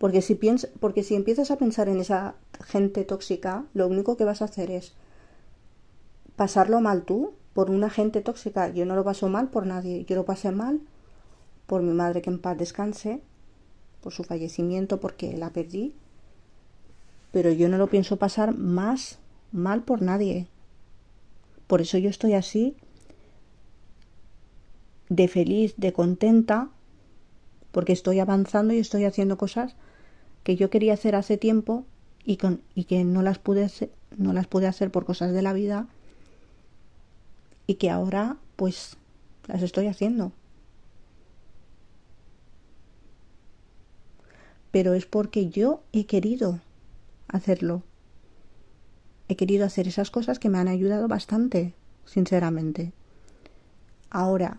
Porque 0.00 0.22
si, 0.22 0.40
porque 0.80 1.02
si 1.02 1.14
empiezas 1.14 1.50
a 1.50 1.58
pensar 1.58 1.90
en 1.90 2.00
esa 2.00 2.34
gente 2.64 3.04
tóxica, 3.04 3.66
lo 3.74 3.86
único 3.86 4.16
que 4.16 4.24
vas 4.24 4.40
a 4.40 4.46
hacer 4.46 4.70
es 4.70 4.94
pasarlo 6.36 6.80
mal 6.80 7.02
tú 7.02 7.34
por 7.52 7.70
una 7.70 7.90
gente 7.90 8.22
tóxica. 8.22 8.70
Yo 8.70 8.86
no 8.86 8.96
lo 8.96 9.04
paso 9.04 9.28
mal 9.28 9.50
por 9.50 9.66
nadie. 9.66 10.06
Yo 10.06 10.16
lo 10.16 10.24
pasé 10.24 10.52
mal 10.52 10.80
por 11.66 11.82
mi 11.82 11.92
madre 11.92 12.22
que 12.22 12.30
en 12.30 12.38
paz 12.38 12.56
descanse, 12.56 13.20
por 14.00 14.14
su 14.14 14.24
fallecimiento, 14.24 15.00
porque 15.00 15.36
la 15.36 15.50
perdí. 15.50 15.94
Pero 17.30 17.52
yo 17.52 17.68
no 17.68 17.76
lo 17.76 17.88
pienso 17.88 18.16
pasar 18.16 18.56
más 18.56 19.18
mal 19.52 19.82
por 19.82 20.00
nadie. 20.00 20.46
Por 21.66 21.82
eso 21.82 21.98
yo 21.98 22.08
estoy 22.08 22.32
así, 22.32 22.74
de 25.10 25.28
feliz, 25.28 25.74
de 25.76 25.92
contenta, 25.92 26.70
porque 27.70 27.92
estoy 27.92 28.18
avanzando 28.18 28.72
y 28.72 28.78
estoy 28.78 29.04
haciendo 29.04 29.36
cosas 29.36 29.76
que 30.42 30.56
yo 30.56 30.70
quería 30.70 30.94
hacer 30.94 31.14
hace 31.14 31.36
tiempo 31.36 31.84
y, 32.24 32.36
con, 32.36 32.62
y 32.74 32.84
que 32.84 33.04
no 33.04 33.22
las, 33.22 33.38
pude 33.38 33.64
hacer, 33.64 33.90
no 34.16 34.32
las 34.32 34.46
pude 34.46 34.66
hacer 34.66 34.90
por 34.90 35.04
cosas 35.04 35.32
de 35.32 35.42
la 35.42 35.52
vida 35.52 35.86
y 37.66 37.74
que 37.74 37.90
ahora 37.90 38.36
pues 38.56 38.96
las 39.46 39.62
estoy 39.62 39.86
haciendo. 39.86 40.32
Pero 44.70 44.94
es 44.94 45.06
porque 45.06 45.48
yo 45.48 45.82
he 45.92 46.06
querido 46.06 46.60
hacerlo. 47.28 47.82
He 49.28 49.36
querido 49.36 49.64
hacer 49.64 49.88
esas 49.88 50.10
cosas 50.10 50.38
que 50.38 50.48
me 50.48 50.58
han 50.58 50.68
ayudado 50.68 51.08
bastante, 51.08 51.74
sinceramente. 52.04 52.92
Ahora, 54.10 54.58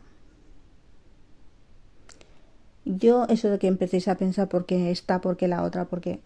yo 2.97 3.25
eso 3.29 3.49
de 3.49 3.59
que 3.59 3.67
empecéis 3.67 4.07
a 4.07 4.15
pensar 4.15 4.49
por 4.49 4.65
qué 4.65 4.91
esta, 4.91 5.21
por 5.21 5.37
qué 5.37 5.47
la 5.47 5.63
otra, 5.63 5.85
porque 5.85 6.19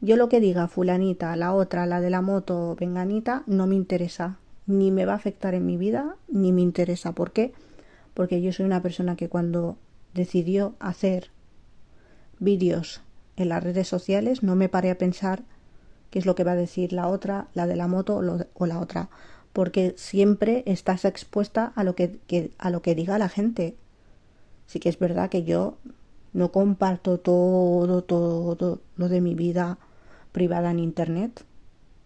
yo 0.00 0.16
lo 0.16 0.28
que 0.28 0.40
diga 0.40 0.66
fulanita, 0.66 1.36
la 1.36 1.54
otra, 1.54 1.86
la 1.86 2.00
de 2.00 2.10
la 2.10 2.22
moto, 2.22 2.76
venganita, 2.78 3.44
no 3.46 3.66
me 3.66 3.76
interesa, 3.76 4.38
ni 4.66 4.90
me 4.90 5.04
va 5.04 5.12
a 5.12 5.16
afectar 5.16 5.54
en 5.54 5.64
mi 5.64 5.76
vida, 5.76 6.16
ni 6.28 6.52
me 6.52 6.62
interesa. 6.62 7.12
¿Por 7.12 7.32
qué? 7.32 7.52
Porque 8.14 8.42
yo 8.42 8.52
soy 8.52 8.66
una 8.66 8.82
persona 8.82 9.16
que 9.16 9.28
cuando 9.28 9.76
decidió 10.12 10.74
hacer 10.80 11.30
vídeos 12.40 13.00
en 13.36 13.48
las 13.48 13.62
redes 13.62 13.88
sociales 13.88 14.42
no 14.42 14.56
me 14.56 14.68
paré 14.68 14.90
a 14.90 14.98
pensar 14.98 15.42
qué 16.10 16.18
es 16.18 16.26
lo 16.26 16.34
que 16.34 16.44
va 16.44 16.52
a 16.52 16.56
decir 16.56 16.92
la 16.92 17.08
otra, 17.08 17.46
la 17.54 17.66
de 17.66 17.76
la 17.76 17.86
moto 17.86 18.20
o, 18.54 18.66
la 18.66 18.80
otra, 18.80 19.08
porque 19.52 19.94
siempre 19.96 20.62
estás 20.66 21.04
expuesta 21.04 21.72
a 21.74 21.84
lo 21.84 21.94
que, 21.94 22.18
a 22.58 22.70
lo 22.70 22.82
que 22.82 22.94
diga 22.94 23.18
la 23.18 23.28
gente. 23.28 23.76
Sí 24.72 24.80
que 24.80 24.88
es 24.88 24.98
verdad 24.98 25.28
que 25.28 25.44
yo 25.44 25.76
no 26.32 26.50
comparto 26.50 27.18
todo, 27.20 28.02
todo 28.04 28.80
lo 28.96 29.08
de 29.10 29.20
mi 29.20 29.34
vida 29.34 29.76
privada 30.32 30.70
en 30.70 30.78
internet. 30.78 31.44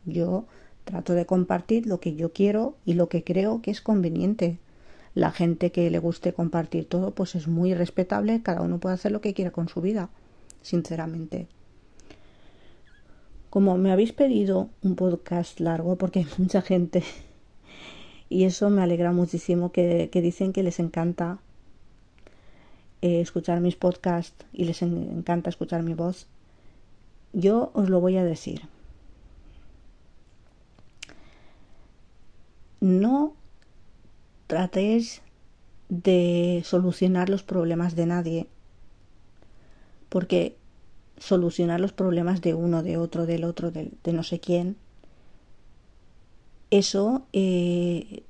Yo 0.05 0.47
trato 0.83 1.13
de 1.13 1.27
compartir 1.27 1.87
lo 1.87 2.01
que 2.01 2.17
yo 2.17 2.33
quiero 2.33 2.75
y 2.85 2.95
lo 2.95 3.09
que 3.09 3.23
creo 3.23 3.63
que 3.63 3.71
es 3.71 3.81
conveniente. 3.81 4.59
La 5.15 5.31
gente 5.31 5.71
que 5.71 5.89
le 5.93 6.01
guste 6.01 6.33
compartir 6.33 6.89
todo, 6.89 7.13
pues 7.13 7.37
es 7.37 7.47
muy 7.47 7.73
respetable, 7.73 8.43
cada 8.43 8.63
uno 8.63 8.81
puede 8.81 8.97
hacer 8.97 9.13
lo 9.13 9.21
que 9.21 9.33
quiera 9.33 9.53
con 9.53 9.69
su 9.69 9.81
vida, 9.81 10.11
sinceramente. 10.61 11.47
Como 13.49 13.79
me 13.79 13.93
habéis 13.93 14.13
pedido 14.13 14.71
un 14.83 14.97
podcast 14.97 15.61
largo, 15.61 15.95
porque 15.95 16.19
hay 16.19 16.27
mucha 16.37 16.63
gente, 16.63 17.05
y 18.29 18.43
eso 18.43 18.71
me 18.71 18.83
alegra 18.83 19.13
muchísimo, 19.13 19.71
que, 19.71 20.11
dicen 20.13 20.53
que 20.53 20.65
les 20.65 20.81
encanta 20.81 21.39
eh, 23.03 23.21
escuchar 23.21 23.61
mis 23.61 23.77
podcasts 23.77 24.45
y 24.53 24.65
les 24.65 24.83
encanta 24.83 25.51
escuchar 25.51 25.83
mi 25.83 25.95
voz, 25.95 26.27
yo 27.33 27.71
os 27.75 27.91
lo 27.91 28.01
voy 28.01 28.17
a 28.17 28.25
decir. 28.25 28.63
No 32.81 33.35
tratéis 34.47 35.23
de 35.89 36.63
solucionar 36.65 37.29
los 37.29 37.43
problemas 37.43 37.97
de 37.97 38.07
nadie, 38.07 38.47
porque 40.09 40.57
solucionar 41.19 41.81
los 41.81 41.93
problemas 41.93 42.41
de 42.41 42.55
uno, 42.55 42.83
de 42.83 42.97
otro, 42.97 43.27
del 43.27 43.45
otro, 43.45 43.71
de, 43.71 43.91
no 44.13 44.23
sé 44.23 44.41
quién, 44.41 44.77
eso 46.71 47.27
eh, 47.33 48.23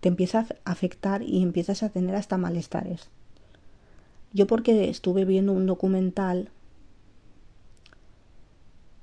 te 0.00 0.08
empieza 0.08 0.46
a 0.64 0.70
afectar 0.70 1.22
y 1.22 1.42
empiezas 1.42 1.82
a 1.82 1.88
tener 1.88 2.14
hasta 2.14 2.36
malestares. 2.38 3.08
Yo 4.34 4.48
porque 4.48 4.90
estuve 4.90 5.24
viendo 5.24 5.52
un 5.52 5.64
documental 5.64 6.50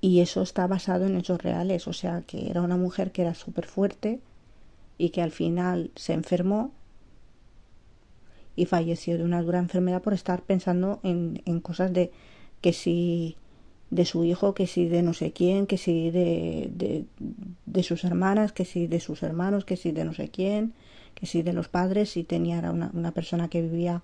y 0.01 0.19
eso 0.19 0.41
está 0.41 0.67
basado 0.67 1.05
en 1.05 1.15
hechos 1.15 1.41
reales, 1.41 1.87
o 1.87 1.93
sea 1.93 2.21
que 2.27 2.49
era 2.49 2.61
una 2.61 2.75
mujer 2.75 3.11
que 3.11 3.21
era 3.21 3.33
súper 3.33 3.65
fuerte 3.65 4.19
y 4.97 5.09
que 5.09 5.21
al 5.21 5.31
final 5.31 5.91
se 5.95 6.13
enfermó 6.13 6.71
y 8.57 8.65
falleció 8.65 9.17
de 9.17 9.23
una 9.23 9.41
dura 9.41 9.59
enfermedad 9.59 10.01
por 10.01 10.13
estar 10.13 10.41
pensando 10.41 10.99
en, 11.01 11.41
en 11.45 11.61
cosas 11.61 11.93
de 11.93 12.11
que 12.59 12.73
si 12.73 13.37
de 13.89 14.03
su 14.03 14.25
hijo, 14.25 14.53
que 14.53 14.67
si 14.67 14.89
de 14.89 15.01
no 15.01 15.13
sé 15.13 15.31
quién, 15.31 15.65
que 15.65 15.77
si 15.77 16.11
de, 16.11 16.69
de, 16.73 17.05
de, 17.65 17.83
sus 17.83 18.03
hermanas, 18.03 18.51
que 18.51 18.65
si 18.65 18.87
de 18.87 18.99
sus 18.99 19.23
hermanos, 19.23 19.63
que 19.63 19.77
si 19.77 19.91
de 19.91 20.03
no 20.03 20.13
sé 20.13 20.29
quién, 20.29 20.73
que 21.15 21.25
si 21.25 21.41
de 21.41 21.53
los 21.53 21.69
padres, 21.69 22.09
si 22.09 22.23
tenía 22.23 22.59
una, 22.71 22.91
una 22.93 23.11
persona 23.11 23.49
que 23.49 23.61
vivía 23.61 24.01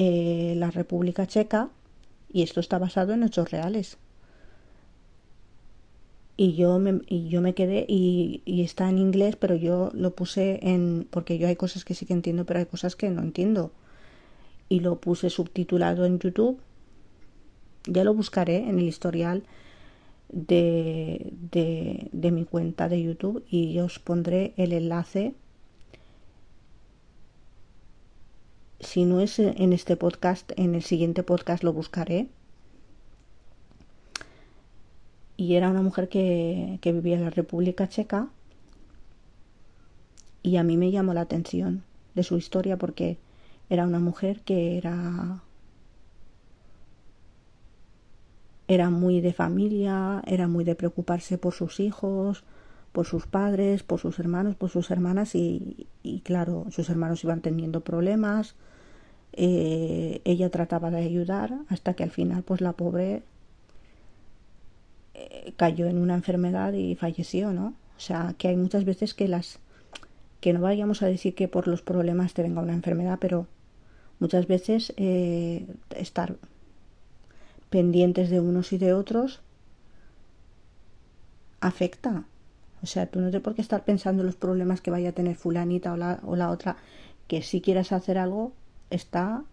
en 0.00 0.60
la 0.60 0.70
República 0.70 1.26
Checa 1.26 1.68
y 2.32 2.42
esto 2.42 2.60
está 2.60 2.78
basado 2.78 3.12
en 3.12 3.22
hechos 3.22 3.50
reales. 3.50 3.98
Y 6.36 6.54
yo 6.54 6.78
me, 6.78 7.02
y 7.06 7.28
yo 7.28 7.42
me 7.42 7.54
quedé 7.54 7.84
y, 7.86 8.42
y 8.46 8.62
está 8.62 8.88
en 8.88 8.98
inglés, 8.98 9.36
pero 9.36 9.56
yo 9.56 9.90
lo 9.92 10.14
puse 10.14 10.58
en... 10.62 11.06
porque 11.10 11.38
yo 11.38 11.48
hay 11.48 11.56
cosas 11.56 11.84
que 11.84 11.94
sí 11.94 12.06
que 12.06 12.14
entiendo, 12.14 12.46
pero 12.46 12.60
hay 12.60 12.66
cosas 12.66 12.96
que 12.96 13.10
no 13.10 13.20
entiendo. 13.20 13.72
Y 14.68 14.80
lo 14.80 15.00
puse 15.00 15.28
subtitulado 15.28 16.06
en 16.06 16.18
YouTube 16.18 16.60
ya 17.86 18.04
lo 18.04 18.14
buscaré 18.14 18.56
en 18.56 18.78
el 18.78 18.86
historial 18.86 19.44
de, 20.28 21.32
de, 22.12 22.30
mi 22.30 22.44
cuenta 22.44 22.88
de 22.88 23.02
YouTube 23.02 23.44
y 23.50 23.78
os 23.80 23.98
pondré 23.98 24.54
el 24.56 24.72
enlace. 24.72 25.34
Si 28.80 29.04
no 29.04 29.20
es 29.20 29.38
en 29.38 29.72
este 29.72 29.96
podcast, 29.96 30.52
en 30.56 30.74
el 30.74 30.82
siguiente 30.82 31.22
podcast 31.22 31.62
lo 31.62 31.72
buscaré. 31.72 32.28
Y 35.36 35.54
era 35.54 35.70
una 35.70 35.82
mujer 35.82 36.08
que, 36.08 36.78
que 36.80 36.92
vivía 36.92 37.16
en 37.16 37.24
la 37.24 37.30
República 37.30 37.88
Checa. 37.88 38.28
Y 40.42 40.56
a 40.56 40.62
mí 40.62 40.76
me 40.76 40.90
llamó 40.90 41.14
la 41.14 41.22
atención 41.22 41.84
de 42.14 42.22
su 42.22 42.36
historia 42.36 42.76
porque 42.76 43.18
era 43.68 43.84
una 43.84 44.00
mujer 44.00 44.40
que 44.40 44.76
era 44.76 45.42
era 48.70 48.88
muy 48.88 49.20
de 49.20 49.32
familia, 49.32 50.22
era 50.26 50.46
muy 50.46 50.62
de 50.62 50.76
preocuparse 50.76 51.38
por 51.38 51.54
sus 51.54 51.80
hijos, 51.80 52.44
por 52.92 53.04
sus 53.04 53.26
padres, 53.26 53.82
por 53.82 53.98
sus 53.98 54.20
hermanos, 54.20 54.54
por 54.54 54.70
sus 54.70 54.92
hermanas 54.92 55.34
y, 55.34 55.88
claro, 56.24 56.66
sus 56.70 56.88
hermanos 56.88 57.24
iban 57.24 57.40
teniendo 57.40 57.80
problemas. 57.80 58.54
Eh, 59.32 60.20
ella 60.24 60.50
trataba 60.50 60.90
de 60.90 60.98
ayudar 60.98 61.54
hasta 61.68 61.94
que 61.94 62.02
al 62.02 62.10
final 62.10 62.42
pues 62.42 62.60
la 62.60 62.72
pobre 62.72 63.22
eh, 65.14 65.52
cayó 65.56 65.86
en 65.86 65.98
una 65.98 66.14
enfermedad 66.14 66.72
y 66.72 66.96
falleció, 66.96 67.52
¿no? 67.52 67.74
O 67.96 68.00
sea, 68.00 68.34
que 68.38 68.48
hay 68.48 68.56
muchas 68.56 68.84
veces 68.84 69.14
que 69.14 69.28
las 69.28 69.58
que 70.40 70.52
no 70.52 70.60
vayamos 70.60 71.02
a 71.02 71.06
decir 71.06 71.34
que 71.34 71.48
por 71.48 71.68
los 71.68 71.82
problemas 71.82 72.32
te 72.34 72.42
venga 72.42 72.62
una 72.62 72.72
enfermedad, 72.72 73.18
pero 73.20 73.46
muchas 74.20 74.46
veces 74.46 74.92
eh, 74.96 75.66
estar 75.90 76.36
pendientes 77.68 78.30
de 78.30 78.40
unos 78.40 78.72
y 78.72 78.78
de 78.78 78.94
otros, 78.94 79.40
afecta. 81.60 82.24
O 82.82 82.86
sea, 82.86 83.06
tú 83.06 83.20
no 83.20 83.26
tienes 83.26 83.42
por 83.42 83.54
qué 83.54 83.62
estar 83.62 83.84
pensando 83.84 84.22
en 84.22 84.26
los 84.26 84.36
problemas 84.36 84.80
que 84.80 84.90
vaya 84.90 85.10
a 85.10 85.12
tener 85.12 85.36
fulanita 85.36 85.92
o 85.92 85.96
la, 85.96 86.20
o 86.24 86.36
la 86.36 86.50
otra, 86.50 86.76
que 87.28 87.42
si 87.42 87.60
quieras 87.60 87.92
hacer 87.92 88.18
algo, 88.18 88.52
está, 88.90 89.44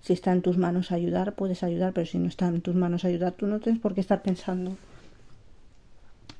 si 0.00 0.12
está 0.12 0.32
en 0.32 0.42
tus 0.42 0.58
manos 0.58 0.92
ayudar, 0.92 1.34
puedes 1.34 1.62
ayudar, 1.62 1.92
pero 1.92 2.06
si 2.06 2.18
no 2.18 2.28
está 2.28 2.48
en 2.48 2.62
tus 2.62 2.74
manos 2.74 3.04
ayudar, 3.04 3.32
tú 3.32 3.46
no 3.46 3.60
tienes 3.60 3.80
por 3.80 3.94
qué 3.94 4.00
estar 4.00 4.22
pensando 4.22 4.76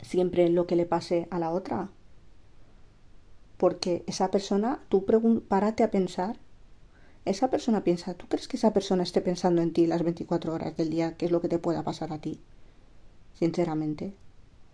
siempre 0.01 0.47
en 0.47 0.55
lo 0.55 0.67
que 0.67 0.77
le 0.77 0.87
pase 0.87 1.29
a 1.31 1.39
la 1.39 1.51
otra. 1.51 1.89
Porque 3.57 4.03
esa 4.07 4.31
persona, 4.31 4.81
tú 4.89 5.07
párate 5.49 5.85
a 5.85 5.91
pensar 5.91 6.37
esa 7.25 7.51
persona 7.51 7.85
piensa, 7.85 8.15
¿tú 8.15 8.27
crees 8.27 8.49
que 8.49 8.57
esa 8.57 8.73
persona 8.73 9.05
esté 9.05 9.21
pensando 9.21 9.63
en 9.63 9.73
ti 9.73 9.87
las 9.87 10.03
24 10.03 10.53
horas 10.53 10.77
del 10.77 10.91
día, 10.91 11.17
qué 11.17 11.27
es 11.27 11.33
lo 11.33 11.41
que 11.41 11.49
te 11.49 11.61
pueda 11.61 11.85
pasar 11.85 12.13
a 12.13 12.19
ti? 12.19 12.41
Sinceramente. 13.35 14.13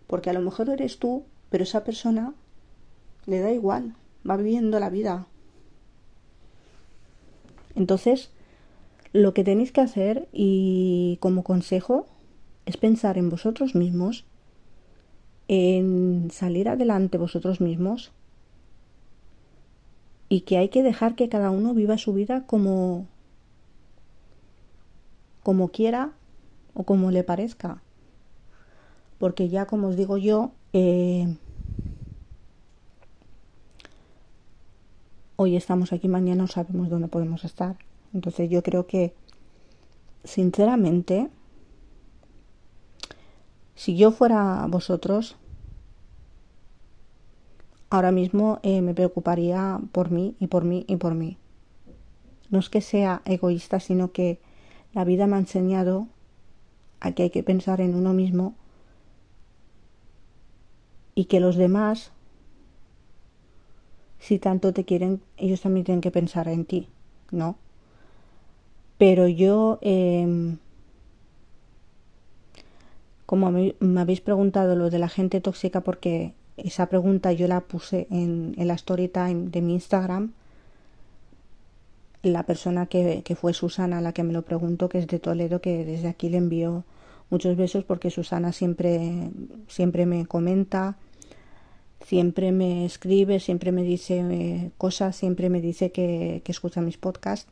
Porque 0.06 0.30
a 0.30 0.32
lo 0.32 0.40
mejor 0.40 0.70
eres 0.70 0.98
tú, 0.98 1.24
pero 1.50 1.64
esa 1.64 1.84
persona 1.84 2.32
le 3.26 3.40
da 3.40 3.52
igual, 3.52 3.94
va 4.28 4.38
viviendo 4.38 4.80
la 4.80 4.88
vida. 4.88 5.26
Entonces, 7.78 8.30
lo 9.12 9.32
que 9.32 9.44
tenéis 9.44 9.70
que 9.70 9.80
hacer 9.80 10.28
y 10.32 11.16
como 11.20 11.44
consejo 11.44 12.06
es 12.66 12.76
pensar 12.76 13.16
en 13.18 13.30
vosotros 13.30 13.76
mismos, 13.76 14.24
en 15.46 16.28
salir 16.32 16.68
adelante 16.68 17.18
vosotros 17.18 17.60
mismos 17.60 18.10
y 20.28 20.40
que 20.40 20.58
hay 20.58 20.70
que 20.70 20.82
dejar 20.82 21.14
que 21.14 21.28
cada 21.28 21.50
uno 21.50 21.72
viva 21.72 21.96
su 21.98 22.12
vida 22.12 22.44
como 22.46 23.06
como 25.44 25.68
quiera 25.68 26.10
o 26.74 26.82
como 26.82 27.12
le 27.12 27.22
parezca. 27.22 27.80
Porque 29.18 29.48
ya 29.48 29.66
como 29.66 29.86
os 29.86 29.96
digo 29.96 30.18
yo 30.18 30.50
eh, 30.72 31.36
hoy 35.40 35.56
estamos 35.56 35.92
aquí 35.92 36.08
mañana 36.08 36.42
no 36.42 36.46
sabemos 36.46 36.90
dónde 36.90 37.08
podemos 37.08 37.44
estar 37.44 37.76
entonces 38.12 38.50
yo 38.50 38.62
creo 38.62 38.86
que 38.86 39.14
sinceramente 40.24 41.30
si 43.74 43.96
yo 43.96 44.10
fuera 44.10 44.66
vosotros 44.68 45.36
ahora 47.90 48.12
mismo 48.12 48.60
eh, 48.62 48.82
me 48.82 48.94
preocuparía 48.94 49.80
por 49.92 50.10
mí 50.10 50.34
y 50.38 50.48
por 50.48 50.64
mí 50.64 50.84
y 50.88 50.96
por 50.96 51.14
mí. 51.14 51.36
No 52.50 52.58
es 52.58 52.68
que 52.68 52.80
sea 52.80 53.22
egoísta, 53.24 53.80
sino 53.80 54.12
que 54.12 54.40
la 54.92 55.04
vida 55.04 55.26
me 55.26 55.36
ha 55.36 55.40
enseñado 55.40 56.06
a 57.00 57.12
que 57.12 57.24
hay 57.24 57.30
que 57.30 57.42
pensar 57.42 57.80
en 57.80 57.94
uno 57.94 58.12
mismo 58.12 58.54
y 61.14 61.26
que 61.26 61.40
los 61.40 61.56
demás, 61.56 62.12
si 64.18 64.38
tanto 64.38 64.72
te 64.72 64.84
quieren, 64.84 65.20
ellos 65.36 65.60
también 65.60 65.84
tienen 65.84 66.00
que 66.00 66.10
pensar 66.10 66.48
en 66.48 66.64
ti, 66.64 66.88
¿no? 67.30 67.56
Pero 68.98 69.28
yo, 69.28 69.78
em, 69.80 70.58
como 73.26 73.50
me 73.50 74.00
habéis 74.00 74.20
preguntado 74.20 74.74
lo 74.74 74.90
de 74.90 74.98
la 74.98 75.08
gente 75.08 75.40
tóxica, 75.40 75.82
porque 75.82 76.32
esa 76.58 76.86
pregunta 76.86 77.32
yo 77.32 77.46
la 77.46 77.60
puse 77.60 78.06
en, 78.10 78.54
la 78.56 78.74
story 78.74 79.08
time 79.08 79.48
de 79.50 79.62
mi 79.62 79.74
Instagram. 79.74 80.32
La 82.22 82.42
persona 82.42 82.86
que, 82.86 83.22
fue 83.40 83.54
Susana 83.54 84.00
la 84.00 84.12
que 84.12 84.24
me 84.24 84.32
lo 84.32 84.42
preguntó, 84.42 84.88
que 84.88 84.98
es 84.98 85.06
de 85.06 85.20
Toledo, 85.20 85.60
que 85.60 85.84
desde 85.84 86.08
aquí 86.08 86.28
le 86.28 86.38
envió 86.38 86.84
muchos 87.30 87.56
besos 87.56 87.84
porque 87.84 88.10
Susana 88.10 88.52
siempre, 88.52 89.30
siempre 89.68 90.04
me 90.04 90.26
comenta, 90.26 90.96
siempre 92.04 92.52
me 92.52 92.84
escribe, 92.84 93.40
siempre 93.40 93.72
me 93.72 93.82
dice 93.82 94.18
eh, 94.18 94.70
cosas, 94.78 95.16
siempre 95.16 95.50
me 95.50 95.60
dice 95.60 95.90
que, 95.92 96.42
que 96.44 96.52
escucha 96.52 96.80
mis 96.80 96.98
podcasts. 96.98 97.50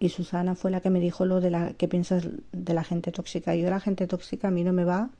Y 0.00 0.08
Susana 0.08 0.54
fue 0.54 0.70
la 0.70 0.80
que 0.80 0.90
me 0.90 1.00
dijo 1.00 1.24
lo 1.24 1.40
de 1.40 1.50
la 1.50 1.72
que 1.72 1.88
piensas 1.88 2.28
de 2.52 2.74
la 2.74 2.84
gente 2.84 3.12
tóxica. 3.12 3.54
Yo 3.54 3.70
la 3.70 3.80
gente 3.80 4.06
tóxica 4.06 4.48
a 4.48 4.50
mí 4.50 4.64
no 4.64 4.72
me 4.72 4.84
va 4.84 5.10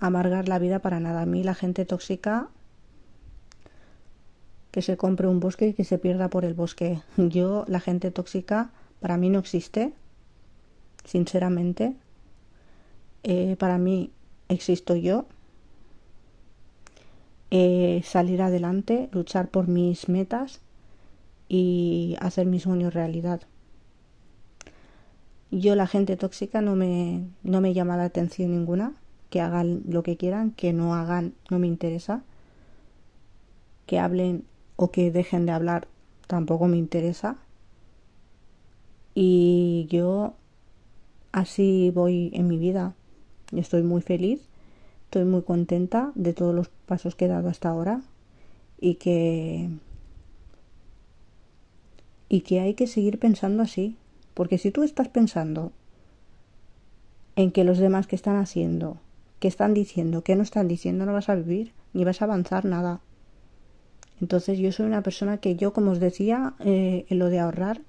a 0.00 0.06
amargar 0.06 0.48
la 0.48 0.58
vida 0.58 0.80
para 0.80 1.00
nada. 1.00 1.22
A 1.22 1.26
mí 1.26 1.44
la 1.44 1.54
gente 1.54 1.84
tóxica 1.84 2.48
que 4.70 4.82
se 4.82 4.96
compre 4.96 5.26
un 5.28 5.40
bosque 5.40 5.68
y 5.68 5.74
que 5.74 5.84
se 5.84 5.98
pierda 5.98 6.28
por 6.28 6.44
el 6.44 6.54
bosque. 6.54 7.00
Yo, 7.16 7.64
la 7.68 7.80
gente 7.80 8.10
tóxica, 8.10 8.70
para 9.00 9.16
mí 9.16 9.28
no 9.30 9.38
existe, 9.38 9.92
sinceramente. 11.04 11.96
Eh, 13.22 13.56
para 13.58 13.78
mí 13.78 14.10
existo 14.48 14.96
yo. 14.96 15.26
Eh, 17.50 18.02
salir 18.04 18.42
adelante, 18.42 19.08
luchar 19.12 19.48
por 19.48 19.66
mis 19.66 20.08
metas 20.08 20.60
y 21.48 22.16
hacer 22.20 22.46
mis 22.46 22.62
sueños 22.62 22.94
realidad. 22.94 23.42
Yo, 25.50 25.74
la 25.74 25.88
gente 25.88 26.16
tóxica, 26.16 26.60
no 26.60 26.76
me, 26.76 27.24
no 27.42 27.60
me 27.60 27.74
llama 27.74 27.96
la 27.96 28.04
atención 28.04 28.52
ninguna. 28.52 28.94
Que 29.30 29.40
hagan 29.40 29.82
lo 29.88 30.02
que 30.02 30.16
quieran, 30.16 30.52
que 30.52 30.72
no 30.72 30.94
hagan, 30.94 31.34
no 31.50 31.58
me 31.58 31.66
interesa. 31.66 32.22
Que 33.86 33.98
hablen 33.98 34.44
o 34.76 34.90
que 34.90 35.10
dejen 35.10 35.46
de 35.46 35.52
hablar 35.52 35.88
tampoco 36.26 36.68
me 36.68 36.76
interesa. 36.76 37.36
Y 39.14 39.88
yo 39.90 40.34
así 41.32 41.90
voy 41.92 42.30
en 42.32 42.46
mi 42.46 42.58
vida. 42.58 42.94
Estoy 43.52 43.82
muy 43.82 44.00
feliz, 44.00 44.48
estoy 45.10 45.24
muy 45.24 45.42
contenta 45.42 46.12
de 46.14 46.32
todos 46.32 46.54
los 46.54 46.68
pasos 46.68 47.16
que 47.16 47.24
he 47.24 47.28
dado 47.28 47.48
hasta 47.48 47.68
ahora 47.68 48.00
y 48.78 48.94
que 48.94 49.68
y 52.28 52.42
que 52.42 52.60
hay 52.60 52.74
que 52.74 52.86
seguir 52.86 53.18
pensando 53.18 53.64
así, 53.64 53.96
porque 54.34 54.56
si 54.56 54.70
tú 54.70 54.84
estás 54.84 55.08
pensando 55.08 55.72
en 57.34 57.50
que 57.50 57.64
los 57.64 57.78
demás 57.78 58.06
que 58.06 58.14
están 58.14 58.36
haciendo, 58.36 58.98
que 59.40 59.48
están 59.48 59.74
diciendo, 59.74 60.22
que 60.22 60.36
no 60.36 60.44
están 60.44 60.68
diciendo, 60.68 61.04
no 61.06 61.12
vas 61.12 61.28
a 61.28 61.34
vivir 61.34 61.72
ni 61.92 62.04
vas 62.04 62.22
a 62.22 62.26
avanzar 62.26 62.64
nada. 62.64 63.00
Entonces 64.20 64.60
yo 64.60 64.70
soy 64.70 64.86
una 64.86 65.02
persona 65.02 65.38
que 65.38 65.56
yo, 65.56 65.72
como 65.72 65.90
os 65.90 65.98
decía, 65.98 66.54
eh, 66.60 67.04
en 67.08 67.18
lo 67.18 67.30
de 67.30 67.40
ahorrar, 67.40 67.80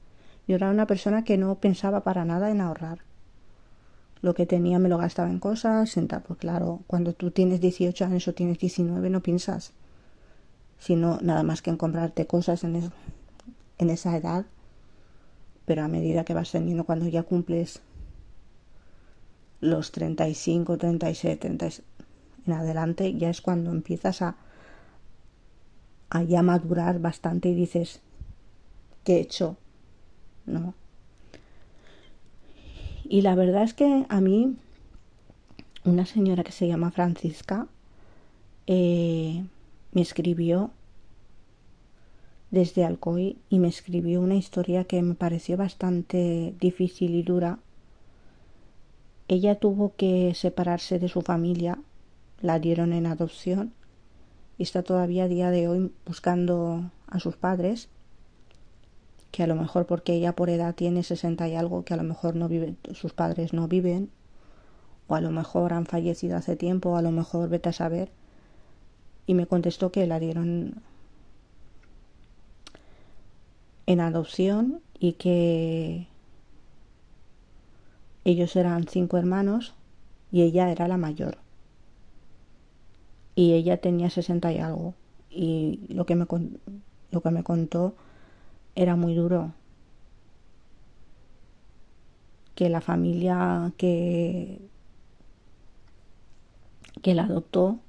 yo 0.47 0.55
era 0.55 0.71
una 0.71 0.87
persona 0.87 1.23
que 1.23 1.37
no 1.37 1.53
pensaba 1.53 2.03
para 2.03 2.25
nada 2.25 2.49
en 2.49 2.61
ahorrar. 2.61 3.10
Lo 4.21 4.33
que 4.33 4.45
tenía 4.45 4.79
me 4.79 4.89
lo 4.89 4.97
gastaba 4.97 5.29
en 5.29 5.39
cosas, 5.39 5.97
en 5.97 6.07
pues 6.07 6.39
claro, 6.39 6.81
cuando 6.87 7.13
tú 7.13 7.31
tienes 7.31 7.59
18 7.59 8.05
años 8.05 8.27
o 8.27 8.33
tienes 8.33 8.59
19 8.59 9.09
no 9.09 9.21
piensas, 9.21 9.73
sino 10.77 11.19
nada 11.21 11.43
más 11.43 11.61
que 11.61 11.71
en 11.71 11.77
comprarte 11.77 12.27
cosas 12.27 12.63
en, 12.63 12.91
en 13.77 13.89
esa 13.89 14.15
edad. 14.15 14.45
Pero 15.65 15.83
a 15.83 15.87
medida 15.87 16.23
que 16.23 16.33
vas 16.33 16.51
teniendo, 16.51 16.85
cuando 16.85 17.07
ya 17.07 17.23
cumples 17.23 17.81
los 19.59 19.91
35, 19.91 20.77
36, 20.77 21.39
30 21.39 21.69
en 22.47 22.53
adelante, 22.53 23.13
ya 23.15 23.29
es 23.29 23.41
cuando 23.41 23.71
empiezas 23.71 24.21
a 24.21 24.35
a 26.11 26.23
ya 26.23 26.43
madurar 26.43 26.99
bastante 26.99 27.49
y 27.49 27.55
dices, 27.55 28.01
¿qué 29.05 29.15
he 29.15 29.19
hecho? 29.21 29.55
¿No? 30.45 30.75
Y 33.11 33.23
la 33.23 33.35
verdad 33.35 33.63
es 33.63 33.73
que 33.73 34.05
a 34.07 34.21
mí, 34.21 34.55
una 35.83 36.05
señora 36.05 36.45
que 36.45 36.53
se 36.53 36.69
llama 36.69 36.91
Francisca, 36.91 37.67
eh, 38.67 39.43
me 39.91 40.01
escribió 40.01 40.71
desde 42.51 42.85
Alcoy 42.85 43.37
y 43.49 43.59
me 43.59 43.67
escribió 43.67 44.21
una 44.21 44.35
historia 44.35 44.85
que 44.85 45.01
me 45.01 45.15
pareció 45.15 45.57
bastante 45.57 46.55
difícil 46.61 47.13
y 47.15 47.21
dura. 47.21 47.59
Ella 49.27 49.55
tuvo 49.55 49.93
que 49.97 50.33
separarse 50.33 50.97
de 50.97 51.09
su 51.09 51.21
familia, 51.21 51.79
la 52.39 52.59
dieron 52.59 52.93
en 52.93 53.07
adopción 53.07 53.73
y 54.57 54.63
está 54.63 54.83
todavía 54.83 55.25
a 55.25 55.27
día 55.27 55.51
de 55.51 55.67
hoy 55.67 55.91
buscando 56.05 56.89
a 57.07 57.19
sus 57.19 57.35
padres, 57.35 57.89
que 59.31 59.43
a 59.43 59.47
lo 59.47 59.55
mejor 59.55 59.85
porque 59.85 60.13
ella 60.13 60.35
por 60.35 60.49
edad 60.49 60.75
tiene 60.75 61.03
60 61.03 61.47
y 61.47 61.55
algo, 61.55 61.83
que 61.83 61.93
a 61.93 61.97
lo 61.97 62.03
mejor 62.03 62.35
no 62.35 62.47
vive, 62.47 62.75
sus 62.93 63.13
padres 63.13 63.53
no 63.53 63.67
viven, 63.67 64.09
o 65.07 65.15
a 65.15 65.21
lo 65.21 65.31
mejor 65.31 65.73
han 65.73 65.85
fallecido 65.85 66.37
hace 66.37 66.55
tiempo, 66.55 66.91
o 66.91 66.95
a 66.97 67.01
lo 67.01 67.11
mejor 67.11 67.49
vete 67.49 67.69
a 67.69 67.73
saber. 67.73 68.11
Y 69.27 69.33
me 69.33 69.47
contestó 69.47 69.91
que 69.91 70.07
la 70.07 70.19
dieron 70.19 70.81
en 73.85 73.99
adopción 73.99 74.81
y 74.99 75.13
que 75.13 76.07
ellos 78.23 78.55
eran 78.55 78.87
cinco 78.87 79.17
hermanos 79.17 79.73
y 80.31 80.43
ella 80.43 80.71
era 80.71 80.87
la 80.87 80.97
mayor 80.97 81.37
y 83.35 83.53
ella 83.53 83.77
tenía 83.77 84.09
60 84.09 84.51
y 84.53 84.59
algo 84.59 84.93
y 85.29 85.79
lo 85.89 86.05
que 86.05 86.15
me 86.15 86.25
lo 87.11 87.21
que 87.21 87.31
me 87.31 87.43
contó 87.43 87.95
era 88.75 88.95
muy 88.95 89.15
duro. 89.15 89.53
Que 92.55 92.69
la 92.69 92.81
familia 92.81 93.71
que 93.77 94.59
que 97.01 97.15
la 97.15 97.23
adoptó 97.23 97.79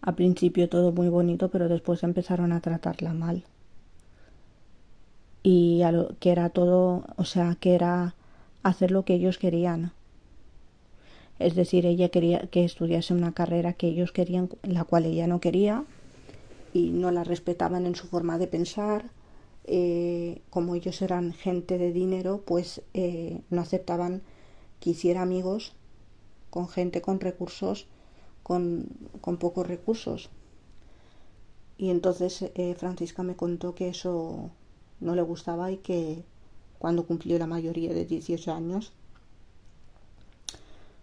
a 0.00 0.12
principio 0.12 0.68
todo 0.68 0.92
muy 0.92 1.08
bonito 1.08 1.50
pero 1.50 1.68
después 1.68 2.02
empezaron 2.02 2.52
a 2.52 2.60
tratarla 2.60 3.12
mal. 3.12 3.44
Y 5.42 5.82
a 5.82 5.92
lo, 5.92 6.16
que 6.20 6.30
era 6.30 6.48
todo 6.50 7.04
o 7.16 7.24
sea 7.24 7.56
que 7.60 7.74
era 7.74 8.14
hacer 8.62 8.90
lo 8.90 9.04
que 9.04 9.14
ellos 9.14 9.38
querían. 9.38 9.92
Es 11.38 11.54
decir, 11.54 11.84
ella 11.84 12.08
quería 12.08 12.40
que 12.46 12.64
estudiase 12.64 13.12
una 13.12 13.32
carrera 13.32 13.72
que 13.72 13.88
ellos 13.88 14.12
querían, 14.12 14.48
la 14.62 14.84
cual 14.84 15.04
ella 15.04 15.26
no 15.26 15.40
quería, 15.40 15.84
y 16.74 16.90
no 16.90 17.12
la 17.12 17.24
respetaban 17.24 17.86
en 17.86 17.94
su 17.94 18.08
forma 18.08 18.36
de 18.36 18.48
pensar. 18.48 19.10
Eh, 19.66 20.42
como 20.50 20.74
ellos 20.74 21.00
eran 21.00 21.32
gente 21.32 21.78
de 21.78 21.92
dinero, 21.92 22.42
pues 22.44 22.82
eh, 22.92 23.40
no 23.48 23.62
aceptaban 23.62 24.22
que 24.80 24.90
hiciera 24.90 25.22
amigos 25.22 25.72
con 26.50 26.68
gente 26.68 27.00
con 27.00 27.20
recursos, 27.20 27.86
con, 28.42 28.88
con 29.20 29.38
pocos 29.38 29.66
recursos. 29.66 30.30
Y 31.78 31.90
entonces 31.90 32.42
eh, 32.54 32.74
Francisca 32.76 33.22
me 33.22 33.36
contó 33.36 33.74
que 33.74 33.88
eso 33.88 34.50
no 35.00 35.14
le 35.14 35.22
gustaba 35.22 35.70
y 35.70 35.78
que 35.78 36.24
cuando 36.78 37.06
cumplió 37.06 37.38
la 37.38 37.46
mayoría 37.46 37.94
de 37.94 38.04
18 38.04 38.52
años, 38.52 38.92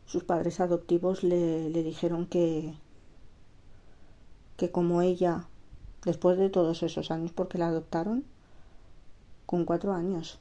sus 0.05 0.25
padres 0.25 0.59
adoptivos 0.59 1.23
le, 1.23 1.69
le 1.69 1.81
dijeron 1.81 2.25
que, 2.25 2.73
que 4.57 4.69
como 4.69 5.01
ella, 5.01 5.47
después 6.05 6.37
de 6.37 6.49
todos 6.49 6.83
esos 6.83 7.11
años, 7.11 7.31
porque 7.31 7.57
la 7.57 7.67
adoptaron 7.67 8.23
con 9.45 9.65
cuatro 9.65 9.93
años, 9.93 10.39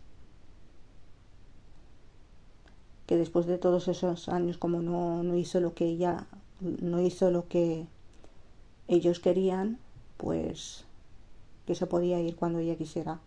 que 3.07 3.17
después 3.17 3.47
de 3.47 3.59
todos 3.59 3.89
esos 3.89 4.29
años, 4.29 4.57
como 4.59 4.83
no, 4.83 5.23
no 5.23 5.37
hizo 5.37 5.61
lo 5.61 5.75
que 5.75 5.87
ella, 5.87 6.27
no 6.61 7.01
hizo 7.01 7.31
lo 7.31 7.49
que 7.49 7.87
ellos 8.89 9.21
querían, 9.21 9.79
pues 10.17 10.85
que 11.67 11.75
se 11.75 11.87
podía 11.87 12.21
ir 12.21 12.37
cuando 12.37 12.59
ella 12.59 12.77
quisiera 12.77 13.21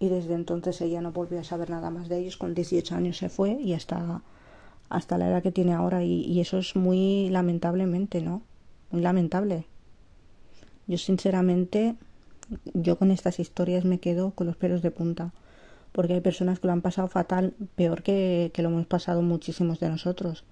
y 0.00 0.08
desde 0.08 0.34
entonces 0.34 0.80
ella 0.80 1.00
no 1.00 1.12
volvió 1.12 1.40
a 1.40 1.44
saber 1.44 1.70
nada 1.70 1.90
más 1.90 2.08
de 2.08 2.18
ellos. 2.18 2.36
Con 2.36 2.54
18 2.54 2.94
años 2.94 3.18
se 3.18 3.28
fue 3.28 3.52
y 3.60 3.74
hasta, 3.74 4.22
hasta 4.88 5.18
la 5.18 5.28
edad 5.28 5.42
que 5.42 5.52
tiene 5.52 5.74
ahora 5.74 6.04
y, 6.04 6.22
y 6.22 6.40
eso 6.40 6.58
es 6.58 6.76
muy 6.76 7.28
lamentablemente, 7.30 8.20
¿no? 8.20 8.42
Muy 8.90 9.02
lamentable. 9.02 9.66
Yo 10.86 10.98
sinceramente, 10.98 11.96
yo 12.74 12.96
con 12.98 13.10
estas 13.10 13.38
historias 13.40 13.84
me 13.84 13.98
quedo 13.98 14.30
con 14.30 14.46
los 14.46 14.56
pelos 14.56 14.82
de 14.82 14.90
punta, 14.90 15.32
porque 15.92 16.14
hay 16.14 16.20
personas 16.20 16.60
que 16.60 16.66
lo 16.66 16.72
han 16.72 16.82
pasado 16.82 17.08
fatal, 17.08 17.54
peor 17.74 18.02
que, 18.02 18.50
que 18.54 18.62
lo 18.62 18.68
hemos 18.70 18.86
pasado 18.86 19.22
muchísimos 19.22 19.80
de 19.80 19.88
nosotros. 19.88 20.44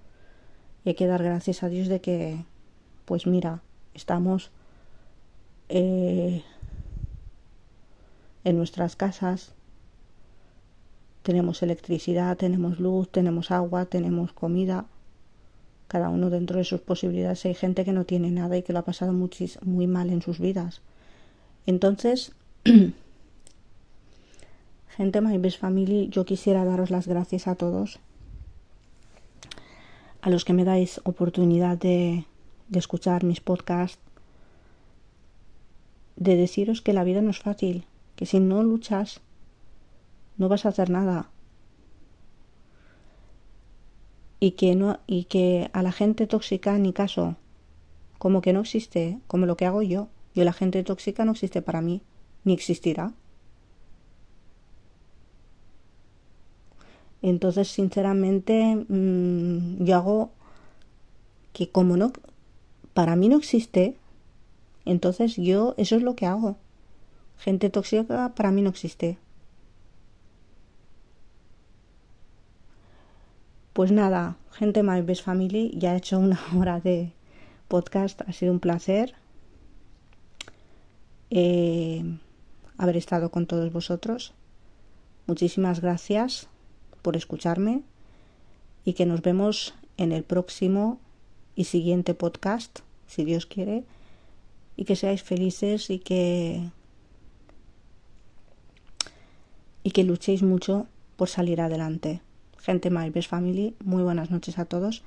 Y 0.85 0.89
hay 0.89 0.95
que 0.95 1.07
dar 1.07 1.23
gracias 1.23 1.63
a 1.63 1.69
Dios 1.69 1.87
de 1.87 2.01
que, 2.01 2.43
pues 3.05 3.25
mira, 3.25 3.61
estamos 3.93 4.51
eh, 5.69 6.43
en 8.43 8.57
nuestras 8.57 8.95
casas 8.95 9.53
tenemos 11.27 11.61
electricidad, 11.61 12.37
tenemos 12.37 12.79
luz, 12.79 13.11
tenemos 13.11 13.51
agua, 13.51 13.83
tenemos 13.83 14.31
comida, 14.31 14.85
cada 15.87 16.09
uno 16.09 16.29
dentro 16.29 16.57
de 16.57 16.63
sus 16.63 16.81
posibilidades. 16.81 17.45
Hay 17.45 17.53
gente 17.53 17.85
que 17.85 17.93
no 17.93 18.05
tiene 18.05 18.31
nada 18.31 18.57
y 18.57 18.63
que 18.63 18.73
lo 18.73 18.79
ha 18.79 18.85
pasado 18.85 19.13
muy 19.13 19.87
mal 19.87 20.09
en 20.09 20.21
sus 20.21 20.39
vidas. 20.39 20.81
Entonces, 21.65 22.31
gente 24.89 25.21
My 25.21 25.37
Best 25.37 25.59
Family, 25.59 26.09
yo 26.09 26.25
quisiera 26.25 26.65
daros 26.65 26.89
las 26.89 27.07
gracias 27.07 27.47
a 27.47 27.55
todos, 27.55 27.99
a 30.21 30.29
los 30.29 30.45
que 30.45 30.53
me 30.53 30.63
dais 30.63 31.01
oportunidad 31.03 31.77
de, 31.77 32.25
de 32.69 32.79
escuchar 32.79 33.23
mis 33.23 33.41
podcasts, 33.41 33.99
de 36.15 36.35
deciros 36.35 36.81
que 36.81 36.93
la 36.93 37.03
vida 37.03 37.21
no 37.21 37.29
es 37.29 37.39
fácil, 37.39 37.85
que 38.15 38.25
si 38.25 38.39
no 38.39 38.63
luchas 38.63 39.21
no 40.37 40.49
vas 40.49 40.65
a 40.65 40.69
hacer 40.69 40.89
nada. 40.89 41.29
Y 44.39 44.51
que 44.51 44.75
no 44.75 44.99
y 45.07 45.25
que 45.25 45.69
a 45.73 45.81
la 45.81 45.91
gente 45.91 46.27
tóxica 46.27 46.77
ni 46.77 46.93
caso, 46.93 47.35
como 48.17 48.41
que 48.41 48.53
no 48.53 48.61
existe, 48.61 49.19
como 49.27 49.45
lo 49.45 49.57
que 49.57 49.65
hago 49.65 49.81
yo. 49.81 50.09
Yo 50.35 50.43
la 50.43 50.53
gente 50.53 50.83
tóxica 50.83 51.25
no 51.25 51.31
existe 51.31 51.61
para 51.61 51.81
mí, 51.81 52.01
ni 52.43 52.53
existirá. 52.53 53.13
Entonces, 57.21 57.67
sinceramente, 57.67 58.85
mmm, 58.87 59.83
yo 59.83 59.95
hago 59.95 60.31
que 61.53 61.69
como 61.69 61.97
no, 61.97 62.13
para 62.93 63.15
mí 63.15 63.29
no 63.29 63.37
existe, 63.37 63.97
entonces 64.85 65.35
yo, 65.35 65.73
eso 65.77 65.95
es 65.95 66.03
lo 66.03 66.15
que 66.15 66.27
hago. 66.27 66.57
Gente 67.39 67.69
tóxica 67.69 68.33
para 68.35 68.51
mí 68.51 68.61
no 68.61 68.69
existe. 68.69 69.17
Pues 73.77 73.91
nada, 73.91 74.37
gente 74.53 74.81
My 74.81 75.01
Best 75.01 75.23
Family, 75.23 75.71
ya 75.77 75.93
he 75.93 75.97
hecho 75.97 76.17
una 76.17 76.39
hora 76.57 76.79
de 76.79 77.13
podcast, 77.67 78.19
ha 78.27 78.33
sido 78.33 78.51
un 78.51 78.59
placer 78.59 79.13
eh, 81.29 82.03
haber 82.79 82.97
estado 82.97 83.29
con 83.29 83.45
todos 83.45 83.71
vosotros. 83.71 84.33
Muchísimas 85.27 85.79
gracias 85.79 86.47
por 87.03 87.15
escucharme 87.15 87.83
y 88.83 88.93
que 88.93 89.05
nos 89.05 89.21
vemos 89.21 89.75
en 89.97 90.11
el 90.11 90.23
próximo 90.23 90.99
y 91.55 91.65
siguiente 91.65 92.15
podcast, 92.15 92.79
si 93.05 93.25
Dios 93.25 93.45
quiere, 93.45 93.83
y 94.75 94.85
que 94.85 94.95
seáis 94.95 95.21
felices 95.21 95.91
y 95.91 95.99
que 95.99 96.67
y 99.83 99.91
que 99.91 100.03
luchéis 100.03 100.41
mucho 100.41 100.87
por 101.15 101.29
salir 101.29 101.61
adelante. 101.61 102.21
Gente 102.67 102.89
My 102.89 103.09
Best 103.09 103.29
Family, 103.29 103.77
muy 103.81 104.03
buenas 104.03 104.29
noches 104.29 104.59
a 104.59 104.65
todos 104.65 105.01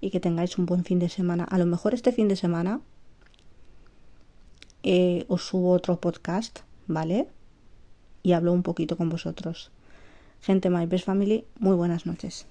y 0.00 0.10
que 0.10 0.18
tengáis 0.18 0.58
un 0.58 0.66
buen 0.66 0.82
fin 0.84 0.98
de 0.98 1.08
semana. 1.08 1.44
A 1.44 1.58
lo 1.58 1.64
mejor 1.64 1.94
este 1.94 2.10
fin 2.10 2.26
de 2.26 2.34
semana 2.34 2.80
eh, 4.82 5.24
os 5.28 5.46
subo 5.46 5.70
otro 5.70 6.00
podcast, 6.00 6.62
¿vale? 6.88 7.28
Y 8.24 8.32
hablo 8.32 8.52
un 8.52 8.64
poquito 8.64 8.96
con 8.96 9.10
vosotros. 9.10 9.70
Gente 10.40 10.70
My 10.70 10.86
Best 10.86 11.04
Family, 11.04 11.44
muy 11.60 11.76
buenas 11.76 12.04
noches. 12.04 12.48